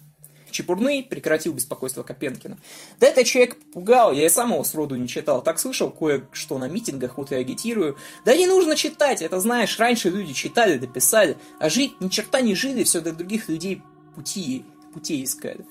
Чепурный 0.51 1.03
прекратил 1.03 1.53
беспокойство 1.53 2.03
Копенкина. 2.03 2.59
Да 2.99 3.07
этот 3.07 3.27
человек 3.27 3.57
пугал, 3.73 4.13
я 4.13 4.27
и 4.27 4.29
сам 4.29 4.53
его 4.53 4.65
сроду 4.65 4.97
не 4.97 5.09
читал. 5.09 5.43
Так 5.43 5.59
слышал 5.59 5.91
кое-что 5.91 6.59
на 6.59 6.69
митингах, 6.69 7.19
вот 7.19 7.33
и 7.33 7.37
агитирую. 7.37 7.97
Да 8.25 8.37
не 8.37 8.47
нужно 8.47 8.77
читать, 8.77 9.23
это 9.23 9.41
знаешь, 9.41 9.79
раньше 9.79 10.11
люди 10.11 10.33
читали, 10.33 10.79
дописали, 10.79 11.37
а 11.59 11.71
жить 11.71 12.01
ни 12.01 12.09
черта 12.09 12.41
не 12.41 12.55
жили, 12.55 12.85
все 12.85 13.01
для 13.01 13.13
других 13.13 13.49
людей 13.49 13.83
пути, 14.15 14.65
путей 14.93 15.25
искали. 15.25 15.65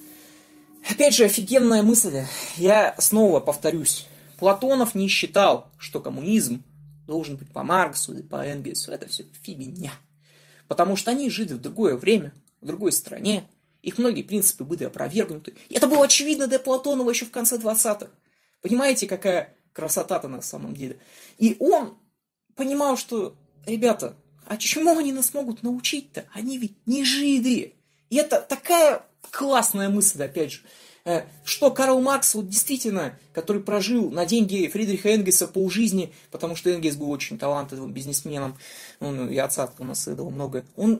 Опять 0.89 1.15
же, 1.15 1.25
офигенная 1.25 1.83
мысль. 1.83 2.23
Я 2.55 2.95
снова 2.97 3.39
повторюсь. 3.39 4.07
Платонов 4.37 4.95
не 4.95 5.07
считал, 5.07 5.69
что 5.77 5.99
коммунизм 5.99 6.63
должен 7.05 7.35
быть 7.35 7.51
по 7.51 7.63
Марксу 7.63 8.13
или 8.13 8.21
по 8.21 8.37
Энгельсу. 8.37 8.91
Это 8.91 9.07
все 9.07 9.25
фигня. 9.43 9.91
Потому 10.67 10.95
что 10.95 11.11
они 11.11 11.29
жили 11.29 11.53
в 11.53 11.61
другое 11.61 11.95
время, 11.95 12.31
в 12.61 12.67
другой 12.67 12.91
стране, 12.91 13.43
их 13.81 13.97
многие 13.97 14.23
принципы 14.23 14.63
были 14.63 14.83
опровергнуты. 14.83 15.55
И 15.69 15.75
это 15.75 15.87
было 15.87 16.05
очевидно 16.05 16.47
для 16.47 16.59
Платонова 16.59 17.09
еще 17.09 17.25
в 17.25 17.31
конце 17.31 17.57
20-х. 17.57 18.09
Понимаете, 18.61 19.07
какая 19.07 19.55
красота-то 19.73 20.27
на 20.27 20.41
самом 20.41 20.75
деле. 20.75 20.99
И 21.37 21.55
он 21.59 21.97
понимал, 22.55 22.97
что, 22.97 23.35
ребята, 23.65 24.17
а 24.45 24.57
чему 24.57 24.97
они 24.97 25.13
нас 25.13 25.33
могут 25.33 25.63
научить-то? 25.63 26.25
Они 26.33 26.57
ведь 26.57 26.75
не 26.85 27.05
жиды. 27.05 27.75
И 28.09 28.15
это 28.17 28.41
такая 28.41 29.05
классная 29.31 29.89
мысль, 29.89 30.23
опять 30.23 30.51
же, 30.51 30.61
э, 31.05 31.23
что 31.45 31.71
Карл 31.71 32.01
Маркс, 32.01 32.33
вот 32.35 32.49
действительно, 32.49 33.17
который 33.31 33.61
прожил 33.61 34.09
на 34.09 34.25
деньги 34.25 34.67
Фридриха 34.67 35.09
Энгельса 35.09 35.47
полжизни, 35.47 36.13
потому 36.31 36.55
что 36.55 36.71
Энгельс 36.71 36.95
был 36.95 37.11
очень 37.11 37.37
талантливым 37.37 37.93
бизнесменом, 37.93 38.57
он 38.99 39.29
и 39.29 39.37
отца 39.37 39.71
унаследовал 39.77 40.31
много, 40.31 40.65
он 40.75 40.99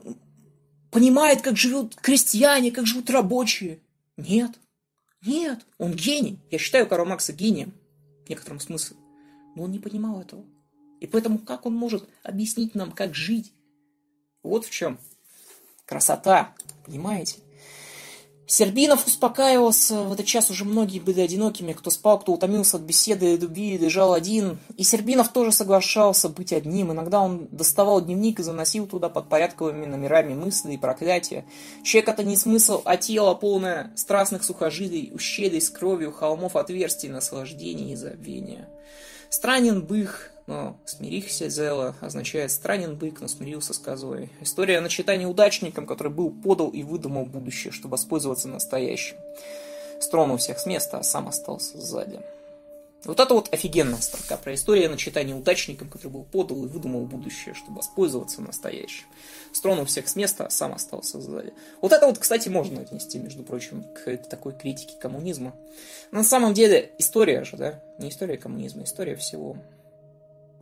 понимает, 0.90 1.42
как 1.42 1.56
живут 1.56 1.96
крестьяне, 1.96 2.70
как 2.70 2.86
живут 2.86 3.10
рабочие. 3.10 3.80
Нет, 4.16 4.52
нет, 5.24 5.60
он 5.78 5.92
гений. 5.92 6.38
Я 6.50 6.58
считаю 6.58 6.86
Карла 6.86 7.04
Маркса 7.04 7.32
гением 7.32 7.72
в 8.26 8.28
некотором 8.28 8.60
смысле. 8.60 8.96
Но 9.56 9.64
он 9.64 9.72
не 9.72 9.78
понимал 9.78 10.20
этого. 10.20 10.44
И 11.00 11.06
поэтому 11.06 11.38
как 11.38 11.66
он 11.66 11.74
может 11.74 12.08
объяснить 12.22 12.74
нам, 12.74 12.92
как 12.92 13.14
жить? 13.14 13.52
Вот 14.42 14.64
в 14.64 14.70
чем 14.70 14.98
красота, 15.86 16.54
понимаете? 16.84 17.40
Сербинов 18.50 19.06
успокаивался, 19.06 20.02
в 20.02 20.12
этот 20.12 20.26
час 20.26 20.50
уже 20.50 20.64
многие 20.64 20.98
были 20.98 21.20
одинокими, 21.20 21.72
кто 21.72 21.88
спал, 21.88 22.18
кто 22.18 22.32
утомился 22.32 22.78
от 22.78 22.82
беседы 22.82 23.34
и 23.34 23.36
любви, 23.36 23.78
лежал 23.78 24.12
один. 24.12 24.58
И 24.76 24.82
Сербинов 24.82 25.28
тоже 25.28 25.52
соглашался 25.52 26.28
быть 26.28 26.52
одним. 26.52 26.90
Иногда 26.90 27.20
он 27.20 27.46
доставал 27.52 28.00
дневник 28.00 28.40
и 28.40 28.42
заносил 28.42 28.88
туда 28.88 29.08
под 29.08 29.28
порядковыми 29.28 29.86
номерами 29.86 30.34
мысли 30.34 30.72
и 30.72 30.78
проклятия. 30.78 31.44
Человек 31.84 32.08
это 32.08 32.24
не 32.24 32.36
смысл, 32.36 32.82
а 32.84 32.96
тело 32.96 33.34
полное 33.34 33.92
страстных 33.94 34.42
сухожилий, 34.42 35.12
ущелий 35.14 35.60
с 35.60 35.70
кровью, 35.70 36.10
холмов 36.10 36.56
отверстий, 36.56 37.08
наслаждений 37.08 37.92
и 37.92 37.96
забвения. 37.96 38.68
Странен 39.28 39.86
бых, 39.86 40.32
но 40.50 40.76
смирихся 40.84 41.48
Зела 41.48 41.94
означает 42.00 42.50
странен 42.50 42.96
бык, 42.96 43.20
но 43.20 43.28
смирился 43.28 43.72
с 43.72 43.78
козой. 43.78 44.30
История 44.40 44.80
начата 44.80 45.16
неудачником, 45.16 45.86
который 45.86 46.12
был 46.12 46.30
подал 46.30 46.70
и 46.70 46.82
выдумал 46.82 47.24
будущее, 47.24 47.72
чтобы 47.72 47.92
воспользоваться 47.92 48.48
настоящим. 48.48 49.16
Стронул 50.00 50.38
всех 50.38 50.58
с 50.58 50.66
места, 50.66 50.98
а 50.98 51.02
сам 51.04 51.28
остался 51.28 51.80
сзади. 51.80 52.20
Вот 53.04 53.20
это 53.20 53.32
вот 53.32 53.48
офигенная 53.54 54.00
строка 54.00 54.36
про 54.36 54.52
историю 54.54 54.90
начата 54.90 55.22
неудачником, 55.22 55.88
который 55.88 56.08
был 56.10 56.24
подал 56.24 56.64
и 56.64 56.68
выдумал 56.68 57.06
будущее, 57.06 57.54
чтобы 57.54 57.76
воспользоваться 57.76 58.42
настоящим. 58.42 59.06
Стронул 59.52 59.84
всех 59.84 60.08
с 60.08 60.16
места, 60.16 60.46
а 60.46 60.50
сам 60.50 60.72
остался 60.72 61.20
сзади. 61.20 61.54
Вот 61.80 61.92
это 61.92 62.06
вот, 62.06 62.18
кстати, 62.18 62.48
можно 62.48 62.80
отнести, 62.80 63.20
между 63.20 63.44
прочим, 63.44 63.84
к 63.84 64.16
такой 64.28 64.52
критике 64.52 64.94
коммунизма. 65.00 65.54
Но 66.10 66.18
на 66.18 66.24
самом 66.24 66.54
деле 66.54 66.90
история 66.98 67.44
же, 67.44 67.56
да, 67.56 67.80
не 67.98 68.08
история 68.08 68.36
коммунизма, 68.36 68.82
история 68.82 69.14
всего. 69.14 69.56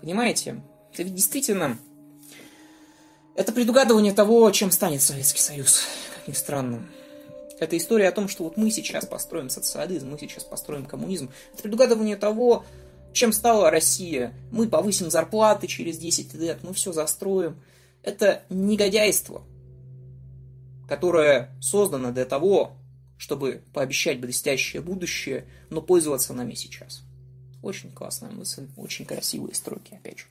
Понимаете? 0.00 0.62
Это 0.92 1.02
ведь 1.02 1.14
действительно... 1.14 1.78
Это 3.34 3.52
предугадывание 3.52 4.12
того, 4.12 4.50
чем 4.50 4.72
станет 4.72 5.00
Советский 5.00 5.40
Союз, 5.40 5.84
как 6.16 6.26
ни 6.26 6.32
странно. 6.32 6.84
Это 7.60 7.76
история 7.76 8.08
о 8.08 8.12
том, 8.12 8.28
что 8.28 8.44
вот 8.44 8.56
мы 8.56 8.70
сейчас 8.70 9.06
построим 9.06 9.48
социализм, 9.48 10.10
мы 10.10 10.18
сейчас 10.18 10.44
построим 10.44 10.86
коммунизм. 10.86 11.30
Это 11.52 11.62
предугадывание 11.62 12.16
того, 12.16 12.64
чем 13.12 13.32
стала 13.32 13.70
Россия. 13.70 14.32
Мы 14.50 14.68
повысим 14.68 15.10
зарплаты 15.10 15.66
через 15.66 15.98
10 15.98 16.34
лет, 16.34 16.58
мы 16.62 16.72
все 16.74 16.92
застроим. 16.92 17.60
Это 18.02 18.42
негодяйство, 18.48 19.42
которое 20.88 21.50
создано 21.60 22.12
для 22.12 22.24
того, 22.24 22.76
чтобы 23.18 23.62
пообещать 23.72 24.20
блестящее 24.20 24.80
будущее, 24.80 25.46
но 25.70 25.82
пользоваться 25.82 26.32
нами 26.32 26.54
сейчас. 26.54 27.02
Очень 27.62 27.92
классная 27.92 28.30
мысль, 28.30 28.68
очень 28.76 29.04
красивые 29.04 29.54
строки, 29.54 29.94
опять 29.94 30.18
же. 30.18 30.24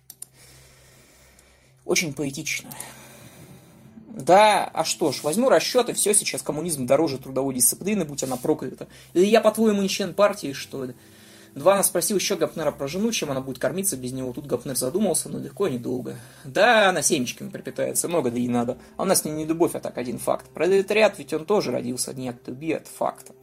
Очень 1.85 2.13
поэтично. 2.13 2.69
Да, 4.07 4.65
а 4.65 4.83
что 4.83 5.11
ж, 5.11 5.21
возьму 5.23 5.49
расчеты, 5.49 5.93
все 5.93 6.13
сейчас 6.13 6.41
коммунизм 6.41 6.85
дороже 6.85 7.17
трудовой 7.17 7.53
дисциплины, 7.53 8.03
будь 8.03 8.23
она 8.23 8.35
проклята. 8.35 8.87
Или 9.13 9.25
я, 9.25 9.41
по-твоему, 9.41 9.81
не 9.81 9.89
член 9.89 10.13
партии, 10.13 10.53
что 10.53 10.85
ли? 10.85 10.95
Двана 11.53 11.83
спросил 11.83 12.17
еще 12.17 12.35
Гапнера 12.35 12.71
про 12.71 12.87
жену, 12.87 13.11
чем 13.11 13.31
она 13.31 13.41
будет 13.41 13.59
кормиться 13.59 13.97
без 13.97 14.11
него. 14.11 14.31
Тут 14.31 14.45
Гапнер 14.45 14.75
задумался, 14.75 15.29
но 15.29 15.39
легко 15.39 15.67
и 15.67 15.73
недолго. 15.73 16.15
Да, 16.43 16.89
она 16.89 17.01
семечками 17.01 17.49
пропитается, 17.49 18.07
много 18.07 18.31
да 18.31 18.37
и 18.37 18.47
надо. 18.47 18.77
А 18.95 19.03
у 19.03 19.05
нас 19.05 19.25
не, 19.25 19.31
не 19.31 19.45
любовь, 19.45 19.73
а 19.73 19.79
так 19.79 19.97
один 19.97 20.19
факт. 20.19 20.47
Пролетариат 20.53 21.17
ведь 21.17 21.33
он 21.33 21.45
тоже 21.45 21.71
родился 21.71 22.13
не 22.13 22.29
от 22.29 22.47
любви, 22.47 22.73
а 22.73 22.77
от 22.77 22.87
факта. 22.87 23.33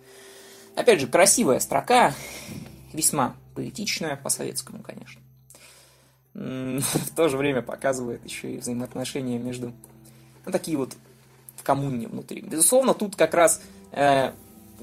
Опять 0.76 1.00
же, 1.00 1.06
красивая 1.06 1.60
строка, 1.60 2.14
весьма 2.94 3.36
поэтичная, 3.54 4.16
по-советскому, 4.16 4.82
конечно. 4.82 5.20
В 6.34 7.14
то 7.14 7.28
же 7.28 7.36
время 7.36 7.62
показывает 7.62 8.24
еще 8.24 8.54
и 8.54 8.58
взаимоотношения 8.58 9.38
между... 9.38 9.72
Ну, 10.46 10.52
такие 10.52 10.76
вот 10.76 10.96
в 11.56 11.62
коммуне 11.62 12.08
внутри. 12.08 12.40
Безусловно, 12.40 12.94
тут 12.94 13.16
как 13.16 13.34
раз 13.34 13.62
э, 13.92 14.32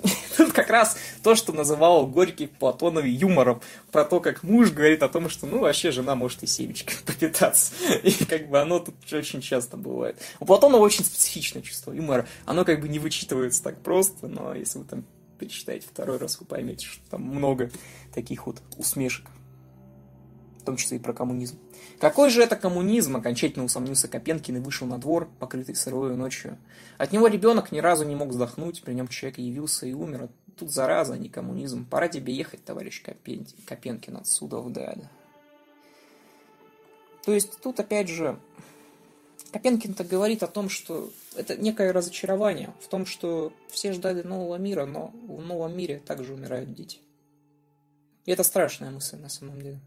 Тут 0.38 0.54
как 0.54 0.70
раз 0.70 0.98
то, 1.24 1.36
что 1.36 1.54
называл 1.54 2.08
Горький 2.08 2.50
в 2.60 3.04
юмором, 3.04 3.62
про 3.92 4.06
то, 4.06 4.20
как 4.20 4.44
муж 4.44 4.72
говорит 4.72 5.04
о 5.04 5.10
том, 5.10 5.30
что, 5.30 5.46
ну, 5.46 5.60
вообще 5.60 5.92
жена 5.92 6.16
может 6.16 6.44
и 6.44 6.48
семечкой 6.48 6.96
попитаться. 7.06 7.74
И 8.04 8.26
как 8.26 8.50
бы 8.50 8.60
оно 8.60 8.80
тут 8.80 8.96
очень 9.12 9.42
часто 9.42 9.78
бывает. 9.78 10.18
У 10.40 10.46
Платонова 10.46 10.82
очень 10.82 11.04
специфичное 11.04 11.62
чувство 11.62 11.92
юмора. 11.92 12.28
Оно 12.46 12.66
как 12.66 12.82
бы 12.82 12.90
не 12.90 13.00
вычитывается 13.00 13.64
так 13.64 13.80
просто, 13.82 14.28
но 14.28 14.54
если 14.54 14.80
вы 14.80 14.86
там 14.86 15.04
перечитаете 15.42 15.88
второй 15.88 16.18
раз, 16.18 16.40
вы 16.40 16.46
поймете, 16.46 16.86
что 16.86 17.10
там 17.10 17.24
много 17.24 17.72
таких 18.14 18.46
вот 18.46 18.62
усмешек. 18.78 19.26
В 20.60 20.64
том 20.64 20.76
числе 20.76 20.98
и 20.98 21.00
про 21.00 21.14
коммунизм. 21.14 21.58
Какой 22.00 22.30
же 22.30 22.44
это 22.44 22.56
коммунизм, 22.56 23.16
окончательно 23.16 23.66
усомнился 23.66 24.08
Копенкин 24.08 24.58
и 24.58 24.60
вышел 24.60 24.86
на 24.86 25.00
двор, 25.00 25.28
покрытый 25.40 25.74
сырой 25.74 26.16
ночью. 26.16 26.60
От 27.00 27.12
него 27.12 27.26
ребенок 27.26 27.72
ни 27.72 27.80
разу 27.80 28.06
не 28.06 28.16
мог 28.16 28.30
вздохнуть, 28.30 28.84
при 28.84 28.94
нем 28.94 29.08
человек 29.08 29.40
явился 29.40 29.88
и 29.88 29.94
умер. 29.94 30.30
Тут 30.56 30.70
зараза, 30.70 31.14
а 31.14 31.18
не 31.18 31.30
коммунизм. 31.30 31.86
Пора 31.86 32.08
тебе 32.08 32.36
ехать, 32.36 32.64
товарищ 32.64 33.02
Копен... 33.02 33.48
Копенкин, 33.66 34.18
отсюда 34.18 34.60
вдаль. 34.60 35.10
То 37.26 37.34
есть 37.34 37.60
тут 37.62 37.80
опять 37.80 38.10
же 38.10 38.38
Копенкин-то 39.52 40.06
говорит 40.06 40.44
о 40.44 40.48
том, 40.48 40.70
что 40.70 41.12
это 41.36 41.58
некое 41.58 41.92
разочарование 41.92 42.74
в 42.80 42.88
том, 42.88 43.06
что 43.06 43.52
все 43.70 43.92
ждали 43.92 44.22
нового 44.22 44.56
мира, 44.56 44.86
но 44.86 45.08
в 45.28 45.46
новом 45.46 45.76
мире 45.76 46.00
также 46.00 46.34
умирают 46.34 46.74
дети. 46.74 47.00
И 48.26 48.32
это 48.32 48.44
страшная 48.44 48.92
мысль 48.92 49.18
на 49.18 49.30
самом 49.30 49.62
деле. 49.62 49.80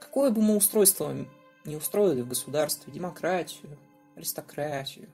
Какое 0.00 0.30
бы 0.30 0.42
мы 0.42 0.56
устройство 0.56 1.14
не 1.64 1.76
устроили 1.76 2.22
в 2.22 2.28
государстве, 2.28 2.92
демократию, 2.92 3.78
аристократию, 4.16 5.08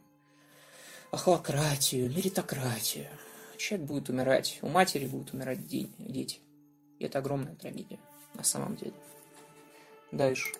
ахлократию, 1.10 2.08
меритократию, 2.10 3.08
человек 3.58 3.86
будет 3.86 4.08
умирать, 4.08 4.58
у 4.62 4.68
матери 4.68 5.06
будут 5.06 5.34
умирать 5.34 5.66
дети. 5.66 6.40
И 6.98 7.04
это 7.04 7.18
огромная 7.18 7.56
трагедия 7.56 7.98
на 8.34 8.44
самом 8.44 8.76
деле. 8.76 8.94
Дальше. 10.12 10.52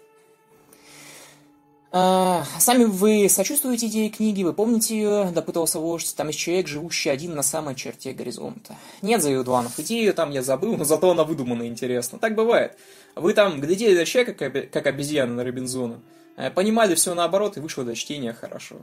А, 1.93 2.45
сами 2.61 2.85
вы 2.85 3.29
сочувствуете 3.29 3.89
идее 3.89 4.11
книги, 4.11 4.45
вы 4.45 4.53
помните 4.53 4.97
ее, 4.97 5.33
допытывался 5.33 5.81
вождь, 5.81 6.15
там 6.15 6.29
есть 6.29 6.39
человек, 6.39 6.69
живущий 6.69 7.11
один 7.11 7.35
на 7.35 7.43
самой 7.43 7.75
черте 7.75 8.13
горизонта. 8.13 8.77
Нет, 9.03 9.21
заявил 9.23 9.43
Дуанов, 9.43 9.77
идею 9.81 10.15
там 10.15 10.31
я 10.31 10.43
забыл, 10.43 10.77
но 10.77 10.85
зато 10.85 11.11
она 11.11 11.25
выдумана 11.25 11.67
интересно. 11.67 12.21
Так 12.21 12.37
бывает. 12.37 12.79
Вы 13.17 13.35
там 13.35 13.61
глядели 13.61 13.99
на 13.99 14.05
человека, 14.05 14.35
как, 14.35 14.71
как 14.71 14.87
обезьяна 14.87 15.35
на 15.35 15.45
Робинзона, 15.45 16.01
э, 16.37 16.51
понимали 16.53 16.95
все 16.95 17.13
наоборот 17.15 17.57
и 17.57 17.61
вышло 17.61 17.83
до 17.83 17.97
чтения 17.97 18.33
хорошо. 18.33 18.77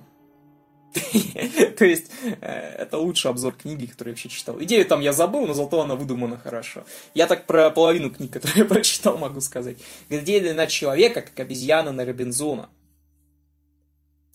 То 1.77 1.85
есть, 1.85 2.11
э, 2.41 2.47
это 2.79 2.97
лучший 2.97 3.31
обзор 3.31 3.53
книги, 3.53 3.85
который 3.85 4.09
я 4.09 4.11
вообще 4.13 4.27
читал. 4.27 4.61
Идею 4.61 4.85
там 4.85 4.99
я 4.99 5.13
забыл, 5.13 5.47
но 5.47 5.53
зато 5.53 5.81
она 5.81 5.95
выдумана 5.95 6.37
хорошо. 6.37 6.83
Я 7.13 7.27
так 7.27 7.45
про 7.45 7.69
половину 7.69 8.09
книг, 8.09 8.33
которые 8.33 8.59
я 8.63 8.65
прочитал, 8.65 9.17
могу 9.17 9.39
сказать. 9.39 9.77
Глядели 10.09 10.51
на 10.51 10.67
человека, 10.67 11.21
как 11.21 11.39
обезьяна 11.39 11.93
на 11.93 12.03
Робинзона. 12.03 12.69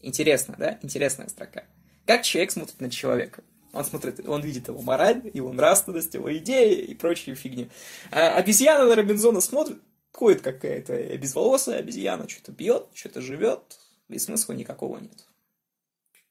Интересно, 0.03 0.55
да? 0.59 0.79
Интересная 0.83 1.29
строка. 1.29 1.65
Как 2.07 2.23
человек 2.23 2.51
смотрит 2.51 2.81
на 2.81 2.91
человека? 2.91 3.43
Он 3.73 3.85
смотрит, 3.85 4.29
он 4.29 4.43
видит 4.43 4.69
его 4.69 4.83
мораль, 4.83 5.31
его 5.33 5.53
нравственность, 5.53 6.13
его 6.13 6.37
идеи 6.37 6.75
и 6.75 6.95
прочие 6.95 7.35
фигни. 7.35 7.71
А 8.11 8.35
обезьяна 8.35 8.85
на 8.87 8.95
Робинзона 8.95 9.41
смотрит, 9.41 9.81
ходит 10.13 10.43
какая-то 10.43 11.17
безволосая 11.17 11.79
обезьяна, 11.79 12.29
что-то 12.29 12.53
бьет, 12.53 12.89
что-то 12.93 13.23
живет, 13.23 13.79
без 14.09 14.25
смысла 14.25 14.53
никакого 14.53 14.99
нет. 14.99 15.27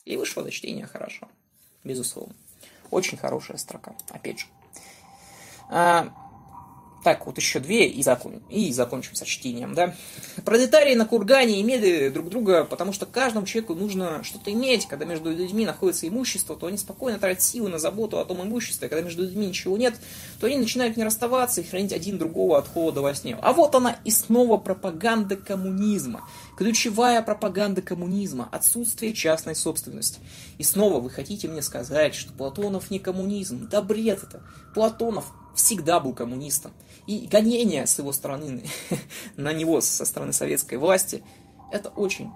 И 0.05 0.17
вышло 0.17 0.43
до 0.43 0.51
чтения 0.51 0.85
хорошо, 0.85 1.29
безусловно. 1.83 2.35
Очень 2.91 3.17
хорошая 3.17 3.57
строка, 3.57 3.95
опять 4.09 4.41
же. 4.41 4.45
А, 5.69 6.13
так, 7.03 7.25
вот 7.25 7.37
еще 7.37 7.59
две 7.59 7.87
и, 7.87 8.03
закон... 8.03 8.41
и 8.49 8.71
закончим 8.71 9.15
со 9.15 9.25
чтением, 9.25 9.73
да. 9.73 9.95
Пролетарии 10.45 10.93
на 10.93 11.05
кургане 11.05 11.59
имели 11.61 12.09
друг 12.09 12.29
друга, 12.29 12.63
потому 12.63 12.93
что 12.93 13.05
каждому 13.05 13.45
человеку 13.45 13.73
нужно 13.73 14.23
что-то 14.23 14.51
иметь. 14.51 14.87
Когда 14.87 15.05
между 15.05 15.31
людьми 15.31 15.65
находится 15.65 16.07
имущество, 16.07 16.55
то 16.55 16.67
они 16.67 16.77
спокойно 16.77 17.17
тратят 17.17 17.41
силы 17.41 17.69
на 17.69 17.79
заботу 17.79 18.19
о 18.19 18.25
том 18.25 18.41
имуществе. 18.43 18.87
Когда 18.87 19.01
между 19.01 19.23
людьми 19.23 19.47
ничего 19.47 19.77
нет, 19.77 19.95
то 20.39 20.47
они 20.47 20.57
начинают 20.57 20.95
не 20.95 21.03
расставаться 21.03 21.61
и 21.61 21.63
хранить 21.63 21.93
один 21.93 22.17
другого 22.17 22.57
от 22.57 22.67
холода 22.67 23.01
во 23.01 23.15
сне. 23.15 23.37
А 23.41 23.53
вот 23.53 23.73
она 23.73 23.97
и 24.05 24.11
снова 24.11 24.57
пропаганда 24.57 25.35
коммунизма. 25.35 26.27
Ключевая 26.57 27.21
пропаганда 27.23 27.81
коммунизма– 27.81 28.47
отсутствие 28.51 29.13
частной 29.13 29.55
собственности. 29.55 30.19
И 30.59 30.63
снова 30.63 30.99
вы 30.99 31.09
хотите 31.09 31.47
мне 31.47 31.63
сказать, 31.63 32.13
что 32.13 32.31
Платонов 32.33 32.91
не 32.91 32.99
коммунизм? 32.99 33.67
Да 33.67 33.81
бред 33.81 34.23
это! 34.23 34.43
Платонов 34.75 35.25
всегда 35.55 35.99
был 35.99 36.13
коммунистом. 36.13 36.71
И 37.07 37.27
гонение 37.27 37.87
с 37.87 37.97
его 37.97 38.11
стороны 38.11 38.63
на 39.35 39.53
него 39.53 39.81
со 39.81 40.05
стороны 40.05 40.33
советской 40.33 40.75
власти, 40.75 41.23
это 41.71 41.89
очень 41.89 42.31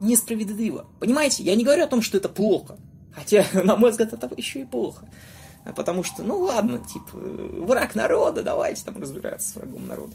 несправедливо. 0.00 0.86
Понимаете, 0.98 1.42
я 1.42 1.54
не 1.54 1.64
говорю 1.64 1.84
о 1.84 1.88
том, 1.88 2.02
что 2.02 2.16
это 2.16 2.28
плохо. 2.28 2.78
Хотя, 3.14 3.44
на 3.64 3.76
мой 3.76 3.90
взгляд, 3.90 4.12
это 4.12 4.30
еще 4.36 4.62
и 4.62 4.64
плохо. 4.64 5.08
Потому 5.76 6.02
что, 6.02 6.22
ну 6.22 6.38
ладно, 6.38 6.78
типа, 6.78 7.10
враг 7.12 7.94
народа, 7.94 8.42
давайте 8.42 8.84
там 8.84 9.00
разбираться 9.00 9.50
с 9.50 9.56
врагом 9.56 9.86
народа. 9.86 10.14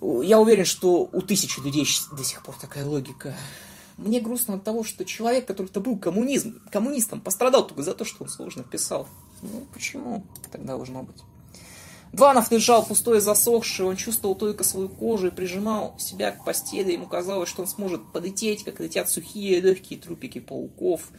Я 0.00 0.38
уверен, 0.38 0.64
что 0.64 1.08
у 1.12 1.20
тысячи 1.20 1.58
людей 1.60 1.84
до 2.12 2.22
сих 2.22 2.42
пор 2.44 2.54
такая 2.60 2.84
логика. 2.84 3.34
Мне 3.96 4.20
грустно 4.20 4.54
от 4.54 4.62
того, 4.62 4.84
что 4.84 5.04
человек, 5.04 5.46
который-то 5.46 5.80
был 5.80 5.98
коммунизм, 5.98 6.62
коммунистом, 6.70 7.20
пострадал 7.20 7.66
только 7.66 7.82
за 7.82 7.94
то, 7.94 8.04
что 8.04 8.22
он 8.22 8.30
сложно 8.30 8.62
писал. 8.62 9.08
Ну, 9.42 9.66
почему 9.74 10.24
так 10.52 10.64
должно 10.64 11.02
быть? 11.02 11.20
Дванов 12.12 12.50
лежал 12.50 12.84
пустой 12.84 13.18
и 13.18 13.20
засохший, 13.20 13.86
он 13.86 13.96
чувствовал 13.96 14.34
только 14.34 14.64
свою 14.64 14.88
кожу 14.88 15.28
и 15.28 15.30
прижимал 15.30 15.94
себя 15.98 16.32
к 16.32 16.44
постели. 16.44 16.92
Ему 16.92 17.06
казалось, 17.06 17.48
что 17.48 17.62
он 17.62 17.68
сможет 17.68 18.12
полететь, 18.12 18.64
как 18.64 18.80
летят 18.80 19.10
сухие 19.10 19.60
легкие 19.60 20.00
трупики 20.00 20.38
пауков. 20.38 21.10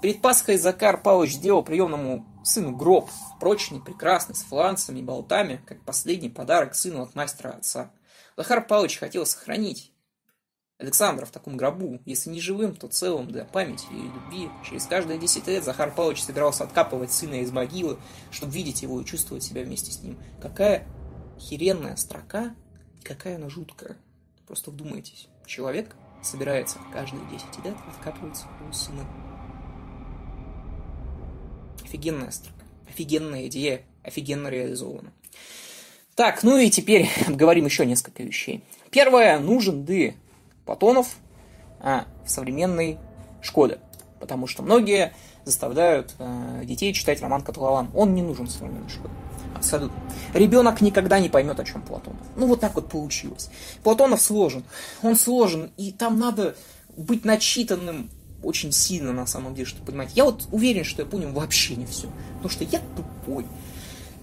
Перед 0.00 0.22
Пасхой 0.22 0.56
Закар 0.56 1.02
Павлович 1.02 1.34
сделал 1.34 1.62
приемному 1.62 2.24
сыну 2.42 2.74
гроб, 2.74 3.10
прочный, 3.38 3.80
прекрасный, 3.80 4.34
с 4.34 4.42
фланцами 4.42 5.00
и 5.00 5.02
болтами, 5.02 5.60
как 5.66 5.84
последний 5.84 6.30
подарок 6.30 6.74
сыну 6.74 7.02
от 7.02 7.14
мастера 7.14 7.50
отца. 7.50 7.92
Захар 8.36 8.66
Павлович 8.66 8.98
хотел 8.98 9.26
сохранить 9.26 9.92
Александра 10.80 11.26
в 11.26 11.30
таком 11.30 11.56
гробу, 11.56 12.00
если 12.06 12.30
не 12.30 12.40
живым, 12.40 12.74
то 12.74 12.88
целым 12.88 13.28
для 13.28 13.44
памяти 13.44 13.86
и 13.90 14.02
любви. 14.02 14.48
Через 14.68 14.86
каждые 14.86 15.18
10 15.18 15.46
лет 15.46 15.62
Захар 15.62 15.92
Павлович 15.94 16.22
собирался 16.22 16.64
откапывать 16.64 17.12
сына 17.12 17.42
из 17.42 17.52
могилы, 17.52 17.98
чтобы 18.30 18.52
видеть 18.52 18.82
его 18.82 19.00
и 19.00 19.04
чувствовать 19.04 19.44
себя 19.44 19.62
вместе 19.62 19.92
с 19.92 20.02
ним. 20.02 20.18
Какая 20.40 20.86
херенная 21.38 21.96
строка 21.96 22.54
какая 23.02 23.36
она 23.36 23.48
жуткая. 23.48 23.96
Просто 24.46 24.70
вдумайтесь. 24.70 25.28
Человек 25.46 25.94
собирается 26.22 26.78
каждые 26.92 27.22
10 27.30 27.64
лет 27.64 27.76
откапывать 27.88 28.36
своего 28.36 28.72
сына. 28.72 29.06
Офигенная 31.82 32.30
строка. 32.30 32.64
Офигенная 32.88 33.46
идея. 33.46 33.82
Офигенно 34.02 34.48
реализована. 34.48 35.12
Так, 36.14 36.42
ну 36.42 36.56
и 36.56 36.70
теперь 36.70 37.08
обговорим 37.26 37.64
еще 37.64 37.86
несколько 37.86 38.22
вещей. 38.22 38.62
Первое, 38.90 39.38
нужен 39.38 39.84
ли 39.86 40.16
Платонов 40.64 41.16
а, 41.80 42.06
в 42.24 42.30
современной 42.30 42.98
школе. 43.42 43.78
Потому 44.18 44.46
что 44.46 44.62
многие 44.62 45.14
заставляют 45.44 46.14
э, 46.18 46.62
детей 46.64 46.92
читать 46.92 47.22
роман 47.22 47.42
Катлован. 47.42 47.88
Он 47.94 48.14
не 48.14 48.22
нужен 48.22 48.46
в 48.46 48.50
современной 48.50 48.90
школе. 48.90 49.12
Абсолютно. 49.56 49.98
Ребенок 50.34 50.80
никогда 50.80 51.18
не 51.18 51.28
поймет, 51.28 51.58
о 51.58 51.64
чем 51.64 51.82
Платонов. 51.82 52.20
Ну, 52.36 52.46
вот 52.46 52.60
так 52.60 52.74
вот 52.74 52.88
получилось. 52.88 53.50
Платонов 53.82 54.20
сложен. 54.20 54.64
Он 55.02 55.16
сложен, 55.16 55.70
и 55.76 55.92
там 55.92 56.18
надо 56.18 56.54
быть 56.96 57.24
начитанным 57.24 58.10
очень 58.42 58.72
сильно, 58.72 59.12
на 59.12 59.26
самом 59.26 59.54
деле, 59.54 59.66
чтобы 59.66 59.86
понимать. 59.86 60.12
Я 60.14 60.24
вот 60.24 60.46
уверен, 60.50 60.84
что 60.84 61.02
я 61.02 61.08
понял 61.08 61.30
вообще 61.32 61.76
не 61.76 61.86
все. 61.86 62.08
Потому 62.34 62.50
что 62.50 62.64
я 62.64 62.80
тупой. 62.96 63.46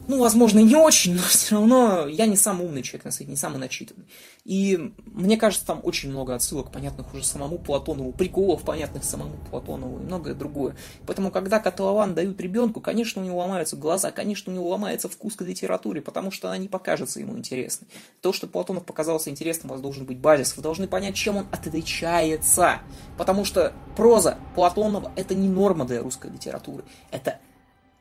Ну, 0.08 0.20
возможно, 0.20 0.60
не 0.60 0.76
очень, 0.76 1.16
но 1.16 1.22
все 1.28 1.56
равно 1.56 2.08
я 2.08 2.26
не 2.26 2.36
самый 2.38 2.66
умный 2.66 2.82
человек 2.82 3.06
на 3.06 3.12
свете, 3.12 3.32
не 3.32 3.38
самый 3.38 3.58
начитанный. 3.58 4.06
И 4.46 4.94
мне 5.06 5.36
кажется, 5.36 5.66
там 5.66 5.82
очень 5.84 6.10
много 6.10 6.34
отсылок, 6.34 6.72
понятных 6.72 7.14
уже 7.14 7.26
самому 7.26 7.58
Платонову, 7.58 8.14
приколов, 8.14 8.64
понятных 8.64 9.04
самому 9.04 9.36
Платонову 9.50 10.00
и 10.00 10.04
многое 10.04 10.34
другое. 10.34 10.78
Поэтому, 11.06 11.32
когда 11.32 11.60
котлован 11.60 12.16
дают 12.16 12.40
ребенку, 12.40 12.80
конечно, 12.80 13.22
у 13.22 13.26
него 13.26 13.40
ломаются 13.40 13.76
глаза, 13.76 14.12
конечно, 14.12 14.52
у 14.52 14.56
него 14.56 14.70
ломается 14.70 15.10
вкус 15.10 15.36
к 15.36 15.42
литературе, 15.42 16.02
потому 16.02 16.32
что 16.32 16.48
она 16.48 16.58
не 16.58 16.70
покажется 16.70 17.20
ему 17.20 17.38
интересной. 17.38 17.90
То, 18.22 18.32
что 18.32 18.48
Платонов 18.48 18.86
показался 18.86 19.30
интересным, 19.30 19.72
у 19.72 19.74
вас 19.74 19.82
должен 19.82 20.06
быть 20.06 20.18
базис. 20.18 20.56
Вы 20.56 20.64
должны 20.64 20.88
понять, 20.88 21.16
чем 21.16 21.38
он 21.38 21.48
отличается. 21.52 22.80
Потому 23.18 23.44
что 23.44 23.74
проза 23.98 24.38
Платонова– 24.56 25.12
это 25.18 25.36
не 25.36 25.50
норма 25.50 25.84
для 25.84 26.02
русской 26.02 26.32
литературы. 26.32 26.86
Это 27.12 27.40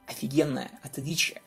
офигенное 0.07 0.71
отличие. 0.83 1.41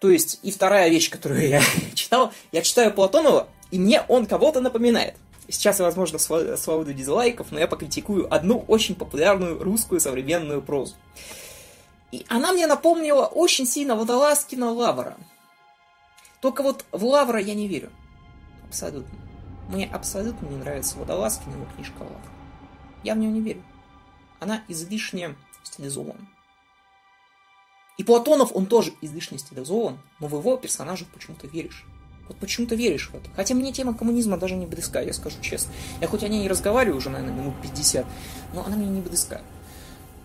То 0.00 0.10
есть, 0.10 0.38
и 0.42 0.50
вторая 0.52 0.88
вещь, 0.90 1.10
которую 1.10 1.48
я 1.48 1.60
читал, 1.94 2.32
я 2.52 2.62
читаю 2.62 2.92
Платонова, 2.92 3.48
и 3.70 3.78
мне 3.78 4.02
он 4.08 4.26
кого-то 4.26 4.60
напоминает. 4.60 5.16
Сейчас 5.48 5.80
возможно, 5.80 6.18
свободу 6.18 6.92
дизлайков, 6.92 7.50
но 7.50 7.58
я 7.58 7.66
покритикую 7.66 8.32
одну 8.32 8.64
очень 8.68 8.94
популярную 8.94 9.62
русскую 9.62 10.00
современную 10.00 10.60
прозу. 10.60 10.94
И 12.12 12.24
она 12.28 12.52
мне 12.52 12.66
напомнила 12.66 13.26
очень 13.26 13.66
сильно 13.66 13.96
Водолазкина 13.96 14.70
Лавра. 14.72 15.16
Только 16.40 16.62
вот 16.62 16.84
в 16.92 17.04
Лавра 17.04 17.40
я 17.40 17.54
не 17.54 17.66
верю. 17.66 17.90
Абсолютно. 18.66 19.18
Мне 19.68 19.86
абсолютно 19.86 20.46
не 20.46 20.56
нравится 20.56 20.98
Водолазкина 20.98 21.54
его 21.54 21.66
книжка 21.74 22.00
Лавра. 22.00 22.32
Я 23.02 23.14
в 23.14 23.18
нее 23.18 23.30
не 23.30 23.40
верю. 23.40 23.62
Она 24.40 24.62
излишне 24.68 25.34
стилизована. 25.64 26.28
И 27.98 28.04
Платонов, 28.04 28.52
он 28.54 28.66
тоже 28.66 28.94
излишне 29.02 29.38
стилизован, 29.38 29.98
но 30.20 30.28
в 30.28 30.38
его 30.38 30.56
персонажа 30.56 31.04
почему-то 31.12 31.46
веришь. 31.48 31.84
Вот 32.28 32.36
почему-то 32.36 32.74
веришь 32.74 33.10
в 33.10 33.14
это. 33.14 33.28
Хотя 33.34 33.54
мне 33.54 33.72
тема 33.72 33.94
коммунизма 33.94 34.36
даже 34.36 34.54
не 34.54 34.66
близка, 34.66 35.00
я 35.00 35.12
скажу 35.12 35.36
честно. 35.40 35.72
Я 36.00 36.06
хоть 36.06 36.22
о 36.22 36.28
ней 36.28 36.44
и 36.44 36.48
разговариваю 36.48 36.98
уже, 36.98 37.10
наверное, 37.10 37.34
минут 37.34 37.54
50, 37.60 38.06
но 38.54 38.64
она 38.64 38.76
мне 38.76 38.86
не 38.86 39.00
близка. 39.00 39.40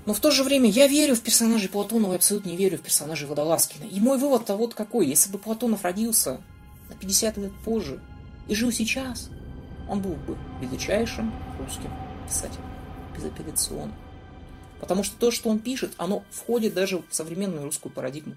Но 0.05 0.13
в 0.13 0.19
то 0.19 0.31
же 0.31 0.43
время 0.43 0.69
я 0.69 0.87
верю 0.87 1.15
в 1.15 1.21
персонажей 1.21 1.69
Платонова 1.69 2.13
и 2.13 2.17
абсолютно 2.17 2.49
не 2.49 2.57
верю 2.57 2.77
в 2.77 2.81
персонажей 2.81 3.27
Водолазкина. 3.27 3.85
И 3.85 3.99
мой 3.99 4.17
вывод-то 4.17 4.55
вот 4.55 4.73
какой. 4.73 5.07
Если 5.07 5.31
бы 5.31 5.39
Платонов 5.39 5.83
родился 5.83 6.41
на 6.89 6.95
50 6.95 7.37
лет 7.37 7.51
позже 7.63 8.01
и 8.47 8.53
жил 8.53 8.71
сейчас, 8.71 9.29
он 9.89 10.01
был 10.01 10.15
бы 10.15 10.37
величайшим 10.61 11.33
русским 11.57 11.89
писателем. 12.27 12.65
Безапелляционно. 13.15 13.93
Потому 14.83 15.03
что 15.03 15.15
то, 15.15 15.31
что 15.31 15.49
он 15.49 15.59
пишет, 15.59 15.93
оно 15.95 16.25
входит 16.29 16.73
даже 16.73 16.97
в 16.97 17.05
современную 17.09 17.63
русскую 17.63 17.89
парадигму. 17.89 18.35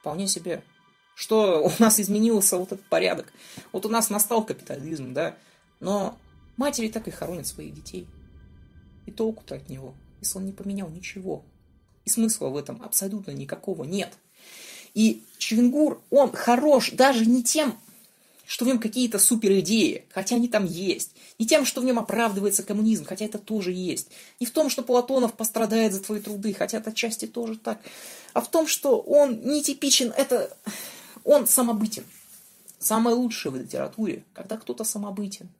Вполне 0.00 0.26
себе. 0.26 0.64
Что 1.14 1.62
у 1.62 1.70
нас 1.80 2.00
изменился 2.00 2.58
вот 2.58 2.72
этот 2.72 2.84
порядок. 2.86 3.32
Вот 3.70 3.86
у 3.86 3.88
нас 3.88 4.10
настал 4.10 4.44
капитализм, 4.44 5.14
да. 5.14 5.36
Но 5.78 6.18
матери 6.56 6.88
так 6.88 7.06
и 7.06 7.12
хоронят 7.12 7.46
своих 7.46 7.72
детей. 7.72 8.08
И 9.06 9.12
толку-то 9.12 9.54
от 9.54 9.68
него, 9.68 9.94
если 10.20 10.38
он 10.38 10.46
не 10.46 10.52
поменял 10.52 10.88
ничего. 10.88 11.44
И 12.04 12.10
смысла 12.10 12.48
в 12.48 12.56
этом 12.56 12.82
абсолютно 12.82 13.30
никакого 13.30 13.84
нет. 13.84 14.18
И 14.94 15.22
Чвенгур, 15.38 16.02
он 16.10 16.32
хорош 16.32 16.90
даже 16.90 17.24
не 17.24 17.44
тем, 17.44 17.78
что 18.48 18.64
в 18.64 18.68
нем 18.68 18.78
какие-то 18.78 19.18
супер 19.18 19.58
идеи, 19.58 20.06
хотя 20.10 20.36
они 20.36 20.48
там 20.48 20.64
есть. 20.64 21.14
Не 21.38 21.46
тем, 21.46 21.66
что 21.66 21.82
в 21.82 21.84
нем 21.84 21.98
оправдывается 21.98 22.62
коммунизм, 22.62 23.04
хотя 23.04 23.26
это 23.26 23.36
тоже 23.36 23.72
есть. 23.72 24.08
Не 24.40 24.46
в 24.46 24.52
том, 24.52 24.70
что 24.70 24.82
Платонов 24.82 25.34
пострадает 25.34 25.92
за 25.92 26.02
твои 26.02 26.18
труды, 26.18 26.54
хотя 26.54 26.78
это 26.78 26.88
отчасти 26.88 27.26
тоже 27.26 27.58
так. 27.58 27.78
А 28.32 28.40
в 28.40 28.50
том, 28.50 28.66
что 28.66 29.00
он 29.00 29.42
нетипичен, 29.42 30.14
это... 30.16 30.56
Он 31.24 31.46
самобытен. 31.46 32.04
Самое 32.78 33.14
лучшее 33.14 33.52
в 33.52 33.56
литературе, 33.56 34.24
когда 34.32 34.56
кто-то 34.56 34.82
самобытен. 34.82 35.50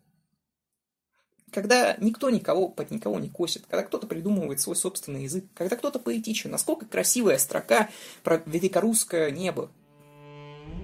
Когда 1.52 1.94
никто 1.98 2.30
никого 2.30 2.68
под 2.68 2.90
никого 2.90 3.18
не 3.20 3.28
косит, 3.28 3.66
когда 3.68 3.82
кто-то 3.82 4.06
придумывает 4.06 4.60
свой 4.60 4.76
собственный 4.76 5.24
язык, 5.24 5.44
когда 5.54 5.76
кто-то 5.76 5.98
поэтичен, 5.98 6.50
насколько 6.50 6.86
красивая 6.86 7.36
строка 7.36 7.90
про 8.22 8.42
великорусское 8.46 9.30
небо. 9.30 9.70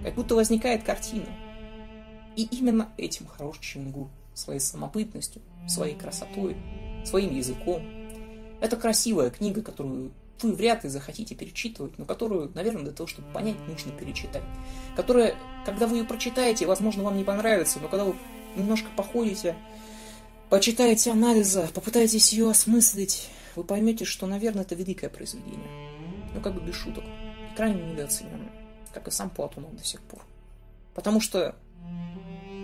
Как 0.03 0.13
будто 0.13 0.35
возникает 0.35 0.83
картина. 0.83 1.44
И 2.35 2.43
именно 2.43 2.89
этим 2.97 3.27
хорош 3.27 3.59
Чингу. 3.59 4.09
Своей 4.33 4.59
самобытностью, 4.59 5.41
своей 5.67 5.95
красотой, 5.95 6.57
своим 7.05 7.33
языком. 7.33 7.81
Это 8.59 8.75
красивая 8.75 9.29
книга, 9.29 9.61
которую 9.61 10.11
вы 10.41 10.53
вряд 10.53 10.83
ли 10.83 10.89
захотите 10.89 11.35
перечитывать, 11.35 11.97
но 11.97 12.05
которую, 12.05 12.51
наверное, 12.53 12.83
для 12.83 12.91
того, 12.91 13.07
чтобы 13.07 13.31
понять, 13.31 13.55
нужно 13.67 13.91
перечитать. 13.93 14.43
Которая, 14.95 15.35
когда 15.65 15.87
вы 15.87 15.97
ее 15.97 16.03
прочитаете, 16.03 16.65
возможно, 16.65 17.03
вам 17.03 17.17
не 17.17 17.23
понравится, 17.23 17.79
но 17.79 17.87
когда 17.87 18.05
вы 18.05 18.15
немножко 18.55 18.89
походите, 18.95 19.55
почитаете 20.49 21.11
анализа, 21.11 21.69
попытаетесь 21.73 22.33
ее 22.33 22.49
осмыслить, 22.49 23.29
вы 23.55 23.63
поймете, 23.63 24.03
что, 24.03 24.27
наверное, 24.27 24.63
это 24.63 24.75
великое 24.75 25.09
произведение. 25.09 25.69
Ну, 26.33 26.41
как 26.41 26.53
бы 26.53 26.61
без 26.61 26.75
шуток. 26.75 27.03
Крайне 27.55 27.81
недооцененное. 27.93 28.51
Как 28.93 29.07
и 29.07 29.11
сам 29.11 29.29
Платонов 29.29 29.75
до 29.75 29.83
сих 29.85 30.01
пор. 30.01 30.21
Потому 30.93 31.21
что 31.21 31.55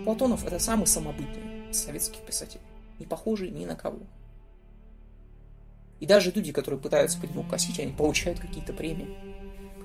Платонов– 0.04 0.44
это 0.46 0.58
самый 0.58 0.86
самобытный 0.86 1.70
из 1.70 1.78
советских 1.78 2.20
писателей, 2.22 2.62
не 2.98 3.06
похожий 3.06 3.50
ни 3.50 3.64
на 3.64 3.76
кого. 3.76 4.00
И 6.00 6.06
даже 6.06 6.32
люди, 6.32 6.52
которые 6.52 6.80
пытаются 6.80 7.20
по 7.20 7.26
нему 7.26 7.44
косить, 7.44 7.78
они 7.78 7.92
получают 7.92 8.40
какие-то 8.40 8.72
премии. 8.72 9.16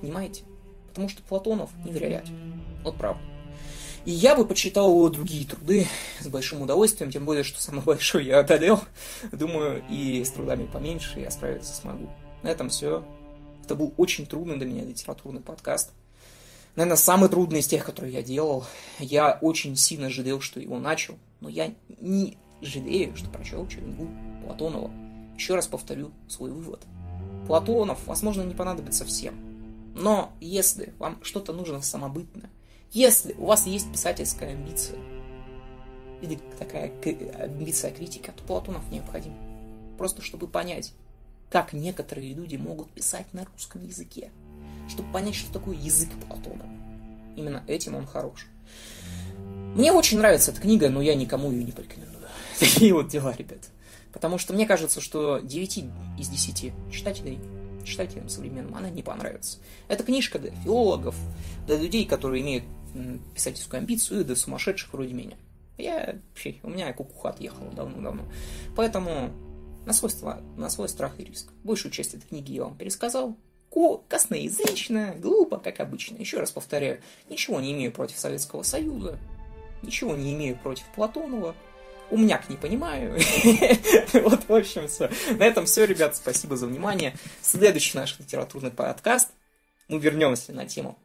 Понимаете? 0.00 0.42
Потому 0.88 1.08
что 1.08 1.22
Платонов 1.22 1.70
невероятен. 1.84 2.60
Вот 2.82 2.96
правда. 2.96 3.22
И 4.04 4.10
я 4.10 4.34
бы 4.34 4.44
почитал 4.44 4.90
его 4.90 5.08
другие 5.10 5.46
труды 5.46 5.86
с 6.20 6.26
большим 6.26 6.62
удовольствием, 6.62 7.10
тем 7.12 7.24
более, 7.24 7.44
что 7.44 7.60
самый 7.60 7.82
большой 7.82 8.24
я 8.24 8.40
одолел. 8.40 8.80
Думаю, 9.30 9.84
и 9.88 10.24
с 10.24 10.30
трудами 10.30 10.66
поменьше 10.66 11.20
я 11.20 11.30
справиться 11.30 11.72
смогу. 11.72 12.08
На 12.42 12.48
этом 12.48 12.68
все. 12.68 13.04
Это 13.62 13.74
был 13.74 13.92
очень 13.96 14.26
трудный 14.26 14.56
для 14.56 14.66
меня 14.66 14.84
литературный 14.84 15.40
подкаст 15.40 15.92
наверное, 16.78 16.96
самый 16.96 17.28
трудный 17.28 17.58
из 17.58 17.66
тех, 17.66 17.84
которые 17.84 18.14
я 18.14 18.22
делал. 18.22 18.64
Я 19.00 19.36
очень 19.42 19.74
сильно 19.74 20.08
жалел, 20.10 20.40
что 20.40 20.60
его 20.60 20.78
начал, 20.78 21.18
но 21.40 21.48
я 21.48 21.74
не 22.00 22.38
жалею, 22.60 23.16
что 23.16 23.28
прочел 23.28 23.66
Черенгу 23.66 24.08
Платонова. 24.44 24.90
Еще 25.36 25.56
раз 25.56 25.66
повторю 25.66 26.12
свой 26.28 26.52
вывод. 26.52 26.86
Платонов, 27.48 28.06
возможно, 28.06 28.42
не 28.42 28.54
понадобится 28.54 29.04
всем. 29.04 29.34
Но 29.96 30.30
если 30.40 30.94
вам 31.00 31.18
что-то 31.24 31.52
нужно 31.52 31.82
самобытное, 31.82 32.48
если 32.92 33.34
у 33.34 33.46
вас 33.46 33.66
есть 33.66 33.90
писательская 33.90 34.52
амбиция, 34.52 35.00
или 36.22 36.38
такая 36.60 36.92
амбиция 37.40 37.90
критика, 37.90 38.30
то 38.30 38.44
Платонов 38.44 38.88
необходим. 38.92 39.34
Просто 39.96 40.22
чтобы 40.22 40.46
понять, 40.46 40.92
как 41.50 41.72
некоторые 41.72 42.34
люди 42.34 42.54
могут 42.54 42.88
писать 42.90 43.26
на 43.32 43.44
русском 43.46 43.84
языке 43.84 44.30
чтобы 44.88 45.12
понять, 45.12 45.34
что 45.34 45.52
такое 45.52 45.76
язык 45.76 46.10
Платона. 46.26 46.64
Именно 47.36 47.62
этим 47.66 47.94
он 47.94 48.06
хорош. 48.06 48.46
Мне 49.74 49.92
очень 49.92 50.18
нравится 50.18 50.50
эта 50.50 50.60
книга, 50.60 50.88
но 50.88 51.00
я 51.00 51.14
никому 51.14 51.52
ее 51.52 51.62
не 51.62 51.72
порекомендую. 51.72 52.26
Такие 52.58 52.92
вот 52.92 53.08
дела, 53.08 53.34
ребят. 53.36 53.70
Потому 54.12 54.38
что 54.38 54.54
мне 54.54 54.66
кажется, 54.66 55.00
что 55.00 55.38
9 55.38 55.84
из 56.18 56.28
10 56.28 56.72
читателей, 56.90 57.38
читателям 57.84 58.28
современным, 58.28 58.74
она 58.74 58.90
не 58.90 59.02
понравится. 59.02 59.58
Это 59.86 60.02
книжка 60.02 60.38
для 60.38 60.50
филологов, 60.50 61.14
для 61.66 61.76
людей, 61.76 62.06
которые 62.06 62.42
имеют 62.42 62.64
писательскую 63.34 63.78
амбицию, 63.78 64.22
и 64.22 64.24
для 64.24 64.34
сумасшедших 64.34 64.92
вроде 64.92 65.12
меня. 65.12 65.36
Я, 65.76 66.18
у 66.64 66.70
меня 66.70 66.92
кукуха 66.92 67.28
отъехала 67.28 67.70
давно-давно. 67.70 68.24
Поэтому 68.74 69.30
на 69.86 69.92
свой, 69.92 70.10
на 70.56 70.68
свой 70.70 70.88
страх 70.88 71.20
и 71.20 71.24
риск. 71.24 71.52
Большую 71.62 71.92
часть 71.92 72.14
этой 72.14 72.26
книги 72.26 72.52
я 72.52 72.64
вам 72.64 72.76
пересказал 72.76 73.36
косноязычно, 74.08 75.14
глупо, 75.18 75.58
как 75.58 75.80
обычно. 75.80 76.16
Еще 76.16 76.38
раз 76.38 76.50
повторяю, 76.50 77.00
ничего 77.28 77.60
не 77.60 77.72
имею 77.72 77.92
против 77.92 78.18
Советского 78.18 78.62
Союза, 78.62 79.18
ничего 79.82 80.16
не 80.16 80.34
имею 80.34 80.56
против 80.56 80.84
Платонова, 80.94 81.54
умняк 82.10 82.48
не 82.48 82.56
понимаю. 82.56 83.18
Вот, 84.14 84.48
в 84.48 84.54
общем, 84.54 84.88
все. 84.88 85.10
На 85.36 85.44
этом 85.44 85.66
все, 85.66 85.84
ребят, 85.84 86.16
спасибо 86.16 86.56
за 86.56 86.66
внимание. 86.66 87.14
Следующий 87.42 87.96
наш 87.96 88.18
литературный 88.18 88.70
подкаст, 88.70 89.28
мы 89.88 89.98
вернемся 89.98 90.52
на 90.52 90.66
тему 90.66 90.98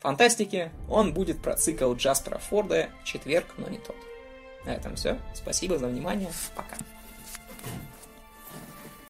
фантастики. 0.00 0.70
Он 0.88 1.12
будет 1.12 1.40
про 1.40 1.56
цикл 1.56 1.94
Джаспера 1.94 2.38
Форда 2.38 2.90
«Четверг, 3.04 3.46
но 3.58 3.68
не 3.68 3.78
тот». 3.78 3.96
На 4.64 4.74
этом 4.74 4.96
все. 4.96 5.18
Спасибо 5.34 5.78
за 5.78 5.86
внимание. 5.86 6.30
Пока. 6.54 6.76